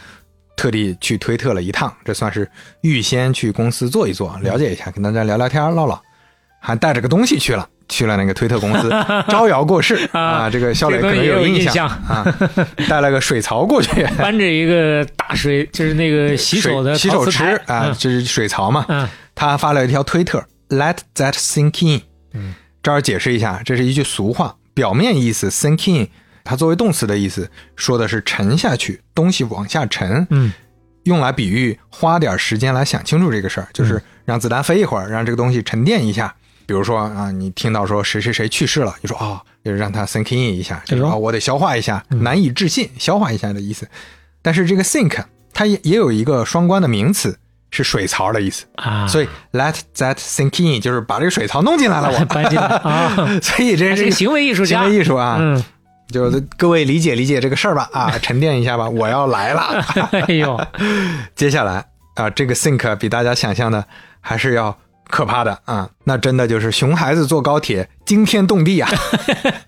[0.56, 2.50] 特地去推特了一趟，这算是
[2.82, 6.00] 预先去公司坐一坐，了解一下，跟大家聊聊天、唠唠，
[6.60, 7.68] 还带着个东西去了。
[7.88, 8.90] 去了那个推特公司
[9.28, 12.24] 招摇过市啊，这个肖磊可能这个有印印象啊，
[12.88, 18.84] 带了个水槽过去， 搬着一个大水，就是那个洗手的洗手池啊，就是水槽嘛。
[18.88, 19.08] 嗯
[19.38, 22.00] 他发了一条推特，Let that sink in。
[22.32, 26.08] 嗯，这儿解释一下，这是一句俗话，表面意思 sink in，
[26.42, 30.26] 它作为动词的意思，说的是沉下去，东西往下沉。
[30.30, 30.52] 嗯
[31.04, 36.34] 用来比喻花点时间来想清楚这个事儿，就是让子弹飞一会儿，让这个东西沉淀一下。
[36.66, 43.88] 比如说啊，你听到说谁谁谁去世了，你说啊，就是让他 think in 一下，就是啊，我得消化一下，难以置信，消化一下的意思。
[44.42, 47.38] 但是这个 think 它也也有一个双关的名词，
[47.70, 52.24] 是水槽的意思，啊，所以 let that sink in 就是把这个水槽弄进来了，我。
[52.26, 54.82] 搬进来啊， 所以这是个行为艺术家。
[54.82, 55.62] 行，为艺术啊，嗯，
[56.08, 59.84] 就各位理解理解这个事儿吧啊， 沉淀一下吧，我要来了。
[60.10, 60.60] 哎呦，
[61.34, 61.84] 接下来
[62.14, 63.84] 啊，这个 think 比大家想象的
[64.20, 64.76] 还是要
[65.08, 65.88] 可怕的啊！
[66.04, 68.90] 那真的就是熊孩子坐高铁，惊天动地啊！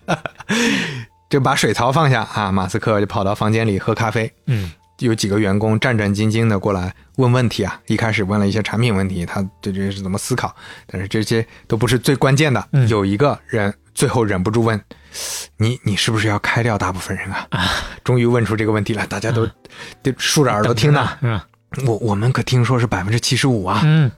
[1.31, 4.33] 就把水槽放下啊，马斯克就跑到房间里喝咖啡。
[4.47, 10.53] 嗯有几个员工战战兢兢的过来问问题啊，一开始问了一些产品问题，他对这是怎么思考，
[10.89, 12.69] 但是这些都不是最关键的。
[12.73, 14.81] 嗯有一个人最后忍不住问
[15.59, 17.47] ：“你你是不是要开掉大部分人啊？”
[18.03, 19.47] 终于问出这个问题了，大家都
[20.03, 21.09] 都竖着耳朵听呢。
[21.23, 21.41] 嗯
[21.87, 23.83] 我我们可听说是百分之七十五啊！
[23.85, 24.11] 嗯，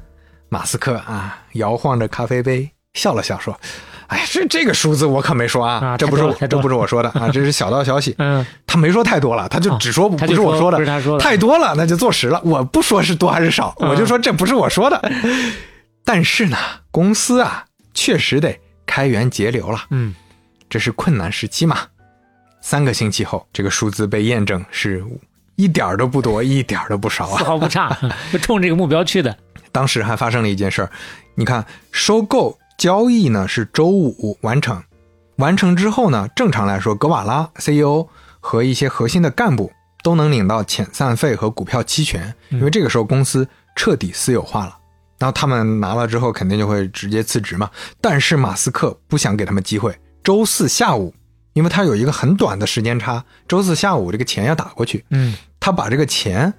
[0.50, 3.58] 马斯克啊，摇晃着咖啡杯笑了笑说
[4.08, 8.14] ：“哎，这这个数字我可没说啊，啊这不是这不是我说的啊，这是小道消息。
[8.18, 12.40] 嗯，他没说太多了，他就只说不,、是我说的，不是他说的太多了那就坐实了。
[12.44, 15.00] 我不说是多还是少，嗯我就说这不是我说的。
[16.04, 16.56] 但是呢，
[16.90, 17.64] 公司啊
[17.94, 20.12] 确实得开源节流了，嗯，
[20.68, 21.78] 这是困难时期嘛。
[22.60, 25.04] 三个星期后，这个数字被验证是
[25.54, 27.44] 一点儿都不多，一点儿都不少啊丝。
[27.44, 27.96] 毫不差，
[28.32, 29.34] 就 冲这个目标去的。
[29.72, 30.90] 当时还发生了一件事儿，
[31.34, 34.82] 你看，收购交易呢是周五完成，
[35.36, 38.06] 完成之后呢，正常来说，格瓦拉 CEO
[38.40, 39.70] 和一些核心的干部
[40.02, 44.76] 都能领到遣散费和股票期权，因为这个时候公司彻底私有化了。
[45.18, 47.70] 然后他们拿了之后，肯定就会直接辞职嘛。
[48.00, 49.94] 但是马斯克不想给他们机会，
[50.24, 51.14] 周四下午，
[51.52, 55.34] 因为他有一个很短的时间差，周四下午这个钱要打过去，嗯。
[55.62, 56.54] 他把这个钱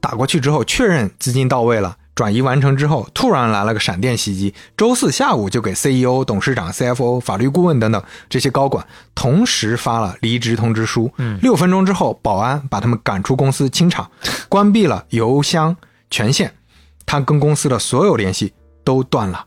[0.00, 8.84] 打过去之后，确认资金到位了，转移完成之后，突然来了个闪电袭击，周四下午就给 CEO、董事长、CFO、法律顾问等等这些高管
[9.14, 11.12] 同时发了离职通知书。
[11.18, 14.10] 嗯六分钟之后，保安把他们赶出公司清场，
[14.48, 15.76] 关闭了邮箱
[16.10, 16.52] 权限，
[17.04, 19.44] 他跟公司的所有联系都断了。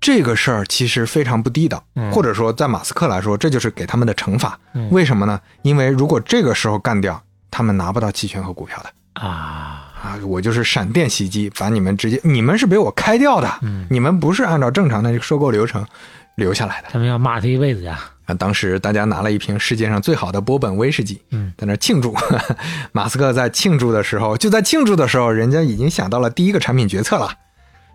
[0.00, 4.58] 这个事儿其实非常不地道，嗯或者说在马斯克来说，这就是给他们的惩罚。
[4.74, 5.40] 嗯为什么呢？
[5.62, 7.22] 因为如果这个时候干掉，
[7.52, 10.18] 他们拿不到期权和股票的啊，啊！
[10.26, 15.84] 我就是闪电袭击，把你们直接，你们是被我开掉的，嗯你们不是按照正常的这个收购流程
[16.36, 17.98] 留下来的他们要骂他一辈子呀。
[18.26, 18.34] 啊！
[18.34, 22.14] 当时大家拿了一瓶世界上最好的波本威士忌，嗯，在那庆祝。
[22.92, 27.30] 马斯克在庆祝的时候，就在庆祝的时候，人家已经想到了第一个产品决策了，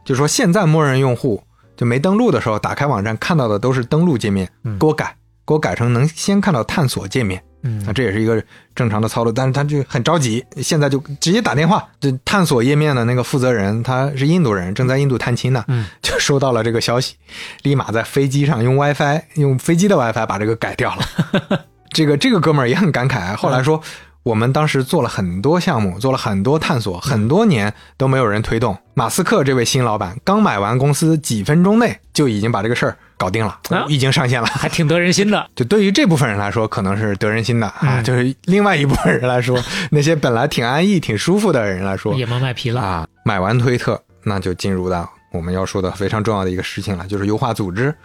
[0.06, 1.44] 就说现在默认用户
[1.76, 5.16] 就没登录的时候，打开网站看到的都是登录界面，嗯给我改，
[5.48, 7.44] 给我改成能先看到探索界面。
[7.64, 8.42] 嗯啊，这也是一个
[8.76, 17.16] 正常的操作，但是他就很着急，现在就直接打电话，就探索页面的那个负责人他是印度人，正在印度探亲呢，嗯， 就收到了这个消息，
[17.64, 21.62] 立马在飞机上用 WiFi，用飞机的 WiFi 把这个改掉了。
[21.92, 23.82] 这个这个哥们儿也很感慨，后来说。
[24.30, 28.78] 我们当时做了很多项目，做了很多探索，很多年都没有人推动。
[28.94, 34.46] 马斯克这位新老板刚买完公司，几分钟内就已经把这个事儿搞定了，啊已经上线了。
[34.54, 35.50] 还挺得人心的。
[35.56, 39.58] 就对于这部分人来说，可能是得人心的啊；嗯就是另外一部分人来说，
[39.90, 42.80] 那些本来挺安逸、挺舒服的人来说 野猫卖皮了。
[42.80, 47.96] 啊，买完推特，那就进入到我们要说的非常重要的一个事情了，就是优化组织。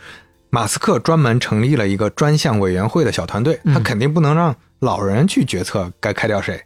[0.48, 4.55] 马斯克专门成立了一个专项委员会的小团队，他嗯肯定不能让
[4.85, 6.62] 老人去决策该开掉谁。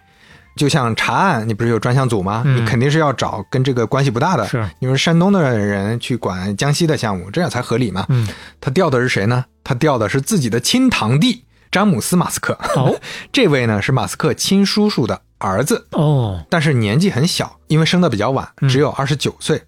[0.57, 2.43] 就像查案，你不是有专项组吗？
[2.45, 8.05] 嗯你肯定是要找跟这个关系不大的，是，因为山东的人去管江西的项目，这样才合理嘛。
[8.09, 8.27] 嗯，
[8.61, 9.45] 他调的是谁呢？
[9.63, 12.59] 他调的是自己的亲堂弟詹姆斯·马斯克。
[12.75, 12.99] 哦
[13.33, 19.63] 这位呢是马斯克亲叔叔的儿子，哦，但是年纪很小，因为生的比较晚，嗯只有二十九岁。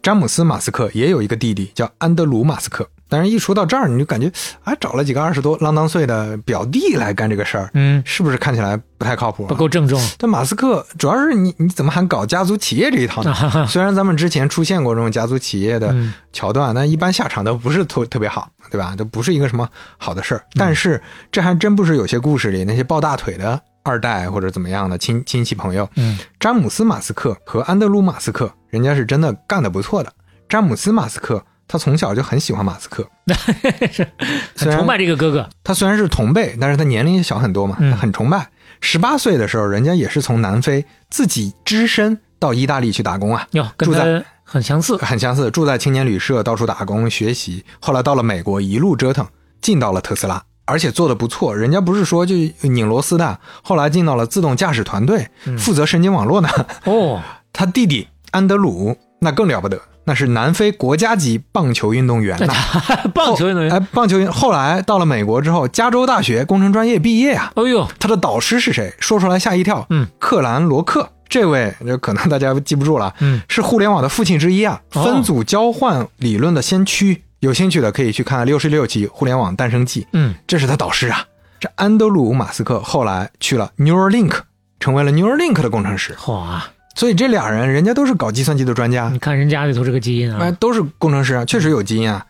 [0.00, 2.88] 詹姆斯·马斯克也有一个弟弟叫安德鲁·马斯克。
[3.08, 4.30] 但是，一说到这儿，你就感觉
[4.64, 9.48] 啊，找了几个二十多、啷当岁的表弟来干这个事儿，嗯，是不是看起来不太靠谱、啊？
[9.48, 10.00] 不够郑重。
[10.18, 13.34] 但马斯克主要是你你怎么还搞家族企业这一套呢？
[13.68, 18.94] 虽然咱们之前出现过这种家族企业的嗯桥段，但一般下场都不是特特别好，对吧？
[18.96, 20.44] 都不是一个什么好的事儿。
[20.54, 21.00] 但是
[21.30, 25.88] 这还真不是有些故事里那些抱大腿的二代或者怎么样的亲亲戚朋友。
[25.94, 30.12] 嗯詹姆斯·马斯克和安德鲁·马斯克，人家是真的干得不错的。
[30.48, 33.08] 詹姆斯·马斯克他从小就很喜欢马斯克，
[34.56, 35.48] 很崇拜这个哥哥。
[35.64, 38.48] 他虽然是同辈，但是他年龄小很多嘛，很崇拜。
[38.80, 44.96] 十八岁的时候，人家也是从南非自己只身到意大利去打工啊，哟，跟住在他很相似。
[44.98, 47.64] 很相似，住在青年旅社，到处打工学习。
[47.80, 49.26] 后来到了美国，一路折腾，
[49.60, 51.56] 进到了特斯拉，而且做的不错。
[51.56, 55.28] 人家不是说就拧螺丝的，后来进到了自动驾驶团队，
[55.58, 56.48] 负责神经网络呢。
[56.84, 57.20] 哦，
[57.52, 62.54] 他弟弟安德鲁那更了不得，那是南非国家级棒球运动员呐。
[63.12, 63.72] 棒球运动员。
[63.72, 67.52] 哎，棒球运后来到了美国之后，加州大学工程专业毕业啊。
[67.56, 68.94] 哎呦，他的导师是谁？
[68.98, 69.84] 说出来吓一跳。
[69.90, 73.12] 嗯，克兰罗克这位，这可能大家记不住了。
[73.18, 77.22] 嗯，是互联网的父亲之一啊，哦分组交换理论的先驱。
[77.40, 81.24] 有兴趣的可以去看六十六期《互联网诞生记》，嗯，这是他导师啊。
[81.60, 84.32] 这安德鲁·马斯克后来去了 Neuralink，
[84.80, 86.14] 成为了 Neuralink 的工程师。
[86.14, 86.70] 嚯啊！
[86.96, 89.10] 所以这俩人，人家都是搞计算机的专家。
[89.10, 92.26] 你，看人家里头这个基因哎，啊，都是工程师啊，确实有基因啊。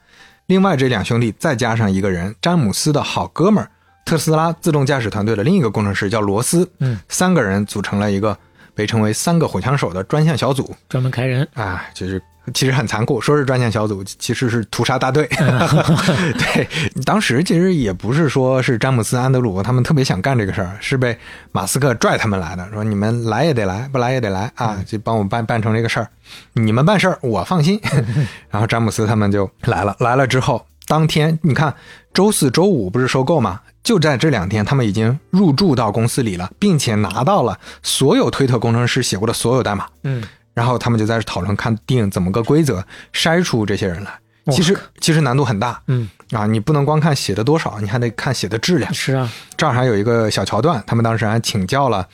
[0.47, 3.71] 另外这两兄弟再加上一个人，詹姆斯的好哥们儿，
[4.05, 8.37] 特斯拉自动驾驶团队的另一个工程师叫罗斯，嗯，三个人组成了一个
[8.75, 10.75] 被称为“三个火枪手”的专项小组。
[10.89, 11.47] 专门开人。
[11.55, 12.21] 啊，就是
[12.55, 15.27] 其实很残酷，说是专项小组，其实是屠杀大队。
[16.39, 16.69] 对，
[17.05, 21.17] 当时其实也不是说是詹姆斯、安德鲁他们特别想干这个事儿，是被
[21.53, 26.09] 马斯克拽他们来的，说你们来也得来，不来也得来啊，就帮我办办成这个事儿。
[26.53, 27.81] 你们办事儿我放心。
[28.51, 31.75] 然后詹姆斯他们就来了，来了之后，当天你看
[32.15, 33.61] 周四周五不是收购嘛？
[33.83, 39.87] 就在这两天，他们已经入驻到公司里了，并且拿到了所有推特工程师写过的所有代码。
[40.03, 40.21] 嗯，
[40.57, 44.19] 然后他们就在这讨论看定怎么个规则筛出这些人来。
[44.53, 48.95] 其实其实难度很大，嗯啊，你不能光看写的多少，你还得看写的质量。
[48.95, 52.09] 是啊，这儿还有一个小桥段，他们当时还请教了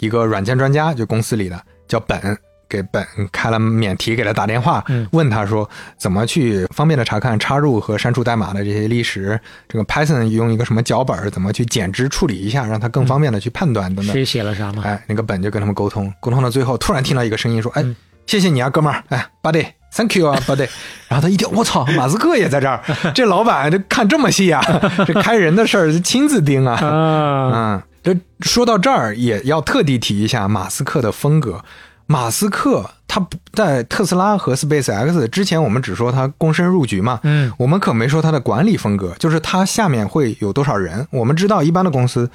[0.00, 2.36] 一个软件专家，就公司里的叫本，
[2.68, 9.38] 给本开了免提，给他打电话，嗯问他说怎么去方便的查看插入和删除代码的这些历史，
[9.68, 14.12] 这个 Python 用一个什么脚本怎么去剪枝处理一下，让他更方便的去判断等等。
[14.14, 14.82] 谁写了啥嘛？
[14.84, 17.94] 哎，那个本就跟他们沟通，沟通到最后，突然听到一个声音说：“哎，嗯
[18.26, 20.68] 谢谢你啊，哥们儿，哎，buddy，thank you 啊，buddy。
[21.06, 22.82] ”然后他一听，我操，马斯克也在这儿，
[23.14, 24.60] 这老板这看这么细啊，
[25.06, 26.74] 这开人的事儿亲自盯啊。
[26.84, 31.62] 啊， 嗯，这说到这儿也要特地提一下马斯克的风格。
[32.06, 41.06] 马斯克他不在特斯拉和 SpaceX 之前，我们只说他躬身入局嘛，嗯，我们可没说他的管理风格，就是他下面会有多少人。
[41.10, 42.28] 我们知道一般的公司，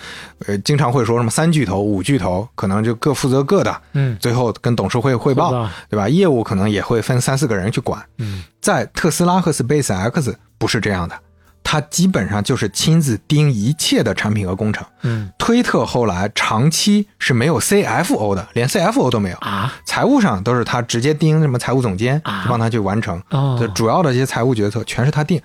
[0.48, 5.52] 呃，经常会说什么三巨头、五巨头，可能就各负责各的，嗯最后跟董事会汇报，
[5.89, 6.10] 对吧？
[6.10, 8.03] 业务可能也会分三四个人去管。
[8.18, 11.15] 嗯，在特斯拉和 SpaceX 不是这样的，
[11.64, 14.86] 他基本上就是亲自盯一切的产品和工程。
[15.04, 15.32] 嗯。
[15.38, 22.46] 推特后来长期是没有 CFO 的，连 CFO 都没有，啊，财务上都是他直接盯什么财务总监，啊。
[22.50, 23.22] 帮他去完成。
[23.30, 23.58] 哦。
[23.60, 25.42] 这主要的这些财务决策全是他定，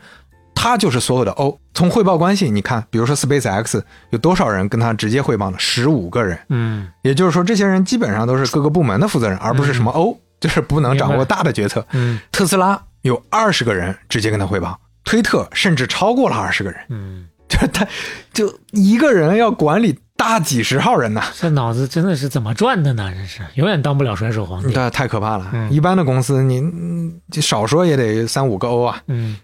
[0.54, 1.58] 他就是所有的 O。
[1.74, 5.58] 从汇报关系，你看，比如说 SpaceX 有多少人跟他直接汇报呢？
[5.58, 6.88] 十五个人，嗯。
[7.02, 11.86] 也就是说，这些人基本上都是各个部门的负责人，而不是什么 O，、就是不能掌握大的决策。
[11.92, 12.18] 嗯。
[12.32, 17.86] 特斯拉有二十个人直接跟他汇报，推特甚至超过了二十个人，嗯，就 他
[18.34, 21.22] 就一个人要管理大几十号人呢。
[21.34, 23.10] 这脑子真的是怎么转的呢？
[23.14, 24.74] 真是永远当不了甩手皇帝。
[24.74, 25.48] 对，太可怕了。
[25.54, 26.60] 嗯一般的公司你，
[27.40, 29.00] 少说也得三五个欧啊。
[29.06, 29.38] 嗯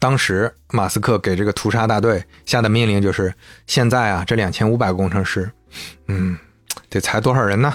[0.00, 3.32] 当时马斯克给这个屠杀大队下的命令就是：
[3.66, 5.50] 现在啊，这两千五百个工程师，
[6.06, 6.38] 嗯，
[6.88, 7.74] 得裁多少人呢？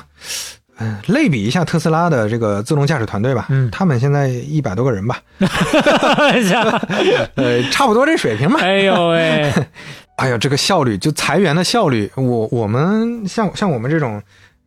[0.78, 6.82] 嗯，类比一下特斯拉的这个自动驾驶团队吧，嗯他们现在一百多个人吧，哎 呀
[7.36, 8.60] 呃，差不多这水平吧。
[8.62, 9.52] 哎呦喂，
[10.18, 14.22] 哎呦，这个效率就裁员的效率，我我们像像我们这种，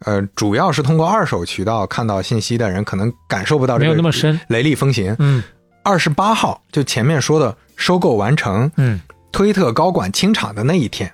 [0.05, 4.39] 呃，主要是通过二手渠道看到信息的人，可能感受不到这没个有那么深。
[4.49, 5.15] 雷厉风行。
[5.19, 5.43] 嗯
[5.83, 9.01] 二十八号就前面说的收购完成，嗯
[9.33, 11.13] 推特高管清场的那一天，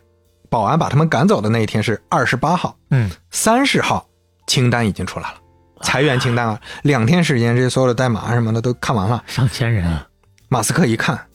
[0.49, 4.07] 保安把他们赶走的那一天是二十八号，嗯，三十号
[4.47, 5.35] 清单已经出来了，
[5.83, 9.23] 裁员清单啊，两天时间，这些所有的代码什么的都看完了。
[9.27, 10.07] 上千人啊，
[10.49, 11.27] 马斯克一看，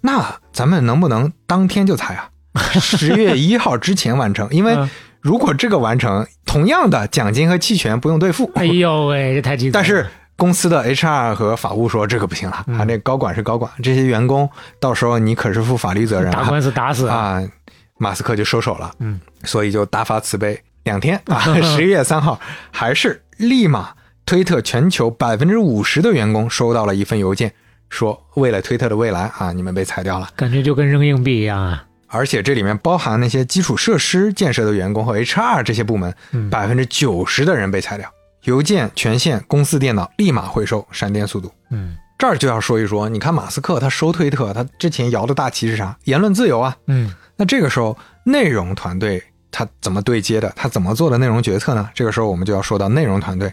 [0.00, 2.28] 那咱们能不能当天就裁啊？
[2.80, 4.88] 十月一号之前完成， 因为嗯
[5.20, 8.50] 如果这个完成，同样的奖金和期权不用兑付。
[8.56, 9.72] 哎呦喂，这太激动。
[9.72, 10.04] 但是
[10.36, 17.42] 公司的 HR 和法务说这个不行了，啊，那高管是高管，这些员工到时候你可是负法律责任啊打官司打死啊，啊！
[17.98, 22.40] 马斯克就收手了，嗯，所以就大发慈悲，两天啊， 十一月三号
[22.70, 23.94] 还是立马
[24.26, 27.52] 推特全球百分之五十的员工收到了一份邮件，
[27.88, 30.28] 说为了推特的未来啊，你们被裁掉了。
[30.36, 31.84] 感觉就跟扔硬币一样啊。
[32.08, 38.10] 而且这里面包含那些基础设施建设的员工和 HR 这些部门，嗯百分之九十的人被裁掉。
[38.44, 41.50] 邮件权限公司电脑立马回收，闪电速度。
[41.70, 45.96] 嗯这儿就要说一说，你看马斯克他收推特，他之前摇的大旗是啥？
[46.04, 46.76] 言论自由啊。
[46.86, 49.22] 嗯那这个时候，内容团队
[49.52, 50.52] 他怎么对接的？
[50.56, 51.88] 他怎么做的内容决策呢？
[51.94, 53.52] 这个时候我们就要说到内容团队。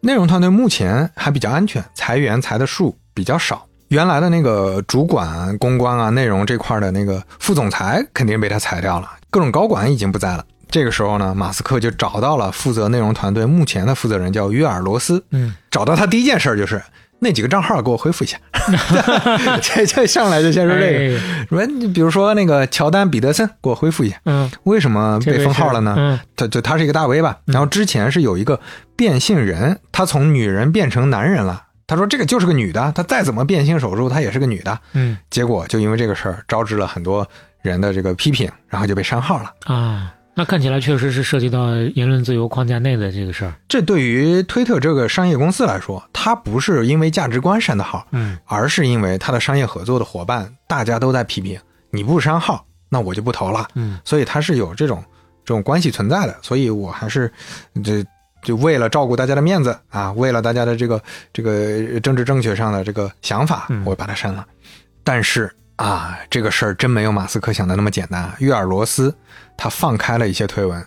[0.00, 3.64] 内容团队目前还比较安全，裁员裁的数比较少。
[3.88, 10.44] 原来的那个主管公关啊、内容这块的那个副总裁肯定被他裁掉了，各种高管已经不在了。
[10.70, 15.22] 这个时候呢，马斯克就找到了负责内容团队目前的负责人，叫约尔罗斯。
[15.30, 16.82] 嗯，找到他第一件事儿就是
[17.22, 18.36] 那几个账号给我恢复一下，
[19.62, 20.98] 这这上来就先说这个。
[20.98, 25.94] 哎说你比如说那个乔丹·彼得森，给我恢复一下，嗯，为什么被封号了呢？
[25.96, 28.58] 嗯他就他是一个大 V 吧，然后之前是有一个
[28.96, 31.64] 变性人，他从女人变成男人了。
[31.86, 34.78] 他说这个就是个女的，他再怎么变性手术，她也是个女的。
[34.94, 37.26] 嗯结果就因为这个事儿，招致了很多
[37.60, 39.52] 人的这个批评，然后就被删号了。
[39.66, 43.52] 啊，那看起来确实是涉及到言论自由框架内的这个事儿。
[43.68, 51.60] 这对于推特这个商业公司来说，它不是因为价值观删的号，嗯而是因为它的商业合作的伙伴大家都在批评，
[51.90, 53.68] 你不删号，那我就不投了。
[53.74, 55.04] 嗯所以它是有这种
[55.44, 56.34] 这种关系存在的。
[56.40, 57.30] 所以我还是
[57.84, 58.02] 这
[58.42, 61.02] 就为了照顾大家的面子啊，为了大家的这个
[61.32, 64.46] 这个政治正确上的这个想法嗯，我把它删了。
[65.04, 68.36] 但是啊，这个事儿真没有马斯克想的那么简单啊。
[68.38, 69.16] 约尔罗斯
[69.56, 70.84] 他放开了一些推文。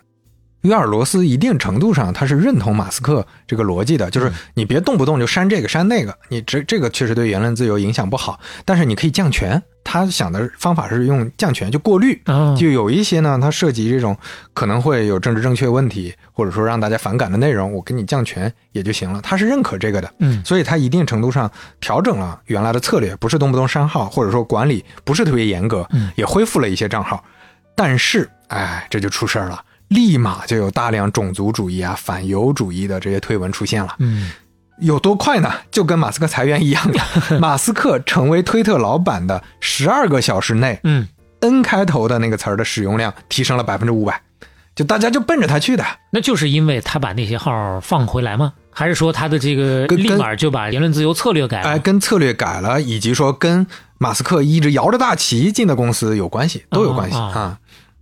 [0.62, 9.62] 约尔罗斯一定程度上他是认同马斯克这个逻辑的，就是你别动不动就删这个删那个，你这这个确实对言论自由影响不好，但是你可以降权。
[9.86, 14.18] 他想的方法是用降权就过滤，啊，就有一些呢，它涉及这种
[14.54, 19.22] 可能会有政治正确问题，或者说让大家反感的内容，我给你降权也就行了。
[19.22, 21.50] 他是认可这个的，嗯所以他一定程度上
[21.80, 27.24] 调整了原来的策略，不是动不动删号，或者说管理不是特别严格，嗯也恢复了一些账号。
[27.76, 33.94] 但是，哎，这就出事儿了，立马就有大量种族主义啊、反犹主义的这些推文出现了。
[34.00, 34.32] 嗯
[34.80, 35.52] 有多快呢？
[35.72, 41.08] 就跟马斯克裁员一样的， 马斯克成为推特老板的十二个小时内，嗯
[41.42, 44.22] ，N 开头的那个词儿的使用量提升了百分之五百，
[44.76, 45.86] 就大家就奔着他去的。
[46.12, 48.54] 那就是因为他把那些号放回来吗？
[48.72, 51.70] 还是说他的这个跟立马就把言论自由策略改了？
[51.70, 53.66] 哎，跟策略改了，以及说跟
[53.98, 57.60] 马斯克一直摇着大旗进的公司有关系，都有关系哦哦啊。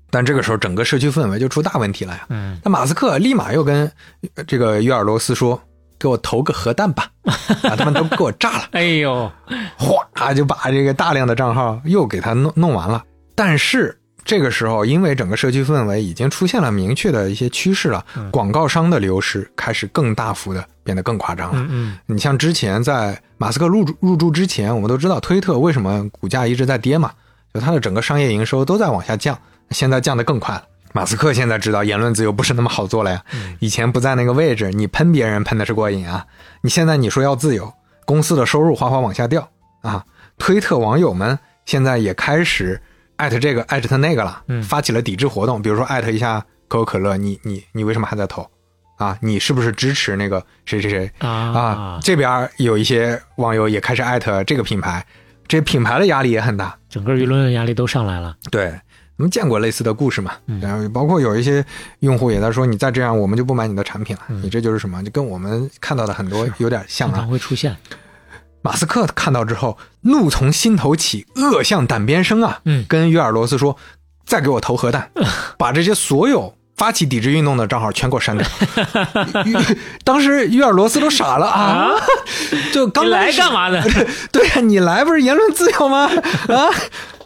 [0.10, 2.26] 但这个时候，整个社区氛围就出大问题了呀。
[2.30, 3.91] 嗯那马斯克立马又跟
[4.36, 5.62] 呃这个约尔罗斯说
[6.03, 7.07] ：“给我投个核弹吧，
[7.63, 9.31] 把他们都给我炸了。”哎呦，
[9.77, 13.01] 哗就把这个大量的账号又给他弄弄完了。
[13.34, 21.61] 但是这个时候，因为整个社区氛围已经出现了明确的一些趋势了，广告商的流失开始更大幅的变得更夸张了。
[21.61, 27.11] 嗯嗯你像之前在马斯克入驻入驻之前，我们都知道推特为什么股价一直在跌嘛，
[27.53, 29.38] 就它的整个商业营收都在往下降，
[29.71, 30.63] 现在降得更快了。
[30.94, 33.24] 马斯克现在知道言论自由不是那么好做了呀，
[33.60, 36.26] 以前不在那个位置，你喷别人喷的是过瘾啊，
[36.61, 37.74] 你现在你说要自由，
[38.06, 39.49] 公司的收入哗哗往下掉
[39.82, 40.06] 啊，
[40.38, 42.82] 推特网友们现在也开始
[43.15, 48.48] 艾特这个艾特那个了，嗯发起了抵制活动，比如说艾特一下可口可乐，你你你为什么还在投
[48.98, 49.18] 啊？
[49.22, 51.11] 你是不是支持那个谁谁谁？
[51.20, 55.06] 啊啊，，这边有一些网友也开始艾特这个品牌，
[55.48, 56.78] 这品牌的压力也很大。
[56.90, 58.36] 整个舆论的压力都上来了。
[58.52, 58.72] 对，我
[59.24, 60.34] 们见过类似的故事嘛？
[60.48, 61.66] 嗯然后包括有一些
[62.02, 64.22] 用户也在说，你再这样，我们就不买你的产品了。
[64.30, 65.02] 嗯你这就是什么？
[65.04, 67.22] 就跟我们看到的很多有点像啊。
[67.22, 67.76] 会出现。
[68.62, 72.60] 马斯克看到之后，怒从心头起，恶向胆边生啊！
[72.66, 73.76] 嗯跟约尔罗斯说
[74.28, 75.10] ：“再给我投核弹，
[75.58, 78.48] 把这些所有发起抵制运动的账号全给我删掉。
[80.06, 81.91] ”当时约尔罗斯都傻了啊！
[82.72, 83.82] 就刚来干嘛的？
[84.32, 86.06] 对呀，你来不是言论自由吗？
[86.48, 86.70] 啊，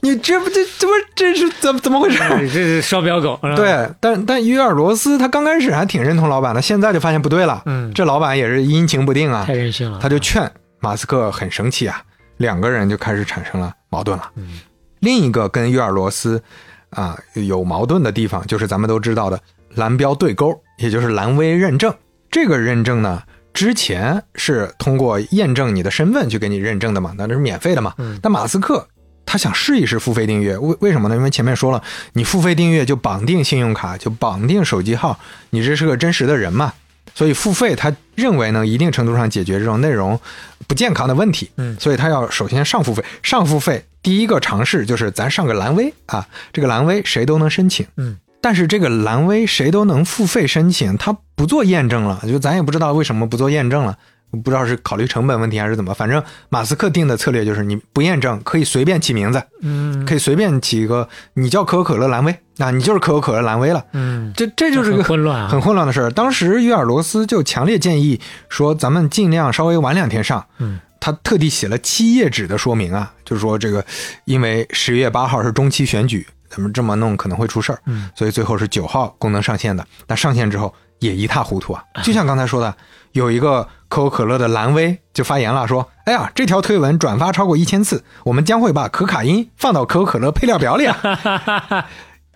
[0.02, 2.19] 你这不这这不这是怎么怎么回事？
[2.48, 3.40] 这是双标狗。
[3.56, 7.64] 对，但但约尔罗斯他刚开始还挺认同老板的，现在就发现不对了。
[7.65, 9.99] 嗯这老板也是阴晴不定啊太，任性了。
[10.02, 10.49] 他就劝
[10.80, 12.02] 马斯克很生气啊，
[12.38, 14.30] 两个人就开始产生了矛盾了。
[14.36, 14.60] 嗯
[14.99, 16.41] 另一个跟约尔罗斯
[16.90, 19.40] 啊有矛盾的地方，就是咱们都知道的
[19.76, 21.94] 蓝标对勾，也就是蓝威认证。
[22.32, 23.22] 这个认证呢，
[23.53, 27.94] 之前是通过验证你的身份去给你认证的嘛，那这是免费的嘛。
[27.99, 28.88] 嗯但马斯克
[29.27, 31.15] 他想试一试付费订阅，为为什么呢？
[31.15, 31.83] 因为前面说了，
[32.13, 35.19] 你付费订阅就绑定信用卡，就绑定手机号，
[35.51, 36.73] 你这是个真实的人嘛。
[37.13, 40.19] 所以付费，他认为能一定程度上解决这种内容
[40.67, 41.49] 不健康的问题。
[41.57, 47.85] 嗯所以他要首先上付费，上付费第一个尝试就是咱上个蓝威啊，这个蓝威谁都能申请。
[47.97, 53.97] 嗯，但是这个蓝威谁都能付费申请，他不做验证了，就咱也不知道为什么不做验证了。
[54.31, 63.83] 不知道是考虑成本问题还是怎么，反正马斯克定的策略就是你不验证可以随便起名字，嗯可以随便起一个，你叫可口可乐蓝威啊，你就是可口可乐蓝威了。
[63.93, 65.47] 嗯，这这就是个很混乱啊。
[65.47, 66.11] 很混乱的事儿。
[66.11, 70.45] 当时约尔罗斯就强烈建议说，咱们尽量稍微晚两天上。
[70.57, 73.85] 嗯，他特地写了七页纸的说明啊，就是说这个
[74.25, 79.85] 因为十月八号是中期选举，咱们这么弄可能会出事儿，嗯，所以最后是九号功能上线的。
[80.05, 82.75] 但上线之后也一塌糊涂啊， 就像刚才说的，
[83.11, 90.97] 有一个可口可乐的蓝威就发言了，说：“哎呀，这条推文转发超过一千次，我们将会把可卡因放到可口可乐配料表里啊。”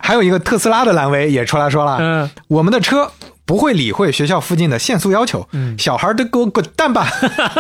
[0.04, 3.12] 还有一个特斯拉的蓝威也出来说了，嗯，我们的车
[3.46, 7.08] 不会理会学校附近的限速要求，嗯小孩都给我滚蛋吧！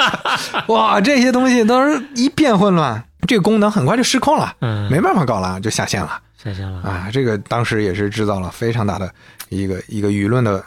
[0.70, 6.82] 哇，这些东西都是一片混乱，这个功能很快就失控了，嗯没办法搞了，就下线了下线了。
[6.82, 7.10] 啊！
[7.14, 9.08] 这个当时也是制造了非常大的
[9.50, 10.64] 一个一个舆论的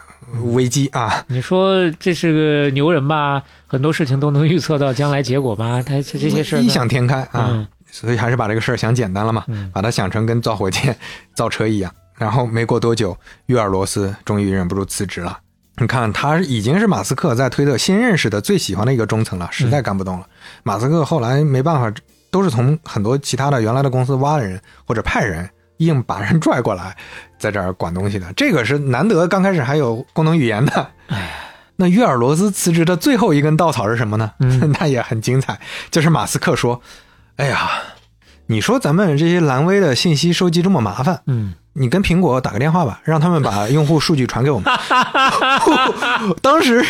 [0.55, 1.24] 危机啊！
[1.28, 3.42] 你说这是个牛人吧？
[3.66, 5.82] 很多事情都能预测到将来结果吧？
[5.82, 7.48] 他这这些事儿异想天开啊！
[7.51, 10.96] 嗯所以还是把这个事儿想简单了嘛，嗯把它想成跟造火箭、
[11.32, 11.94] 造车一样。
[12.16, 15.38] 然后没过多久，约尔罗斯终于忍不住辞职了。
[15.78, 20.26] 你看，他已经是马斯克在推特新认识的最喜欢的一个中层了，实在干不动了。
[20.64, 21.92] 马斯克后来没办法，
[22.32, 26.96] 都是从很多其他的原来的公司挖人或者派人，硬把人拽过来，
[27.44, 28.32] 在这儿管东西的。
[28.34, 30.88] 这个是难得，刚开始还有功能语言的。
[31.76, 34.30] 那约尔罗斯辞职的最后一根稻草是什么呢？
[34.40, 35.60] 嗯 那也很精彩，
[35.90, 36.80] 就是马斯克说
[37.36, 37.68] ：“哎呀，
[38.46, 44.72] 你说咱们这些蓝威的信息收集这么麻烦，嗯，你跟苹果打个电话吧，让他们把用户数据传给我们。”
[46.40, 46.82] 当时，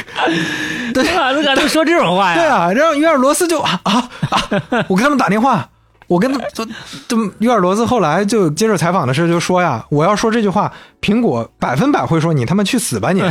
[0.94, 2.36] 对马斯克都说这种话呀？
[2.36, 4.84] 对啊，让约尔罗斯就啊啊啊！
[4.88, 5.68] 我跟他们打电话，
[6.06, 6.66] 我跟他说，
[7.08, 10.70] 这约尔罗斯后来就接受采访的时候就说呀，我要说这句话，
[11.00, 13.22] 苹果百分百会说你他妈去死吧你！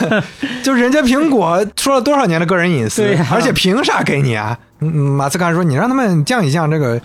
[0.62, 4.56] 就人家苹果说了多少年的个人隐私，而且凭啥给你啊？
[4.82, 6.98] 嗯，马斯克还说你让他们降一降这个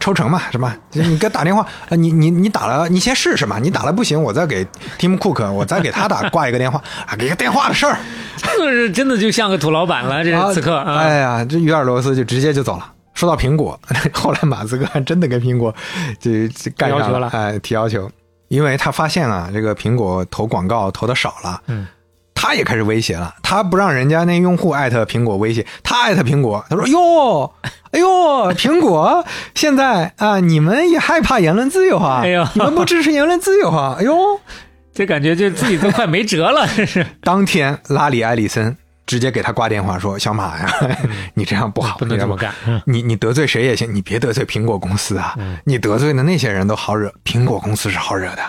[0.00, 0.76] 抽成嘛，是吧？
[0.90, 4.64] 就是你给他打电话，呃你你你打了，你先试试嘛，你打了不行，我再给
[4.98, 7.96] Tim Cook，我再给他打挂一个电话啊，给个电话的事儿。
[8.36, 10.96] 这是真的就像个土老板了，这是此刻啊。
[10.96, 12.84] 哎呀，这约尔罗斯就直接就走了。
[13.20, 13.78] 说到苹果，
[14.14, 15.74] 后来马斯克还真的跟苹果
[16.18, 18.10] 就就干上了哎，提要求，
[18.48, 21.86] 因为他发现啊，这个苹果投广告投的少了，嗯，
[22.34, 27.52] 他也开始威胁了，他不让人家那用户艾特苹果威胁，他艾特苹果，他说哟。
[27.90, 28.06] 哎呦，
[28.54, 29.22] 苹果
[29.54, 32.20] 现在啊，你们也害怕言论自由啊？
[32.24, 33.96] 哎呦你们不支持言论自由啊？
[33.98, 34.40] 哎呦，
[34.94, 38.74] 这感觉就自己都快没辙了，这是当天拉里埃里森
[39.10, 40.72] 直接给他挂电话说：“小马呀，
[41.34, 42.54] 你这样不好，不能这么干。
[42.64, 45.34] 嗯你你得罪谁也行，你别得罪苹果公司啊！
[45.64, 48.42] 你得罪的那些人都好惹，苹果公司是好惹的。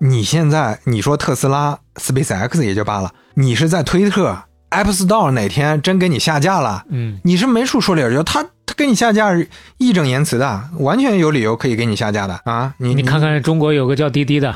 [0.00, 4.36] 你现在你说特斯拉、SpaceX 也就罢了，你是在推特、
[4.68, 9.30] App Store 哪天真给你下架了，嗯，你是没处说理儿，就他他给你下架
[9.78, 12.74] 义正言辞的，完全有理由可以给你下架的啊！
[12.76, 14.54] 你你看看中国有个叫滴滴的，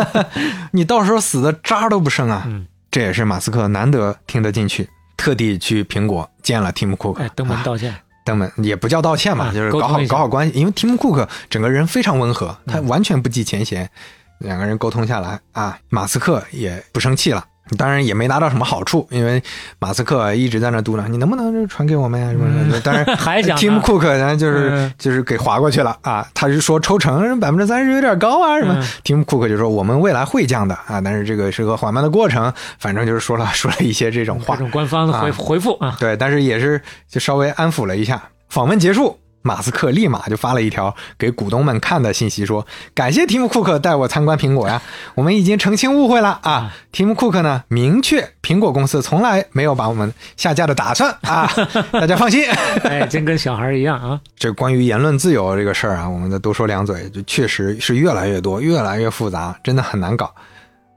[0.72, 2.44] 你到时候死的渣都不剩啊！
[2.46, 2.66] 嗯
[2.96, 7.94] 这也是马斯克难得听得进去，特地去苹果见了 Tim Cook，哎，登门啊道歉。
[8.24, 10.58] 登门也不叫道歉嘛，啊就是搞好搞好关系。
[10.58, 13.90] 因为 Tim Cook 整个人非常温和，他嗯完全不计前嫌，
[14.38, 17.44] 两个人沟通下来啊，马斯克也不生气了。
[17.76, 19.42] 当然也没拿到什么好处，因为
[19.78, 22.80] 马斯克一直在那嘟囔：“你能不能就传给我们呀？”什么什么的。
[22.82, 26.26] 当然嗯 还想 Tim Cook 呢，就是、嗯就是给划过去了啊。
[26.34, 28.74] 他是说抽成百分之三十有点高啊什么。
[28.78, 32.52] 嗯 Tim Cook 就说我们未来会降的啊，但是这个是个缓慢的过程。
[32.78, 34.60] 反正就是说了说了一些这种话这。
[34.60, 38.22] 种官方的回啊回复啊，对，但是也是就稍微安抚了一下。
[38.48, 44.82] 访问结束，马斯克立马就发了一条给股东们看的信息，说：“感谢提姆·库克带我参观苹果呀，
[45.14, 46.74] 我们已经澄清误会了啊。
[46.90, 51.48] 提姆·库克呢，明确苹果公司从来没有把我们下架的打算啊，
[51.92, 52.44] 大家放心。
[52.82, 54.20] 哎，真跟小孩一样啊。
[54.36, 60.34] 这关于言论自由这个事儿啊，我们再多说两嘴，就确实是越来越多，越来越复杂，真的很难搞。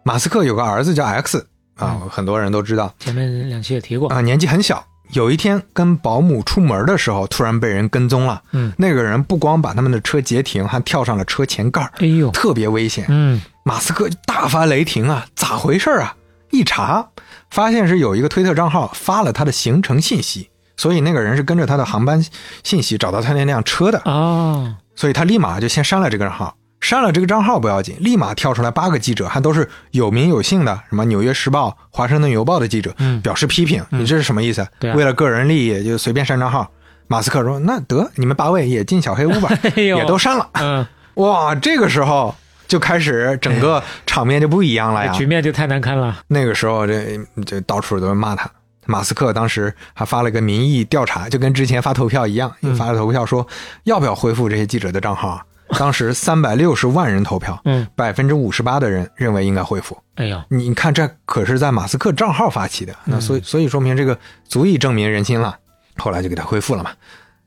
[0.01, 1.45] 马斯克有个儿子叫 X
[1.75, 2.91] 啊，很多人都知道。
[2.97, 4.83] 前面两期也提过，啊，年纪很小。
[5.13, 8.41] 有一天跟保姆出门的时候，突然被人跟踪了。
[8.51, 13.05] 嗯，那个人不光把他们的车截停，还跳上了车前盖儿，哎呦，特别危险。
[13.09, 16.15] 嗯，马斯克大发雷霆啊，咋回事啊？
[16.51, 17.09] 一查，
[17.51, 22.23] 发现是有一个推特账号发了他的行程信息，所以那个人是跟着他的航班
[22.63, 26.55] 信息找到他那辆车的，哦，所以他立马就先删了这个账号。
[26.81, 33.83] 删了这个账号不要紧，立马跳出来八个记者，还都是有名有姓的，什么《纽约时报》《华盛顿邮报》的记者，嗯表示批评。
[33.89, 34.65] 你这是什么意思？
[34.79, 36.69] 对啊为了个人利益就随便删账号。
[37.07, 40.47] 马斯克说：“那得你们八位也进小黑屋吧， 也都删了。
[40.53, 40.85] 嗯，”
[41.15, 42.35] 哇，这个时候
[42.67, 45.11] 就开始整个场面就不一样了呀。
[45.11, 46.19] 局面就太难堪了。
[46.27, 48.47] 那个时候这这到处都是骂他。
[48.85, 53.45] 马斯克当时还发了个民意调查，就跟之前发投票一样，嗯发了投票说
[53.85, 55.43] 要不要恢复这些记者的账号啊。
[55.77, 59.97] 当时三百六十万人投票，嗯，百分之五十八的人认为应该恢复。
[60.15, 64.17] 哎呦，你看，这可是在马斯克账号发起的，那嗯所以所以说明这个
[64.47, 65.57] 足以证明人心了。
[65.97, 66.91] 后来就给他恢复了嘛。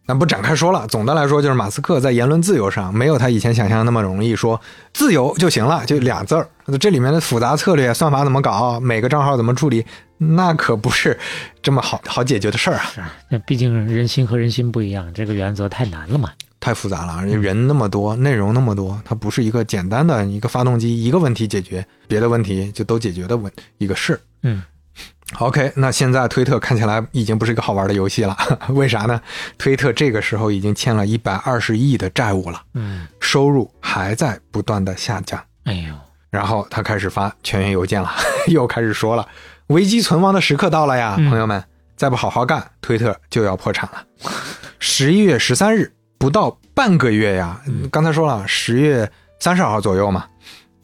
[0.04, 0.86] 那不展开说了。
[0.88, 4.60] 总的来说，就是马斯克在言论自由上没有他以前想象的那么容易，说
[4.92, 6.48] 自由就行了，就俩字儿。
[6.80, 9.86] 这里面的复杂策略、算法怎么搞，每个账号怎么处理，
[10.18, 11.18] 那可不是
[11.62, 12.90] 这么好好解决的事儿啊。
[12.92, 16.30] 是啊，那毕竟人心和人心不一样，这个原则太难了嘛。
[16.62, 24.18] 太复杂了，人那么多，内容那么多，它不是一个简单的一个发动机一个问题解决，别的问题就都解决的问一个事。
[24.44, 24.62] 嗯。
[25.38, 28.36] OK，那现在推特看起来已经不是一个好玩的游戏了，
[28.70, 29.20] 为啥呢？
[29.58, 35.42] 推特这个时候已经欠了一百二十亿的债务了，嗯，收入还在不断的下降。
[35.64, 35.94] 哎呦，
[36.30, 38.10] 然后他开始发全员邮件了，
[38.48, 39.26] 又开始说了，
[39.68, 41.64] 危机存亡的时刻到了呀，嗯朋友们，
[41.96, 44.04] 再不好好干，推特就要破产了。
[44.78, 45.90] 十一月十三日，
[46.22, 50.24] 不到半个月呀，刚才说了，十月三十号左右嘛，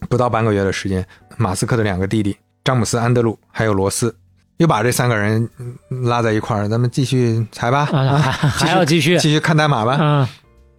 [0.09, 1.07] 不到半个月的时间，
[1.37, 4.13] 马斯克的两个弟弟詹姆斯、安德鲁还有罗斯，
[4.57, 9.97] 又把这三个人嗯拉在一块儿，咱们继续裁吧，啊，啊，还还要继续继续看代码吧。
[10.01, 10.27] 嗯，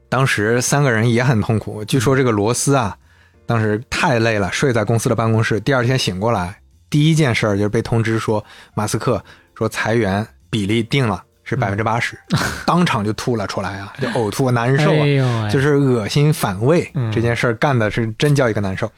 [0.10, 1.86] 当时三个人也很痛苦。
[1.86, 2.98] 据说这个罗斯啊，
[3.46, 5.58] 当时太累了，睡在公司的办公室。
[5.62, 6.60] 第二天醒过来，
[6.90, 9.24] 第一件事儿就是被通知说，马斯克
[9.56, 12.18] 说裁员比例定了是百分之八十，
[12.66, 16.90] 当场就吐了出来啊，就呕吐难受啊，就是恶心反胃。
[16.94, 18.90] 嗯这件事儿干的是真叫一个难受。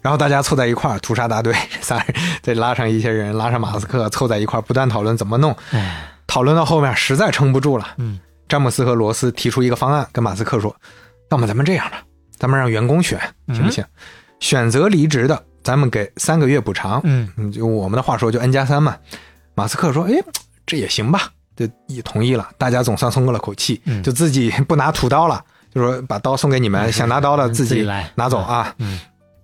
[0.00, 2.06] 然后大家凑在一块儿，屠杀大队仨人
[2.40, 5.54] 再拉上一些人，拉上马斯克，凑在一块儿不断讨论怎么弄。
[5.72, 8.18] 哎，讨论到后面实在撑不住了，嗯，
[8.48, 10.74] 詹姆斯和罗斯提出一个方案，跟马斯克说
[11.30, 12.02] ：“要么咱们这样吧，
[12.36, 13.84] 咱们让员工选，行不行？
[14.40, 17.00] 选择离职的，咱们给三个月补偿。
[17.04, 18.96] 嗯，嗯，就我们的话说，就 N 加三嘛。”
[19.54, 20.14] 马斯克说：“哎，
[20.66, 24.02] 这也行吧。”就也同意了，大家总算松过了口气，嗯。
[24.02, 28.10] 就自己不拿土刀了，就说把刀送给你们，想拿刀的 嗯自己来。
[28.14, 28.74] 拿走啊。
[28.78, 28.98] 嗯。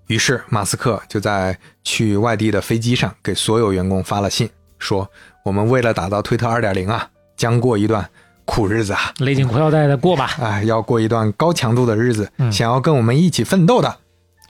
[0.06, 4.48] 于是马斯克就在去外地的飞机上给所有员工发了信，
[4.78, 5.06] 说
[5.44, 7.06] ：“我们为了打造推特二点零啊，
[7.36, 8.08] 将过一段
[8.46, 12.30] 苦日子啊，勒紧裤腰带的过吧，哎，要过一段高强度的日子。
[12.38, 12.50] 嗯。
[12.50, 13.94] 想要跟我们一起奋斗的，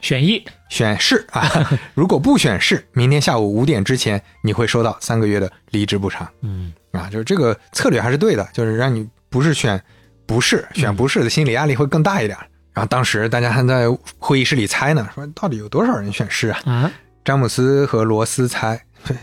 [0.01, 1.49] 选一，选是啊。
[1.93, 7.09] 如果不选是，明天下午五点之前你会收到三个月的离职补偿嗯啊。
[7.11, 9.81] 就是这个策略还是对的，就是让你不是选
[10.25, 12.37] 不是，选不是的心理压力会更大一点。
[12.73, 13.85] 然后当时大家还在
[14.19, 16.59] 会议室里猜呢，说到底有多少人选是啊？
[16.65, 16.91] 啊，
[17.25, 18.81] 詹姆斯和罗斯猜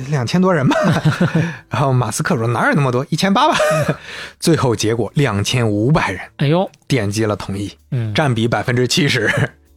[0.09, 0.77] 两千多人吧，
[1.71, 3.57] 然后马斯克说哪有那么多，一千八吧。
[4.39, 9.31] 最后结果两千五百人哎呦，点击了同意，嗯，占比百分之七十。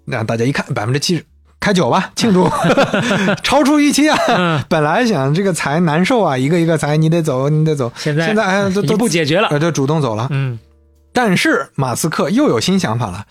[0.10, 1.26] 让大家一看百分之七十，
[1.60, 2.49] 开酒吧 庆祝，
[3.44, 4.18] 超出预期啊！
[4.30, 7.91] 嗯本来想这个裁难受啊，一个一个裁，你得走，你得走。
[7.95, 10.27] 现在现在哎，都一都不解决了，呃，就主动走了。
[10.31, 10.57] 嗯
[11.11, 13.26] 但是马斯克又有新想法了，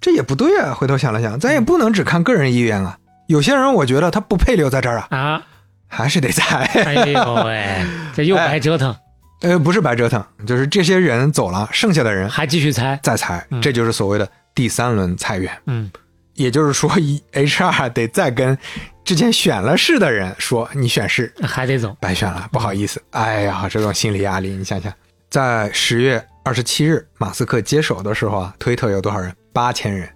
[0.00, 0.72] 这也不对啊！
[0.72, 2.96] 回头想了想，咱也不能只看个人意愿啊。
[3.26, 5.42] 有些人我觉得他不配留在这儿啊，啊，
[5.88, 6.64] 还是得裁。
[6.84, 7.84] 哎呦喂，
[8.14, 8.94] 这又白折腾，
[9.42, 15.52] 呃，不是白折腾，就是这些人走了，剩下的人还继续裁，再裁，这就是所谓的第三轮裁员。
[15.66, 15.90] 嗯
[16.34, 18.56] 也就是说 一，HR 得再跟
[19.04, 23.02] 之前选了是的人说，你选是还得走，白选了，不好意思。
[23.10, 24.92] 哎呀，这种心理压力，你想想，
[25.30, 29.34] 在十月二十七日马斯克接手的时候啊，推特有多少人？
[29.52, 30.08] 八千人。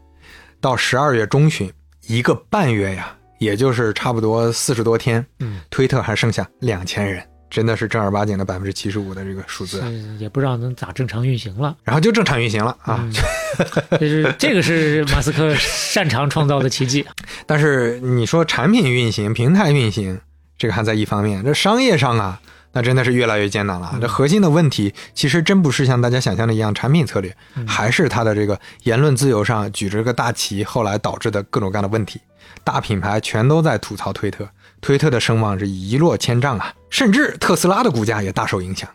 [0.60, 1.72] 到十二月中旬，
[2.06, 9.82] 一个半月呀，也就是差不多四十多天，嗯，推特还剩下两千人，真的是正儿八经的百分之七十五的这个数字，
[10.18, 11.76] 也不知道能咋正常运行了。
[11.84, 13.00] 然后就正常运行了啊。
[13.02, 13.12] 嗯
[13.98, 17.04] 这是这个是马斯克擅长创造的奇迹。
[17.46, 20.20] 但是你说产品运行、平台运行，
[20.56, 22.40] 这个还在一方面，这商业上啊，
[22.72, 23.98] 那真的是越来越艰难了。
[24.00, 27.34] 这核心的问题其实真不是像大家想象的一样产品策略，
[27.66, 32.20] 还是他的这个言论自由上举着个大旗，后来导致的各种各样的问题。
[32.62, 34.46] 大品牌全都在吐槽推特，
[34.80, 38.88] 推特的声望是一落千丈啊，甚至特斯拉的股价也大受影响。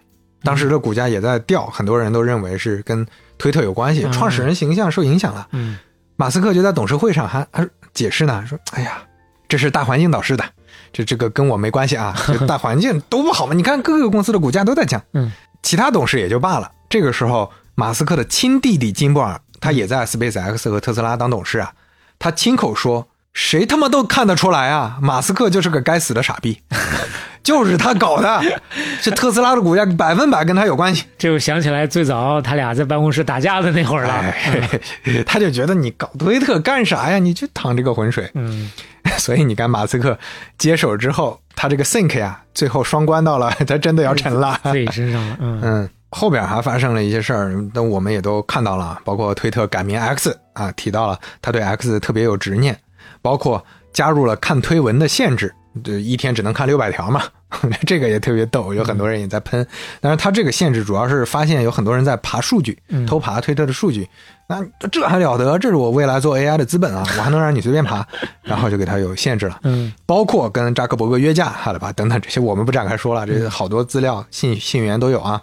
[0.43, 3.05] 当时的股价也在掉，很多人都认为是跟
[3.37, 5.47] 推特有关系，嗯创始人形象受影响了。
[5.51, 5.77] 嗯
[6.15, 9.01] 马斯克就在董事会上还还解释呢，说：“哎呀，
[9.47, 10.43] 这是大环境导致的，
[10.91, 13.53] 这这个跟我没关系啊，这大环境都不好嘛。
[13.53, 15.31] 你看各个公司的股价都在降，嗯，
[15.61, 16.71] 其他董事也就罢了。
[16.89, 21.73] 这个时候，马斯克的亲弟弟金布尔，他也在 SpaceX 和特斯拉当董事啊，
[22.19, 24.97] 他亲口说。”谁他妈都看得出来啊！
[25.01, 26.61] 马斯克就是个该死的傻逼，
[27.41, 28.41] 就是他搞的。
[29.01, 31.05] 这特斯拉的股价百分百跟他有关系。
[31.17, 34.13] 这又想起来最早他俩在办公室打架的那会儿了。
[34.13, 34.79] 哎，
[35.25, 37.17] 他就觉得你搞推特干啥呀？
[37.17, 38.29] 你就淌这个浑水。
[38.35, 38.71] 嗯，
[39.17, 40.17] 所以你看，马斯克
[40.59, 44.59] 接手之后，他这个 Think 呀，最后双关到了，他真的要沉了。
[44.63, 45.37] 自己身上了。
[45.39, 52.77] 嗯嗯，后边还发生了一些事儿，那我们也都看到了，包括推特改名 X 啊，提到了他对 X 特别有执念，
[53.23, 55.51] 包括加入了看推文的限制，
[55.83, 57.23] 就一天只能看六百条嘛，
[57.87, 59.65] 这个也特别逗，有很多人也在喷。
[59.99, 62.77] 但是他这个限制主要是发现有很多人在爬数据，
[63.07, 64.07] 偷爬推特的数据，
[64.47, 65.57] 那这还了得？
[65.57, 68.05] 这是我未来做 AI 的资本啊，我还能让你随便爬？
[68.43, 69.59] 然后就给他有限制了。
[69.63, 71.91] 嗯，包括跟扎克伯格约架，哈了吧？
[71.93, 75.41] 等等这些我们不展开说了，这些好多资料信信源都有啊。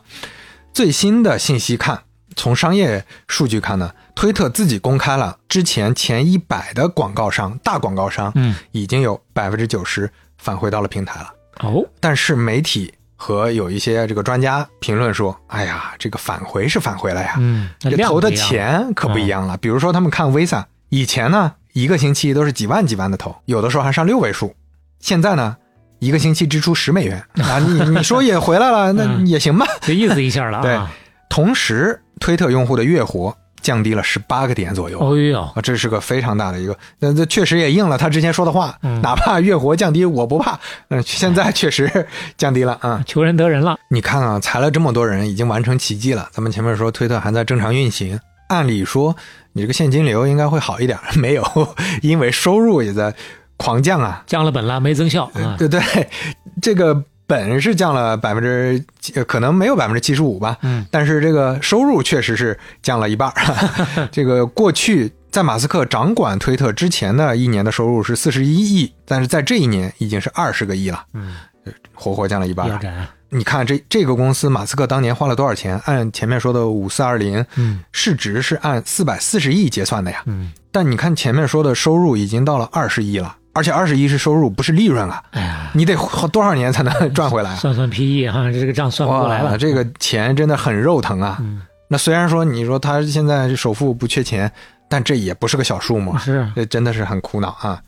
[0.72, 1.98] 最新的信息看。
[2.36, 11.34] 从商业数据看呢，推特自己公开了之前前一百的广告商，大广告商，嗯，已经有百分之九十返回到了平台了。
[11.60, 19.56] 哦，但是媒体和有一些这个专家评论说，哎呀，这个返回是返回了呀，嗯，这投的钱可不一样了。
[19.56, 24.54] 比如说他们看 Visa，以前呢一个星期都是几万几万的投，有的时候还上六位数，
[25.00, 25.56] 现在呢
[25.98, 30.62] 一个星期支出十美元啊，你你说也回来了， 那也行吧，就意思一下了 啊。
[30.62, 30.80] 对，
[31.28, 32.00] 同时。
[32.20, 42.06] 推特用户的月活降低了十八个点左右，哦呦，啊，这是个非常大的一个，那这确实也应了他之前说的话，哪怕月活降低我不怕，嗯，现在确实
[42.38, 43.76] 降低了啊，求人得人了。
[43.90, 46.28] 你看啊，裁了这么多人，已经完成奇迹了。
[46.32, 48.18] 咱们前面说推特还在正常运行，
[48.48, 49.14] 按理说
[49.52, 51.44] 你这个现金流应该会好一点， 没有，
[52.00, 53.14] 因为收入也在
[53.58, 55.80] 狂降啊，降了本了没增效啊，对对，
[56.62, 57.04] 这个。
[57.30, 58.84] 本是降了百分之，
[59.24, 63.32] 可能没有百分之七十五吧，嗯，但是这个收入确实是降了一半。
[64.10, 71.36] 这个过去在马斯克掌管推特之前的一年的收入是四十一亿，但是在这一年已经是二十个亿了，嗯，
[71.94, 72.68] 活活降了一半。
[73.32, 75.80] 你看这这个公司，马斯克当年花了多少钱？
[75.84, 83.36] 按前面说的五四二零，嗯，市值是按四百四十亿结算的呀，嗯，但你看前面说的收入已经到了二十亿了。
[83.52, 85.22] 而且二十亿是收入，不是利润啊！
[85.32, 87.54] 哎呀，你得花多少年才能 赚回来？
[87.56, 89.58] 算算 PE 哈，这个账算不过来了。
[89.58, 91.38] 这个钱真的很肉疼啊！
[91.40, 94.50] 嗯，那虽然说你说他现在首富不缺钱，
[94.88, 97.80] 但这也不是个小数目，是这真的是很苦恼啊！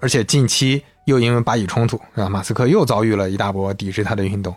[0.00, 4.54] 而且近期又因为巴以冲突，啊，马斯克又遭遇了一大波抵制他的运动，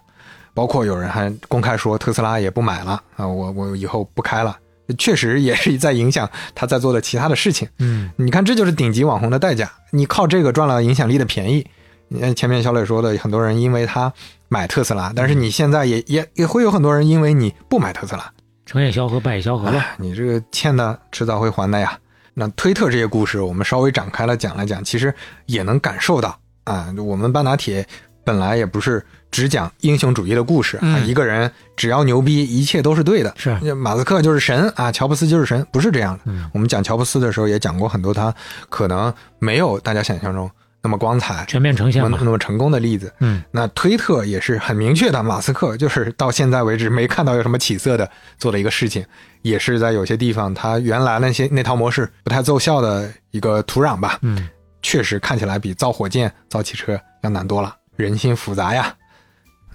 [0.54, 4.58] 包括有人还公开说特斯拉也不买了啊，我我以后不开了。
[4.98, 7.68] 确实也是在影响他在做的其他的事情。
[7.80, 9.72] 嗯，你看，这就是顶级网红的代价。
[9.92, 11.66] 你靠这个赚了影响力的便宜。
[12.08, 14.12] 你看前面小磊说的，很多人因为他
[14.50, 18.32] 买特斯拉，但是你现在也也也会有很多人因为你不买特斯拉，
[18.66, 19.82] 成也萧何，败也萧何了。
[19.98, 21.98] 你这个欠的迟早会还的呀。
[22.34, 25.14] 那推特这些故事，我们稍微展开了讲了讲，其实
[25.46, 27.88] 也能感受到啊，我们半打铁
[28.26, 29.06] 本来也不是。
[29.32, 31.00] 只讲英雄主义的故事啊！
[31.00, 33.34] 一个人只要牛逼，一切都是对的。
[33.38, 36.34] 是马斯克就是神啊，乔布斯就是神，不是这样的。
[36.54, 38.34] 我们讲乔布斯的时候也讲过很多，他
[38.70, 40.52] 可能没有大家想象中
[40.84, 43.14] 那么光彩、全面呈现那么成功的例子。
[43.20, 49.06] 嗯，那推特也是很明确的，马斯克就是到现在为止没看到有什么起色的做的一个事情，
[49.44, 54.20] 也是在有些地方他原来那些那套模式不太奏效的一个土壤吧。
[54.24, 54.50] 嗯，
[54.82, 58.94] 确实看起来比造火箭、造汽车要难多了，人心复杂呀。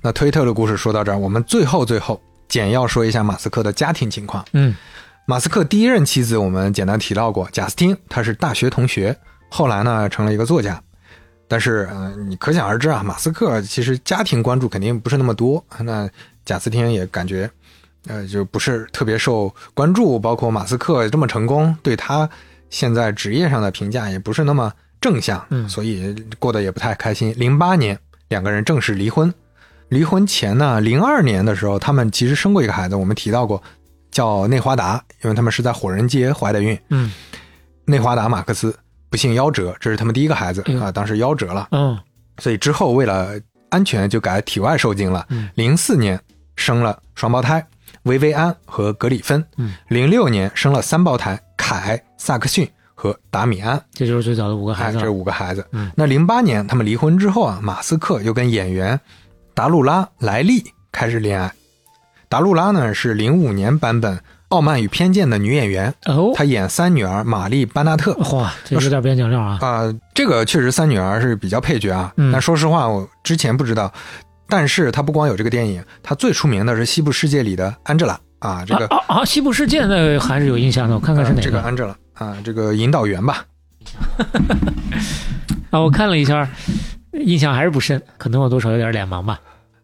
[0.06, 4.44] 那推特的故事说到这儿，我们最后最后简要说一下马斯克的家庭情况。
[4.52, 4.72] 嗯，
[5.26, 9.18] 马斯克第一任妻子我们简单提到过，贾斯汀，他是大学同学，
[9.50, 10.80] 后来呢成了一个作家。
[11.48, 15.64] 但是，嗯，你可想而知啊，马斯克其实家庭关注肯定不是那么多。
[15.80, 16.08] 那
[16.44, 17.50] 贾斯汀也感觉，
[18.06, 20.20] 呃，就不是特别受关注。
[20.20, 22.30] 包括马斯克这么成功，对他
[22.70, 27.34] 现在职业上的评价也不是那么正向，嗯，所以过得也不太开心。
[27.36, 29.34] 零八年，两个人正式离婚。
[29.88, 33.62] 离婚前呢，零二年的时候，他们其实生过一个孩子，我们提到过，
[34.10, 36.76] 叫内华达，因为他们是在火人街怀的孕。
[36.90, 37.12] 嗯，
[37.84, 38.76] 内华达马克思
[39.08, 41.68] 不幸夭折，这是他们第一个孩子啊，当时夭折了。
[41.70, 41.96] 嗯，
[42.38, 45.24] 所以之后为了安全就改体外受精了。
[45.54, 46.20] 零四年
[46.56, 47.64] 生了双胞胎
[48.02, 49.44] 薇薇安和格里芬。
[49.56, 53.80] 嗯，零六年生了三胞胎凯、萨克逊和达米安。
[53.92, 54.98] 这就是最早的五个孩子。
[54.98, 55.64] 这五个孩子。
[55.70, 58.98] 嗯，那零八年他们离婚之后啊，马斯克又跟演员。
[59.56, 60.62] 达露拉·莱利
[60.92, 61.50] 开始恋爱。
[62.28, 64.18] 达露拉呢是零五年版本
[64.48, 68.12] 《傲慢与偏见》的女演员哦，她演三女儿玛丽·班纳特。
[68.34, 69.58] 哇，这有点边角料啊！
[69.62, 72.12] 啊，这个确实三女儿是比较配角啊。
[72.30, 73.90] 但说实话，我之前不知道。
[74.46, 78.62] 但是她不光有这个电影，她最出名的是《西部世界》里的安吉拉啊。
[78.66, 81.42] 这个啊啊，《西部世界》那还是有印象的，我看看是哪个。
[81.42, 83.42] 这个安吉拉啊，这个引导员吧。
[85.72, 86.46] 啊，我看了一下。
[87.24, 89.40] 印象还是不深，可能我多少有点脸盲吧。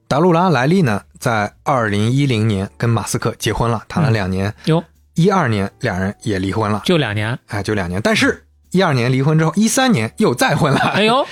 [0.09, 4.53] 达露拉·莱利呢，在二零一零年跟马斯克结婚了，谈了两年。
[4.67, 4.83] 哟，
[5.15, 8.01] 一二年两人也离婚了，就两年，哎，就两年。
[8.03, 10.79] 但是，一二年离婚之后，一三年又再婚了。
[10.79, 11.27] 哎呦。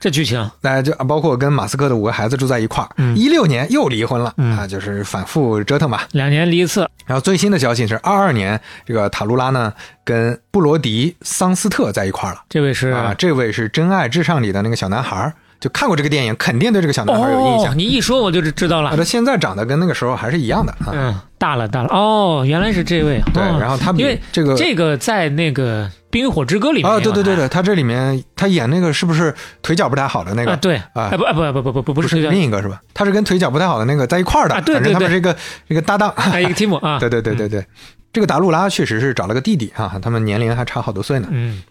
[0.00, 2.90] 这剧情， 那就包括跟马斯克的五个孩子住在一块儿。
[3.14, 6.08] 一六年又离婚了，啊，就是反复折腾吧。
[6.10, 6.90] 两年离一次。
[7.06, 9.72] 然后最新的消息是，二二年这个塔露拉呢
[10.02, 12.42] 跟布罗迪·桑斯特在一块儿了。
[12.48, 15.32] 这位是啊，这位是《真爱至上》里的那个小男孩，
[15.62, 17.70] 就看过这个电影，肯定对这个小男孩有印象。
[17.70, 18.96] 哦，你一说我就知道啊，了。
[18.96, 20.90] 他现在长得跟那个时候还是一样的啊。
[20.92, 21.88] 嗯，大了大了。
[21.90, 23.22] 哦，原来是这位。
[23.32, 29.32] 对，哦然后他比因为这个这个在那个《冰与火之歌》里面啊，对对对对，他这里面他演那个是不是
[29.62, 30.50] 腿脚不太好的那个？
[30.50, 32.80] 啊，对啊哎不哎不不不不不不不是另一个是吧？
[32.92, 35.36] 他是跟腿脚不太好的那个在一块儿的，啊对反正对对他们是一个
[35.68, 36.12] 一个搭档。
[36.16, 37.64] 还有一个 提姆啊，对对对对对，
[38.12, 41.28] 这个达路拉确实是找了个弟弟啊，他们年龄还差好多岁呢。
[41.30, 41.62] 嗯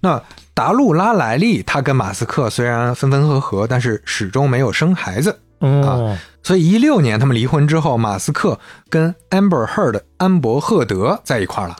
[0.00, 0.20] 那
[0.54, 5.40] 达路拉莱利他跟马斯克虽然分分合合，但是始终没有生孩子。
[5.60, 8.60] 啊所以一六年他们离婚之后，马斯克
[8.90, 11.76] 跟 Amber Heard 安伯赫德在一块儿了。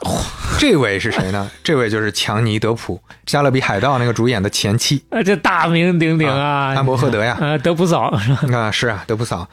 [0.57, 1.51] 这位是谁呢？
[1.63, 2.95] 这位就是强尼德普，
[3.27, 7.37] 《加勒比海盗》那个主演的前妻啊，这大名鼎鼎啊，安伯赫德呀。
[7.39, 8.57] 呃，德普嫂是吧？
[8.57, 9.47] 啊，是啊，德普嫂，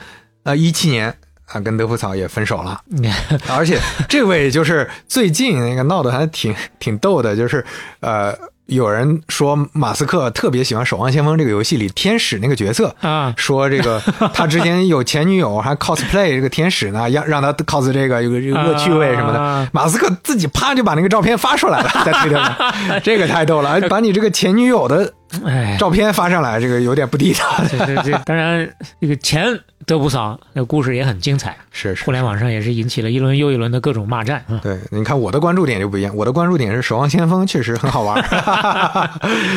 [0.44, 2.80] 啊，一七年啊跟德普嫂也分手了。
[3.54, 3.78] 而且
[4.08, 7.62] 这位就是最近那个闹得还挺挺逗的，就是
[8.00, 8.34] 呃，
[8.74, 12.94] 有人说马斯克特别喜欢《守望先锋》这个游戏里天使那个角色。
[13.00, 14.00] 啊，说这个
[14.32, 19.38] 他之前有前女友，还 cosplay 这个天使呢，让让他 cos 这个有个有个恶趣味什么的。
[19.38, 25.12] 啊马斯克自己啪就把那个照片发出来了，在推特上，这个太逗了，把你这个前女友的
[25.44, 27.40] 哎，照片发上来，这个有点不地道。
[27.70, 28.68] 这这这，当然
[29.00, 29.46] 这个前
[29.86, 34.60] 德普嫂那故事也很精彩，是是互，联网上也是引起了一轮又一轮的各种骂战啊。
[34.62, 38.22] 对，你看我的关注点就不一样，我的关注点是《守望先锋》，确实很好玩。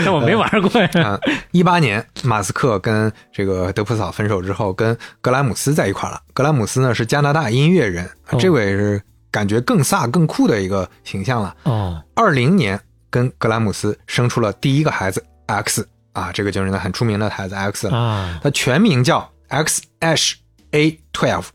[0.03, 0.89] 但 我没玩过呀。
[1.03, 1.19] 啊，
[1.51, 6.19] 一八年，马斯克跟这个德普嫂分手之后，跟格莱姆斯在一块了。
[6.33, 11.55] 格莱姆斯呢是加拿大音乐人，哦这位是感觉更飒、更酷的一个形象了。
[11.63, 12.79] 哦，二零年
[13.09, 17.97] 跟格莱姆斯生出了第一个孩子 X 啊，这个就是那很出名的孩子 X 了。
[17.97, 20.33] 啊，他全名叫 X Ash
[20.71, 21.45] A Twelve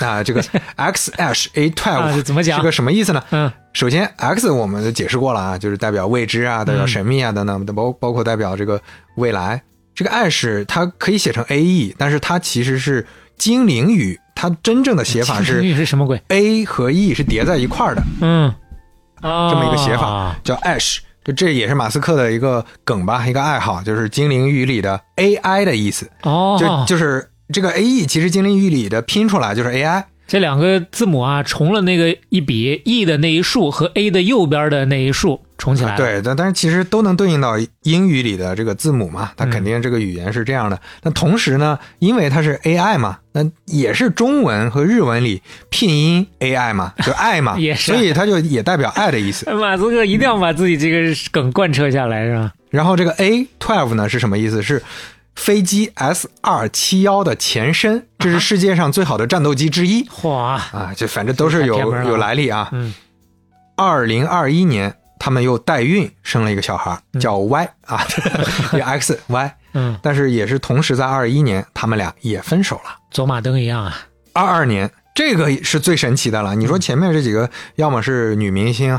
[0.00, 0.42] 啊，这个
[0.76, 3.22] X Ash A 啊 Twelve 这怎么讲是个什么意思呢？
[3.30, 8.80] 嗯首先，X 我们就解释过了啊，就是代表未知啊，代表神秘啊等等，包包括代表这个
[9.16, 9.62] 未来。
[9.94, 13.06] 这个 Ash 它可以写成 A E，但是它其实是
[13.36, 18.52] 精灵语，它真正的写法是是什么鬼？A 和 E 是叠在一块儿的，嗯，
[19.20, 20.98] 啊，这么一个写法，叫 Ash。
[21.24, 26.10] 就这也是马斯克的一个梗吧，一个爱好，就是精灵语里的 AI 的意思。
[26.22, 30.04] 哦，就就是这个 A E，其实精灵语里的拼出来就是 AI。
[30.26, 40.80] 这两个字母啊，重了那个一笔，E 的那一竖和 A 的右边的那一竖重起来了。，对，但但是其实都能对应到英语里的这个字母嘛，它嗯肯定这个语言是这样的。
[41.02, 49.48] 那同时呢，因为它是 AI 嘛，那也是中文和日文里拼音 AI 嘛，就爱嘛， 也是所以它就也代表爱的意思。
[49.54, 52.50] 马斯克一定要把自己这个梗贯彻下来，是吧？
[52.70, 54.62] 然后这个 A twelve 呢是什么意思？
[54.62, 54.82] 是
[55.36, 60.92] 飞机 S 二七幺的前身，这是世界上最好的战斗机之一嚯，啊！
[60.96, 62.68] 这反正都是有有来历啊。
[62.72, 62.92] 嗯，
[63.76, 68.04] 二零二一年，他们又代孕生了一个小孩，叫 Y 啊，
[68.72, 69.56] 这 X Y。
[69.74, 72.96] 嗯，但是也是同时在二一年，他们俩也分手了。
[73.12, 73.96] 走马灯一样啊。
[74.32, 76.56] 二二年，这个是最神奇的了。
[76.56, 78.98] 你说前面这几个，要么是女明星，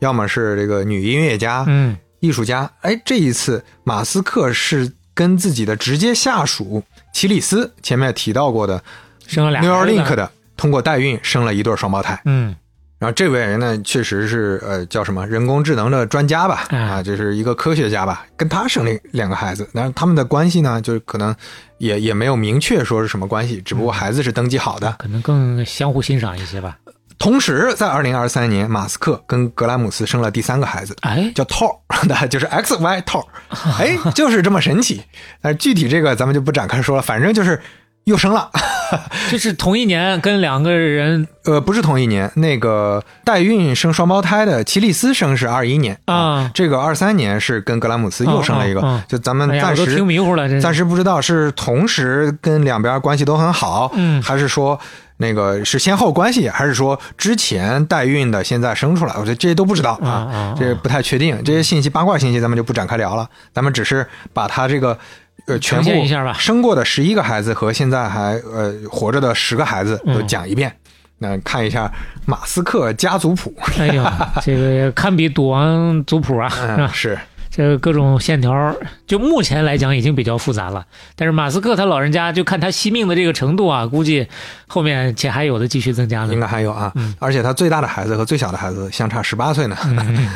[0.00, 6.82] 要么是这个女音乐家、嗯，艺术家，哎，这一次马斯克是跟自己的直接下属
[7.12, 8.82] 奇里斯，前面提到过的
[9.26, 12.20] 生了俩孩子 Neuralink 的，通过代孕生了一对双胞胎。
[12.24, 12.56] 嗯，
[12.98, 21.34] 然后这位人呢，确实是呃叫什么人工智能的专家吧，哎啊，就是一个科学家吧，跟他生了两个孩子，但是他们的关系呢，就是可能
[21.78, 24.96] 也也没有明确说是什么关系，只不过孩子是登记好的。
[24.98, 26.76] 可能更相互欣赏一些吧。
[27.20, 31.76] 同时，在二零二三年，马斯克跟格莱姆斯生了第三个孩子，哎，叫 Tor，
[32.08, 33.24] 那就是 X Y Tor，
[33.78, 35.02] 哎，就是这么神奇。
[35.40, 37.60] 但是具体这个咱们就不展开说了，反正就是
[38.08, 38.50] 又生了。
[39.28, 54.80] 这是同一年跟两个人呃，不是同一年，那个代孕生双胞胎的奇利斯生是二一年啊这个二三年是跟格兰姆斯又生了一个，就咱们暂时、听迷糊了，暂时不知道是同时跟两边关系都很好，嗯还是说
[55.18, 59.12] 那个是先后关系，还是说之前代孕的现在生出来？
[59.18, 61.38] 我觉得这些都不知道啊这不太确定。
[61.44, 64.98] 这些信息八卦信息咱们就不展开聊了，咱们只是把它这个。
[65.46, 65.90] 呃，全部
[66.34, 70.72] 生过的十一个孩子和现在还呃活着的十个孩子都嗯讲一遍。
[71.20, 71.90] 那看一下
[72.26, 76.90] 马斯克家族谱，哎呀， 这个堪比赌王族谱啊，是嗯，吧？
[76.92, 77.18] 是
[77.50, 78.72] 这个各种线条，
[79.04, 80.86] 就目前来讲已经比较复杂了。
[81.16, 84.28] 但是马斯克他老人家就看他惜命的这个程度啊，估计
[84.68, 86.38] 后面且还有的继续增加呢应。
[86.38, 86.92] 该还有啊。
[86.94, 89.76] 嗯而且他最大的孩子和最小的孩子相差十八岁呢。
[89.86, 90.28] 嗯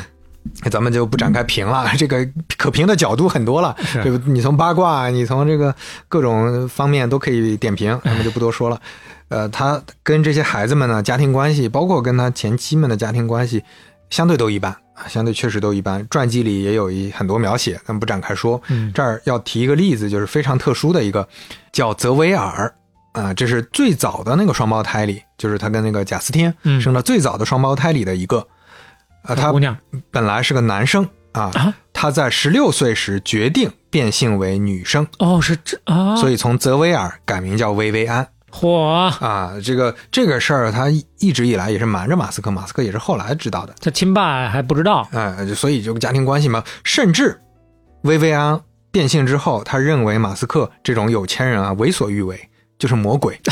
[0.71, 2.29] 咱们就不展开评了，这个
[2.59, 4.31] 可评的角度很多了，是对不？
[4.31, 5.75] 你从八卦，你从这个
[6.09, 8.81] 各种方面都可以点评，咱们就不多说了。
[9.29, 13.63] 呃，他跟这些孩子们呢，家庭关系，包括跟他前妻们的家庭关系，
[14.11, 16.07] 相对都一般啊，相对确实都一般。
[16.11, 18.61] 传记里也有一很多描写，咱们不展开说。
[18.69, 21.27] 嗯这儿要提一个例子，就是非常特殊的一个，
[21.73, 22.75] 叫泽维尔
[23.13, 28.47] 啊，这是最早的那个双胞胎里，就是他跟那个贾斯汀嗯生的最早的双胞胎里的一个。
[29.23, 29.77] 啊，他姑娘
[30.11, 38.83] 本来是个男生啊，啊，他在十六岁时决定变性为女生，哦，是这啊，所以从泽维尔改名叫薇薇安嚯，
[39.25, 39.55] 啊。
[39.65, 43.75] 这个这个事儿，他一直以来也是瞒着马斯克，马斯克也是后来知道的。
[43.81, 47.41] 他亲爸还不知道，哎，就所以就家庭关系嘛，甚至
[48.03, 53.41] 薇薇安变性之后，他认为马斯克这种有钱人啊，为所欲为，就是魔鬼。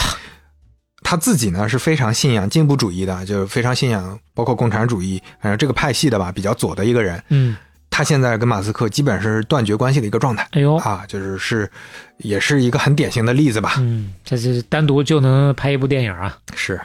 [1.03, 7.23] 他自己呢是非常信仰进步主义的，就是非常信仰包括共产主义，反正这个派系的吧，比较左的一个人。
[7.29, 7.57] 嗯，
[7.89, 10.47] 他现在跟马斯克基本是断绝关系的一个状态。
[10.53, 11.71] 哎呦，啊，就是是
[12.19, 13.75] 也是一个很典型的例子吧。
[13.79, 16.81] 嗯，这是单独就能拍一部电影啊，是，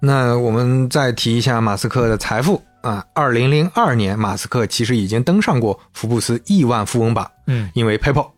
[0.00, 2.62] 那我们再提一下马斯克的财富。
[2.80, 3.04] 啊。
[3.12, 8.30] 二零零二年，马斯克其实已经登上过福布斯亿万富翁榜，嗯，因为 PayPal，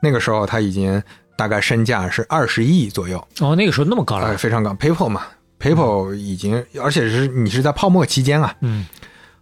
[0.00, 1.02] 那个时候他已经
[1.36, 4.72] 大概身价是二十亿左右，哦，那个时候那么高呃，了，非常高。
[4.74, 5.22] PayPal 嘛
[5.58, 8.54] ，PayPal 已经，而且是你是在泡沫期间啊。
[8.60, 8.86] 嗯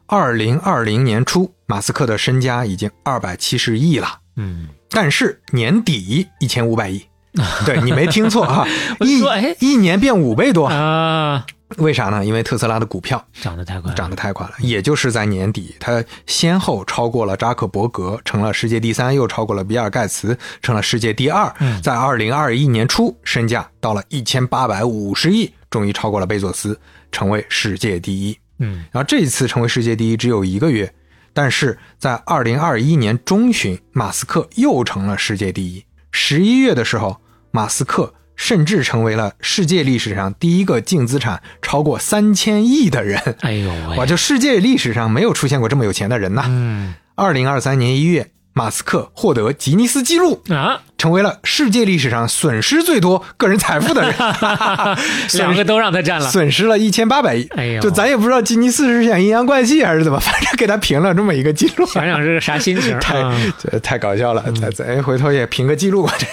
[0.06, 4.18] 二零二零年初，马斯克的身家已经二百七十亿了。
[4.36, 7.02] 嗯，但是年底一千五百亿，
[7.64, 8.66] 对你没听错啊，
[9.00, 11.46] 我一说哎一年变五倍多，啊，
[11.78, 12.24] 为啥呢？
[12.24, 21.50] 因为特斯拉的股票涨得太快了，涨得太快了，也就是在年底，它先后超过了扎克伯格，成了世界第三，又超过了比尔盖茨，成了世界第二。
[21.60, 26.78] 嗯在二零二一年初，身价到了一千八百五十亿，终于超过了贝佐斯，
[27.10, 28.38] 成为世界第一。
[28.58, 30.92] 嗯然后这一次成为世界第一只有一个月，
[31.32, 35.82] 但是在二零二一年中旬，马斯克又成了世界第一。
[36.14, 37.21] 十一月的时候，
[37.52, 43.36] 马斯克甚至成为了世界历史上第一个净资产超过三千亿的人。
[43.42, 46.42] 哎呦哇，就世界历史上没有出现过这么有钱的人呐！
[46.46, 54.14] 嗯二零二三年一月，马斯克获得吉尼斯纪录，啊，成为了世界历史上损失最多个人财富的人，
[55.34, 57.46] 两个都让他占了，损失了一千八百亿。
[57.56, 57.80] 哎呦。
[57.80, 63.22] 就咱也不知道吉尼斯是想阴阳怪气还是怎么，反正给他评了这么一个记录，想想是个啥心情 太
[63.82, 64.44] 太搞笑了。
[64.60, 66.14] 咱咱回头也评个记录吧。
[66.18, 66.26] 这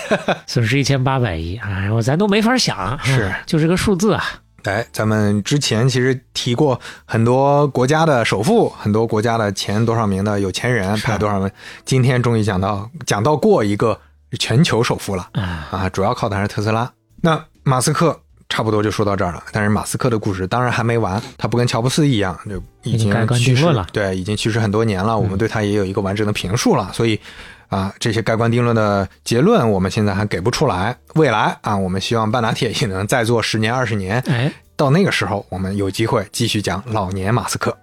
[0.45, 3.23] 损失一千八百亿，哎，我咱都没法想，是。
[3.23, 4.23] 哎就是个数字啊。
[4.63, 11.49] 哎，咱们之前其实提过很多国家的首富，很多国家的前多少名的有钱人排多少名。
[11.85, 13.99] 今天终于讲到讲到过一个
[14.39, 16.91] 全球首富了啊，啊，主要靠的还是特斯拉。
[17.21, 27.19] 那马斯克差不多就说到这儿了，但是马斯克的故事当然还没完，他不跟乔布斯一样，就已经去世了对，已经去世很多年了，我们对他也有一个完整的评述了，所以。
[27.69, 30.95] 啊，这些盖棺定论的结论，我们现在还给不出来。
[31.15, 37.75] 未来啊，我们希望半打铁也能再做十年、二十年，哎，到那个时候，我们有机会继续讲老年马斯克。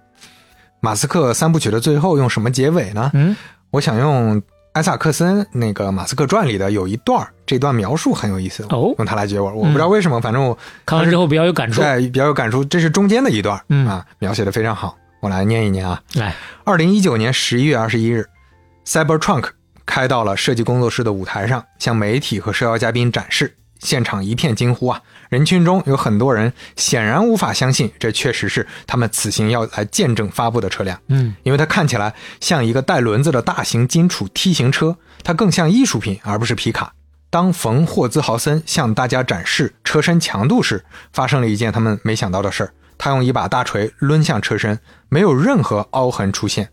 [0.79, 3.09] 马斯克三部曲的最后用什么结尾呢？
[3.13, 3.35] 嗯，
[3.71, 4.41] 我想用
[4.73, 9.51] 艾萨克森那个《马斯克传》里的有一段儿，这段描述很有意思，哦用它来结尾。
[9.51, 10.55] 我不知道为什么，反正我
[10.85, 11.81] 看完之后比较有感触。
[11.81, 12.63] 对比较有感触。
[12.65, 14.95] 这是中间的一段，嗯啊，描写的非常好。
[15.19, 15.99] 我来念一念啊。
[16.13, 18.23] 来，二零一九年十一月二十一日
[18.85, 19.45] ，Cybertrunk
[19.87, 23.55] 开到了设计工作室的舞台上，向媒体和受邀嘉宾展示。
[23.79, 24.99] 现场一片惊呼啊！
[25.29, 36.91] 人群中有很多人显然无法相信，这确实是他们此行要来见证发布的车辆，嗯，因为它看起来像一个带轮子的大型金属梯形车，它更像艺术品而不是皮卡。
[37.29, 40.83] 当冯霍兹豪森向大家展示车身强度时，
[41.13, 42.73] 发生了一件他们没想到的事儿。
[42.97, 46.67] 他用一把大锤抡向车身，没有任何凹痕出现。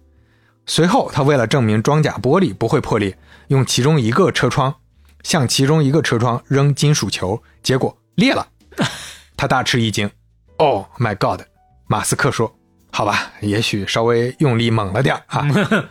[0.66, 3.16] 随后，他为了证明装甲玻璃不会破裂，
[3.48, 4.74] 用其中一个车窗
[5.22, 8.46] 向其中一个车窗扔金属球，结果裂了。
[9.36, 10.10] 他大吃一惊
[10.56, 11.42] ，Oh my God！
[11.86, 12.54] 马斯克说
[12.90, 15.46] ：“好吧，也许稍微用力猛了点儿啊。”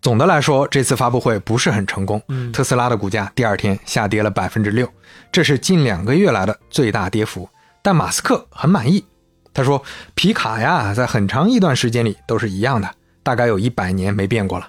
[0.00, 2.22] 总的来说，这次发布会不是很成功。
[2.28, 4.88] 嗯特斯拉的股价第二天下跌了百分之六，
[5.30, 7.46] 这是近两个月来的最大跌幅。
[7.82, 9.04] 但马斯克很满意，
[9.52, 9.82] 他说
[10.14, 12.90] ：“皮卡呀，在很长一段时间里都是一样的，
[13.30, 14.68] 大概有一百年没变过了。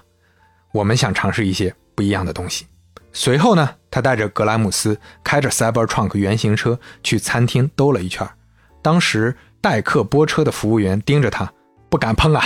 [0.70, 2.64] 我们想尝试一些不一样的东西。”
[3.12, 8.24] 随后呢，他带着格莱姆斯开着 Cybertruck 原型车去餐厅兜了一圈。
[8.80, 11.52] 当时代客拨车的服务员盯着他，
[11.88, 12.44] 不敢碰啊。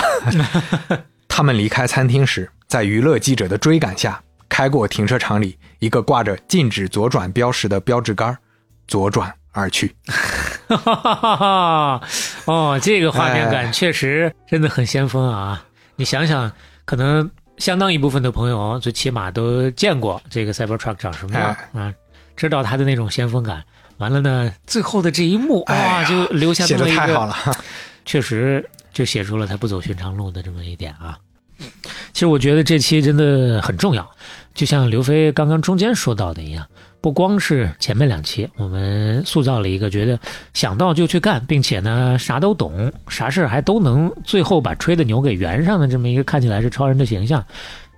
[1.29, 4.19] 他们离开餐厅时，在娱乐记者的追赶下，
[4.49, 8.39] 开过停车场里一个挂着禁止左转标识的标志杆，
[8.89, 9.95] 左转而去。
[10.67, 12.01] 哈哈哈哈！
[12.47, 15.66] 哦，这个画面感确实真的很先锋啊！
[15.97, 16.53] 你想想，
[16.85, 21.93] 可能相当一部分的朋友最起码都见过这个 Cybertruck 长什么样啊，
[22.37, 23.65] 知道它的那种先锋感。
[23.99, 27.35] 完了呢，最后的这一幕，哇，哎呀就留下写的这么一个，太好了，
[28.05, 31.19] 确实就写出了他不走寻常路的这么一点啊。
[32.13, 34.07] 其实我觉得这期真的很重要，
[34.55, 36.67] 就像刘飞刚刚中间说到的一样，
[37.07, 40.19] 不光是前面两期我们塑造了一个觉得
[40.55, 47.45] 想到就去干，并且呢啥都懂，啥事儿还都能，最后把吹的牛给圆上的这么一个看起来是超人的形象，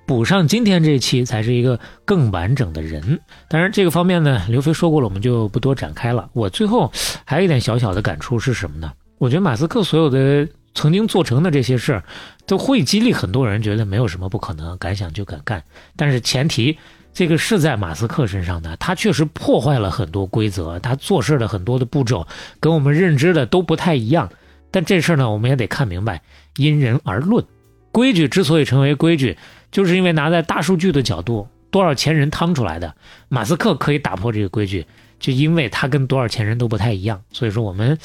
[0.04, 3.18] 补上今天这一期才是一个更完整的人。
[3.48, 6.28] 当然这个方面呢，刘飞说过了，我们就不多展开了。
[6.34, 6.92] 我最后
[7.24, 8.92] 还有一点小小的感触是什么呢？
[9.16, 12.04] 我觉得马斯克所有的曾经做成的这些事儿，
[12.46, 15.64] 都会激励很多人觉得没有什么不可能，敢想就敢干。
[15.96, 16.76] 但是前提，
[17.18, 22.24] 这个是在马斯克身上的，他确实破坏了很多规则，他做事的很多的步骤
[22.60, 24.30] 跟我们认知的都不太一样。
[24.70, 26.22] 但这事儿呢，我们也得看明白，
[26.58, 27.44] 因人而论。
[27.90, 29.36] 规矩之所以成为规矩，
[29.72, 32.94] 就是因为拿在大数据的角度，多少钱人趟出来的。
[33.28, 34.86] 马斯克可以打破这个规矩，
[35.18, 37.20] 就因为他跟多少钱人都不太一样。
[37.32, 37.98] 所以说我们。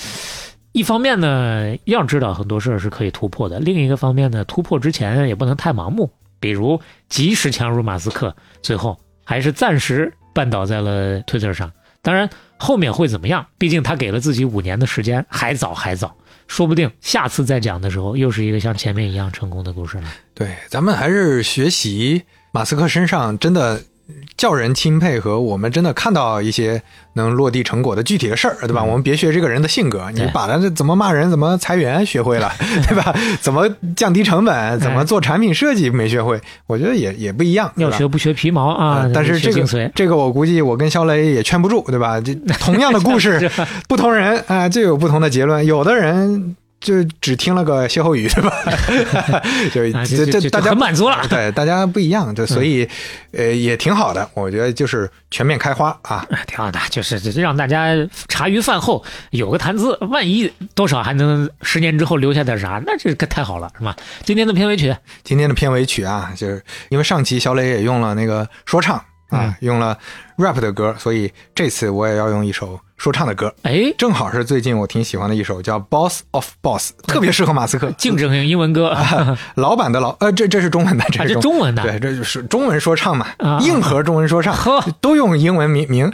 [0.72, 6.10] 一方面呢，要知道很多事儿是可以突破的；另一个方面呢，突破之前也不能太盲目。
[6.40, 11.72] 比如，及时强如马斯克，最后还是暂时绊倒在了推特上。
[12.02, 13.46] 当然，后面会怎么样？
[13.58, 16.16] 毕竟他给了自己五年的时间，还早还早，
[16.48, 20.04] 说不定下次再讲的时候，又是一个像前面一样成功的故事了。
[20.34, 23.82] 对，咱们还是学习马斯克身上真的。
[24.38, 26.82] 叫人钦佩和我们真的看到一些
[27.14, 28.84] 能落地成果的具体的事儿，对吧？
[28.84, 32.52] 我们别学这个人的性格，你把他怎么骂人、怎么裁员学会了，
[32.88, 33.16] 对吧？
[33.42, 37.72] 怎么降低成本、怎么做产品设计没学会，我觉得也也不一样。
[37.76, 39.10] 要学不学皮毛啊？
[39.14, 42.20] 但是这个这个我估计我跟肖雷也劝不住，对吧？
[42.20, 43.50] 这同样的故事，
[43.88, 45.66] 不同人啊就有不同的结论。
[45.66, 46.56] 有的人。
[46.84, 48.52] 就只听了个歇后语，对吧？
[50.06, 51.26] 就这这大家很满足了。
[51.30, 52.88] 对，大家不一样，就所以
[53.32, 54.30] 呃也挺好的。
[54.34, 56.80] 我觉得就是全面开花啊，挺好的。
[56.90, 57.96] 就是让大家
[58.28, 63.96] 茶余饭后有个谈资，万一多少还能十年之后留下点啥，那这可太好了，是吧？
[64.26, 64.94] 今天的片尾曲，
[65.24, 69.98] 今天的片尾曲啊，就是因为上期小磊也用了那个说唱啊，用了
[70.38, 72.78] rap 的歌，所以这次我也要用一首。
[72.98, 77.92] 说唱的歌，哎，正好是最近我挺喜欢的一首，叫《Boss of Boss》，特别适合马斯克。
[77.98, 78.96] 竞争型英文歌，
[79.56, 81.74] 老板的老，呃，这这是中文的，这是中文。
[81.76, 83.28] 的，对，这就是中文说唱嘛，
[83.62, 84.56] 硬核中文说唱，
[85.02, 86.10] 都用英文名名。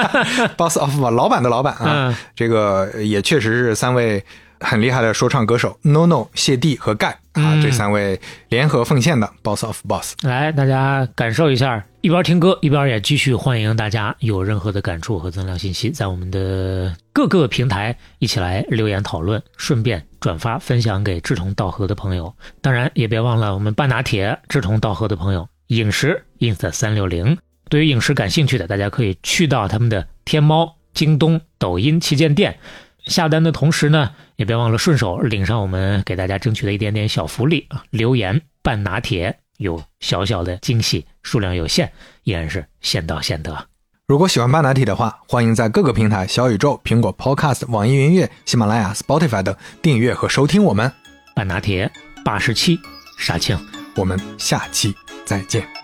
[0.56, 4.24] Boss of Boss，老板的老板啊，这个也确实是三位。
[4.64, 5.76] 很厉害的说唱歌手。
[5.82, 22.34] No No 谢帝和盖啊，这三位联合奉献的 Boss of Boss，来大家感受一下，一边听歌一边也继续欢迎大家有任何的感触和增量信息，在我们的各个平台一起来留言讨论，顺便转发分享给志同道合的朋友。
[22.60, 27.38] 当然也别忘了我们半拿铁志同道合的朋友，影视 ins 三六零，
[27.68, 32.58] 对于影视感兴趣的，大家可以去到他们的天猫、京东、抖音旗舰店。
[33.04, 37.84] 下单的同时呢，也别忘了顺手领上我们给大家争取的一点点小福利啊！
[37.90, 41.88] 留言半拿铁有小小的惊喜，数量有限，
[42.24, 43.66] 依然是先到先得。
[44.06, 50.92] 如果喜欢半拿铁的话，欢迎在各个平台小宇宙、苹果 Podcast、网易云音乐、喜马拉雅、Spotify 等订阅和收听我们
[51.34, 51.90] 半拿铁
[52.22, 52.78] 八十七
[53.16, 53.58] 杀青，
[53.96, 54.94] 我们下期
[55.24, 55.81] 再见。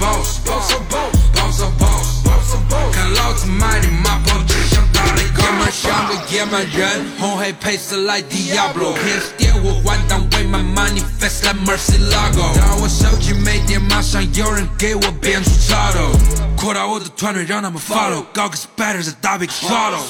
[0.00, 2.92] Boss boss boss boss boss boss。
[2.92, 12.58] 看老子买的马跑就像打雷，哥们像个野蛮人，红黑配色来 Diablo，天使点火换单位，My money fast like Mercy Lago。
[12.58, 16.12] 当我手机没电，马上有人给我变出插头，
[16.56, 20.00] 扩大我的团队，让他们 follow，搞个 spider 在大 big throttle。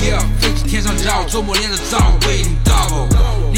[0.00, 3.15] Yeah，飞机天上绕，周末连着造，waiting double。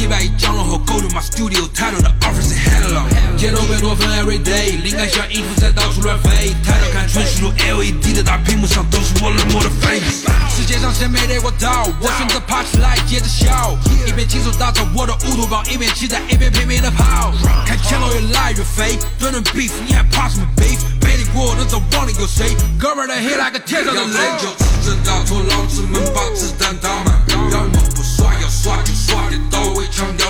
[0.08, 3.04] 礼拜一降落后，go to my studio，太多的 offer is hello。
[3.36, 10.24] 街头贝多芬 every day，灵感像音符在到处乱飞，抬头看纯实如 LED 的大屏幕上都是我冷漠的 face。
[10.56, 11.84] 世界上谁没得过刀？
[12.00, 13.76] 我选择爬起来接着笑，
[14.06, 17.30] 一边亲手打造我的乌托邦，一边期待，一边拼命的跑。
[17.66, 20.78] 看枪口越来越飞，顿顿 beef，你还怕什么 beef？
[21.04, 22.56] 背离过能走往里有谁？
[22.78, 24.18] 哥们儿的 hit like 天上的雷。
[24.40, 29.36] 就只真打错，老子们把子弹打满，要么不耍，要耍就耍的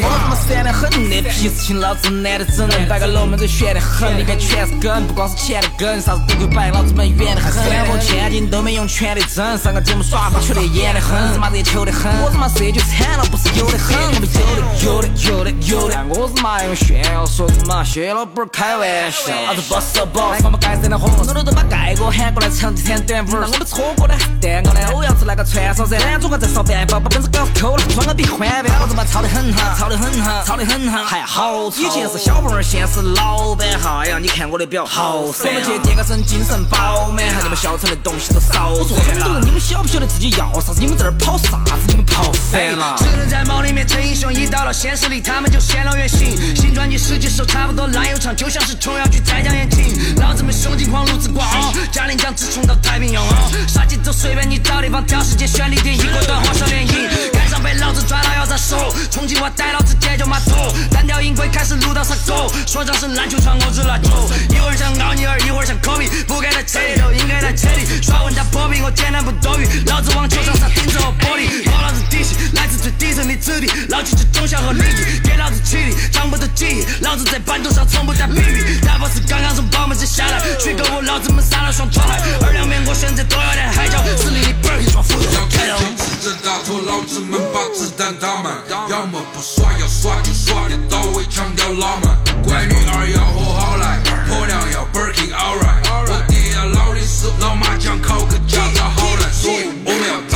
[0.00, 1.34] ，boss boss boss boss boss。
[1.34, 7.52] 皮事情老子懒得整，摆个龙门阵悬得很，里面全是梗，不光是钱的梗，啥子都可以摆，老子们远得很。
[7.52, 24.80] 三瓮千金都没用全的整，上个节目耍把球的演得很，日妈热球的很，我日妈设计惨了，不是有的很，我们有的有的有的有的，我日妈用炫耀说日妈谢老板开玩笑，老子 boss boss，我们该生的火，我都把盖哥喊过来唱几天短舞，那我们错过的蛋糕呢？
[24.94, 39.40] 我要吃那个串烧噻，咱总共再烧半包，把本子稿子抠了，装个逼欢呗，老子妈操的很哈，操得很哈，吵得很哈，还好以前是小凤儿，现是老板哈，哎呀，你看我的表好闪，我们去点个声，精神饱满，还你们小城的东西都少算了。
[39.44, 40.80] 你们晓不晓得自己要啥子？
[40.80, 41.86] 你们在那儿跑啥子？
[41.88, 42.96] 你们跑烦了。
[42.98, 46.36] 只能在梦里面逞英雄，一到了现实里，他们就现了原形。
[46.54, 50.16] 新专辑十几首差不多烂又长，就像是琼瑶剧再讲言情。
[50.16, 51.46] 老子们胸襟狂，路子广，
[51.90, 53.22] 嘉陵江直冲到太平洋。
[53.68, 57.32] 耍节奏随便你找地方，挑时间选地点，一锅端花少联姻。
[57.32, 58.94] 赶上被老子抓到要咋说？
[59.10, 62.50] 重庆话老子解救码头，单调音轨开始录到杀狗。
[62.66, 64.30] 说唱是篮球场，我只拿球。
[64.50, 68.02] 一会儿像奥尼尔，一会儿像科比，不该在车里头，应该在车里。
[68.02, 69.66] 耍问他破壁，我简单不多余。
[69.86, 76.84] 老子往球场上钉子和玻璃，摸老子底细，来自最底层的子弟，捞起这忠孝和礼仪，给老子起立，长不得记忆。
[77.02, 82.06] 老子在版图上从不打比喻，大 boss 刚刚从宝门山下来，虚构我老子们撒了双船。
[82.42, 85.78] 二两面我选择多要点海椒，实力的本儿一双斧头开了。
[86.22, 88.54] 这大头老子们把子弹打满，
[88.88, 92.18] 要么不是耍，要耍就耍的到位，强调浪漫。
[92.42, 95.82] 乖女儿要活好来，婆娘要 Birkin alright。
[96.10, 100.34] 我爹要劳力士，老麻将考个驾照好难，所以我们要当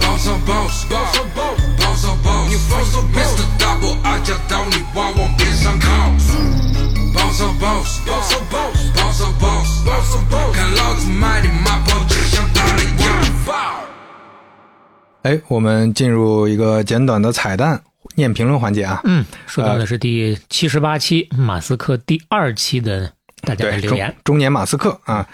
[0.00, 1.14] boss on boss，boss
[2.24, 3.44] boss，Mr.
[3.58, 5.88] Double 阿家刀，你娃往边上靠。
[7.14, 13.08] boss boss，boss boss，boss on boss，boss on boss，看老子买的马跑就像打了一样。
[15.22, 17.82] 哎，我们进入一个简短的彩蛋
[18.14, 19.00] 念评论环节啊。
[19.04, 23.12] 嗯，说到的是第七十八期马斯克第二期的
[23.42, 24.14] 大家的留言。
[24.24, 25.28] 中年马斯克啊，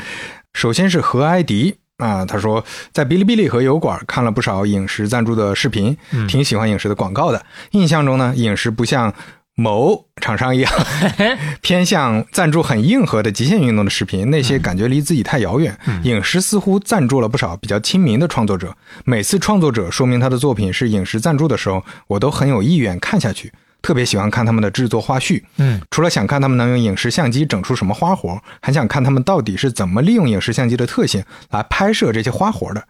[0.52, 5.96] 首先是何埃迪啊，他说在哔哩哔哩和油管看了不少影视赞助的视频，
[6.28, 7.44] 挺喜欢影视的广告的。
[7.72, 9.14] 印象中呢，影视不像
[9.60, 10.72] 某厂商一样
[11.60, 15.76] 偏向赞助很硬核的极限运动的视频，那些感觉离自己太遥远。
[16.04, 18.74] 影视似乎赞助了不少比较亲民的创作者，
[19.04, 23.52] 每次创作者说明他的作品是影视赞助的时候，我都很有意愿看下去。
[23.82, 32.82] 特别喜欢看他们的制作花絮，嗯，除了想看他们能用影视相机整出什么花活，还想看他们到底是怎么利用影视相机的特性来拍摄这些花活的。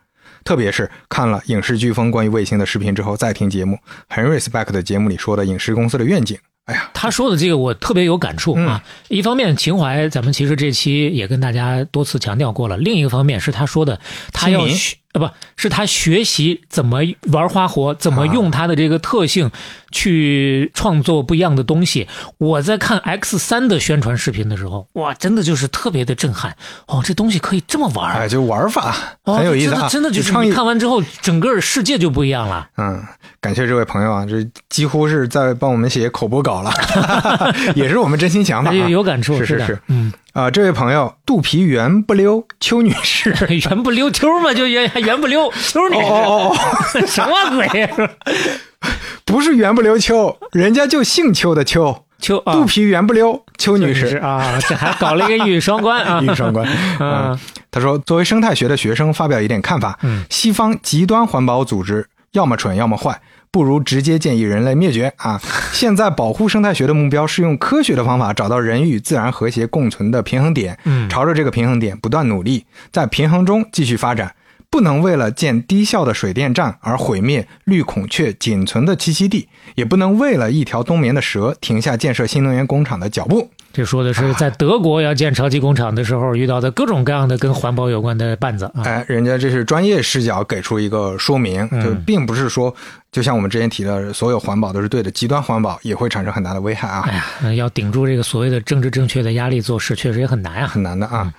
[0.44, 3.78] 特别是看了影视飓风关于卫星的视频之后，再听节目，
[4.08, 6.38] 很 respect 的节目里说的影视公司的愿景。
[6.66, 8.84] 哎呀，他说的这个我特别有感触啊！
[9.08, 13.98] 一方面情怀，咱们其实这期也跟大家多次强调过了；另一个方面是他说的，
[14.32, 14.66] 他要
[15.12, 17.00] 啊，不是他学习怎么
[17.32, 19.50] 玩花活，怎么用他的这个特性
[19.90, 22.06] 去创作不一样的东西。
[22.38, 26.56] 我在看 X 三的宣传视频的时候，哇，真的就是特别的震撼
[26.86, 27.00] 哦！
[27.04, 30.52] 这东西可以这么玩儿哎，，就玩法哦很有意思啊，真的就是你。
[30.52, 32.68] 看完之后，整个世界就不一样了。
[32.76, 33.02] 嗯，
[33.40, 36.72] 感谢这位朋友啊，这几乎是在帮我们写口播稿了，
[37.74, 43.34] 也是我们真心想法、有感触，是是是，嗯，啊、这位朋友肚皮圆不溜邱女士，
[43.68, 46.56] 圆不溜秋嘛，就圆圆不溜秋女士，哦哦哦
[47.06, 47.88] 什么鬼呀？
[49.24, 54.16] 不是圆不溜秋，人家就姓邱的邱，邱啊，肚皮圆不溜邱女士。
[54.18, 56.66] 啊，这还搞了一个一语双关啊，一语双关。
[57.00, 57.38] 嗯，
[57.70, 59.98] 他说，作为生态学的学生，发表一点看法。
[60.02, 63.20] 嗯，西方极端环保组织要么蠢，要么坏。
[63.52, 65.40] 不如直接建议人类灭绝啊！
[65.72, 74.34] 现在保护生态学的目标是用科学的方法找到人与自然和谐共存的平衡点，嗯朝着这个平衡点不断努力，在平衡中继续发展。
[74.72, 83.50] 不能为了建低效的水电站而毁灭绿孔雀仅存的栖息地，也不能为了一条冬眠的蛇停下建设新能源工厂的脚步。
[83.72, 88.82] 这说的是在德国要建超级工厂的时候遇到的各种各样的跟环保有关的绊子啊。
[88.84, 92.74] 哎，人家这是专业视角给出一个说明，嗯就并不是说，
[93.12, 100.66] 就像我们之前提的，所有环保都是对的，极端环保也会产生很大的危害啊，哎呀，要顶住这个所谓的政治正确的压力做事，确实也很难啊。
[100.66, 101.32] 很难的啊。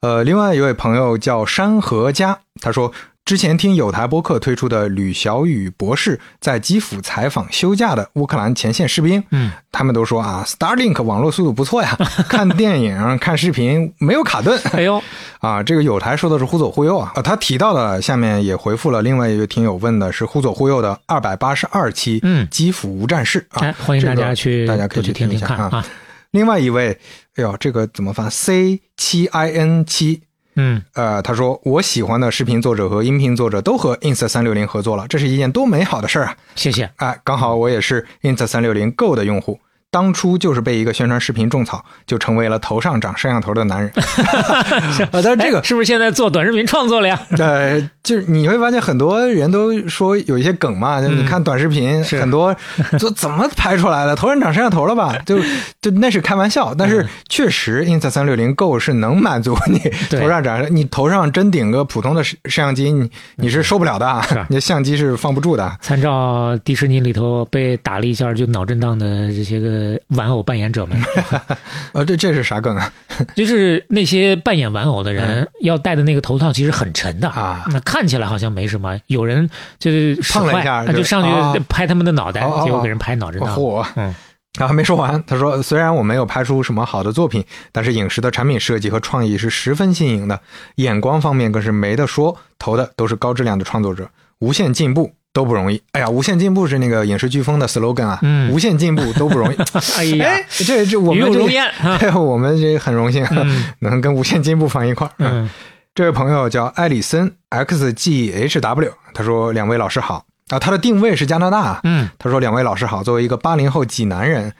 [0.00, 2.92] 呃，另外一位朋友叫山河家，他说。
[3.26, 11.98] 之前听有台播客推出的吕小雨博士在基辅采访休假的乌克兰前线士兵，嗯，他们都说啊，Starlink 网络速度不错呀，
[12.30, 14.56] 看电影、看视频没有卡顿。
[14.72, 15.02] 哎呦，
[15.40, 25.84] 啊，这个有台说的是忽左忽右啊，啊，他提到的下面也回复了另外一位听友问的是忽左忽右的二百八十二期，嗯基辅无战事啊，哎，欢迎大这个家去大家可以去听听一下啊。
[26.30, 26.96] 另外一位，
[27.34, 30.22] 哎呦，这个怎么发？C 七 I N 七。
[30.56, 36.36] 嗯，呃，他说我喜欢的视频作者和音频作者都和 ins 三六零合作了，这是一件多美好的事儿啊！
[36.54, 36.90] 谢谢。
[36.96, 39.60] 哎，刚好我也是 ins 三六零 Go 的用户，
[39.96, 43.90] 当初就是被一个宣传视频种草，就成为了头上长摄像头的男人。
[43.96, 47.18] 啊， 但是这个哎是不是现在做短视频创作了呀？
[47.38, 52.54] 呃，就是你会发现很多人都说有一些梗嘛，就你看短视频，嗯很多
[52.98, 54.14] 就怎么拍出来的？
[54.14, 55.16] 头上长摄像头了吧？
[55.24, 55.38] 就
[55.80, 59.78] 就那是开玩笑，但是确实 Insta 三六零 Go 是能满足你
[60.10, 65.74] 头上长，你头上真顶个普通的摄摄像机，你你是受不了的你的相机是放不住的。
[65.80, 70.96] 参照迪士尼里头被打了一下就脑震荡的这些个玩偶扮演者们，
[71.92, 72.92] 呃，这这是啥梗啊？
[73.34, 79.48] 就是那些扮演玩偶的人要戴的那个头套其实很沉的嗯啊那看起来好像没什么，有人
[79.78, 83.54] 就是碰了一下就他就上啊去拍他们的脑袋，结果给人拍脑震荡。
[83.56, 83.84] 嚯！
[83.96, 84.14] 嗯
[84.58, 85.22] 啊，还没说完。
[85.26, 90.40] 他说，虽然我没有拍出什么好的作品，但是影视的产品设计和创意是十分新颖的，
[90.76, 94.08] 眼光方面更是没得说，投的都是高质量的创作者，
[94.38, 95.78] 无限进步都不容易。
[95.92, 99.56] 哎呀，无限进步是那个影视飓风的 slogan 啊，嗯无限进步都不容易。
[99.98, 101.38] 哎呀，哎，这这我们这
[102.18, 105.12] 我们这很荣幸、嗯能跟无限进步放一块儿。
[105.18, 105.50] 嗯
[105.94, 111.80] 这位朋友叫艾里森 XGHW，他说：“两位老师好啊，他的定位是加拿大。
[111.84, 114.52] 嗯，他说：“两位老师好，作为一个八零后济南人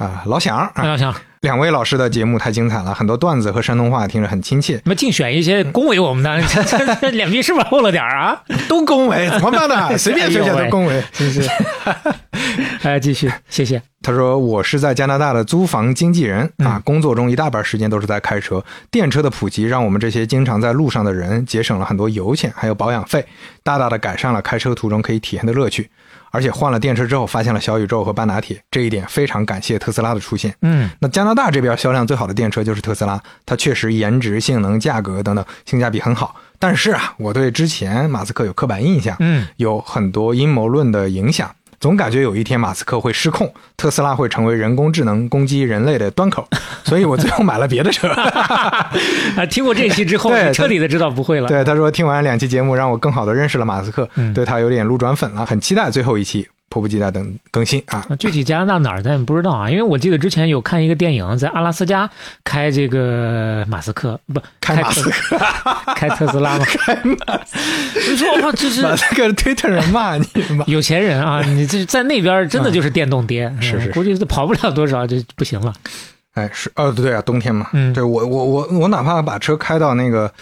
[0.00, 8.42] 啊，老乡啊，那要想两位老师的节目太精彩了，很多段子和山东话听着很亲切， 那么竞选一些恭维我们的，这这这脸皮是不是厚了点儿啊？
[8.68, 9.96] 都恭维，怎么办呢？
[9.96, 11.04] 随便随便都恭维。
[11.12, 11.48] 真是。
[12.82, 13.80] 哎，继续，谢谢。
[14.02, 18.64] 他说：“我是在加拿大的租房经纪人啊，嗯工作中一大半时间都是在开车。
[18.90, 23.26] 电车的普及让我们这些经常在路上的人节省了很多油钱，还有保养费，
[23.62, 25.90] 大大的改善了开车途中可以体验的乐趣。
[26.30, 30.54] 而且换了电车之后，发现了小宇宙和半打铁，这一点非常感谢特斯拉的出现。
[30.62, 36.36] 嗯，那加拿大这边销量最好的电车就是特斯拉，它确实颜值、性能、价格等等性价比很好。
[36.58, 41.50] 但是啊，我对之前马斯克有刻板印象，嗯，有很多阴谋论的影响，
[41.80, 46.46] 总感觉有一天马斯克会失控，特斯拉会成为人工智能攻击人类的端口，
[46.84, 48.06] 所以我最后买了别的车。
[48.12, 51.48] 啊，听过这期之后，彻底的知道不会了。
[51.48, 58.06] 对，他说听完两期节目，让我更好的认识了马斯克，嗯对他有点路转粉了，很期待最后一期，迫不及待等更新啊。
[58.08, 62.08] 啊具体加拿大哪儿咱也不知道啊，因为我记得之前有看一个电影，在阿拉斯加
[62.44, 65.38] 开这个马斯克不开马斯克。
[65.94, 67.58] 开特斯拉嘛， 开马斯，
[68.12, 70.24] 我说哇，这是马斯克推特人骂你
[70.56, 70.64] 吗？
[70.66, 73.62] 有钱人啊， 你这在那边真的就是电动爹，嗯。
[73.62, 73.92] 是是是。
[73.92, 75.74] 估计是跑不了多少就不行了。
[76.34, 77.92] 哎，是哦，对啊，冬天嘛，嗯。
[77.92, 80.32] 对我我我我哪怕把车开到那个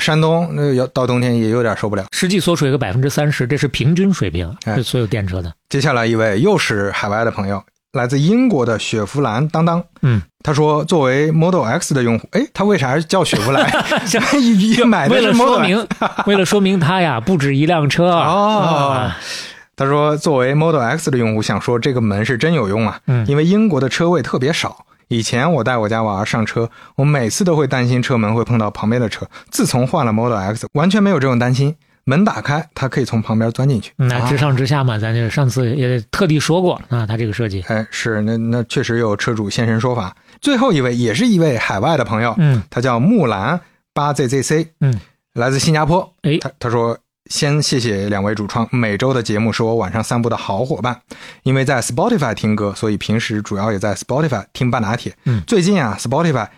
[0.00, 2.04] 山东，那要到冬天也有点受不了。
[2.10, 5.52] 实际缩水个百分之三十，这是平均水平，哎是所有电车的。
[5.68, 7.62] 接下来一位又是海外的朋友，
[7.92, 9.84] 来自英国的雪佛兰当当。
[10.02, 13.64] 嗯，他说，作为 Model X 的用户，哎，他为啥叫雪佛兰？
[15.08, 15.86] 为了说明，
[16.26, 19.16] 为了说明他呀不止一辆车哦啊。
[19.76, 24.84] 他说，作为 Model X 的用户，想说这个门是真有用啊，嗯因为英国的车位特别少。
[25.08, 29.26] 以前我带我家娃儿上车，我每次都会担心车门会碰到旁边的车。
[29.50, 31.74] 自从换了 Model X，完全没有这种担心。
[32.06, 33.90] 门打开，它可以从旁边钻进去。
[33.96, 37.64] 啊那直上直下嘛，咱就上次也特地说过啊，它这个设计。
[37.68, 40.14] 哎，是那那确实有车主现身说法。
[40.40, 43.58] 最后一位也是一位海外的朋友，嗯他叫木兰
[43.94, 45.00] 八 ZZC，嗯，
[45.32, 46.12] 来自新加坡。
[46.22, 46.98] 哎他他说。
[47.30, 51.00] 先谢谢两位主创，每周的节目是我晚上散步的好伙伴。
[51.42, 55.16] 因为在 Spotify 听歌，所以平时主要也在 Spotify 听半拿铁。
[55.24, 56.48] 嗯最近啊，Spotify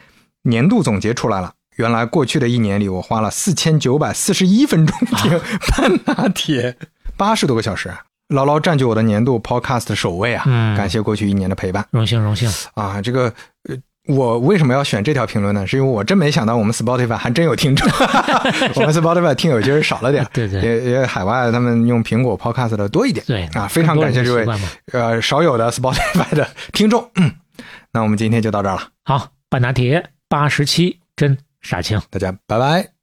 [0.43, 5.41] 年度总结出来了，原来过去的一年里，我花了四千九百四十一分钟听
[5.77, 6.77] 半拿铁，
[7.17, 10.43] 八十多个小时啊，牢牢占据我的年度 Podcast 首位啊！
[10.47, 11.87] 嗯感谢过去一年的陪伴。
[11.91, 13.33] 荣幸荣幸，啊，这个
[13.69, 13.77] 呃，
[14.07, 15.67] 我为什么要选这条评论呢？
[15.67, 17.89] 是因为我真没想到我们 Spotify 还真有听众，
[18.77, 20.61] 我们 Spotify 听友其实少了点， 对对。
[20.61, 24.47] 也也海外他们用苹果 Podcast 的多一点，对啊，非常感谢这位
[24.93, 27.33] 呃少有的 Spotify 的听众，嗯，
[27.93, 32.01] 那我们今天就到这儿了，好，半拿铁八十七真傻青。
[32.11, 32.96] 大家拜拜。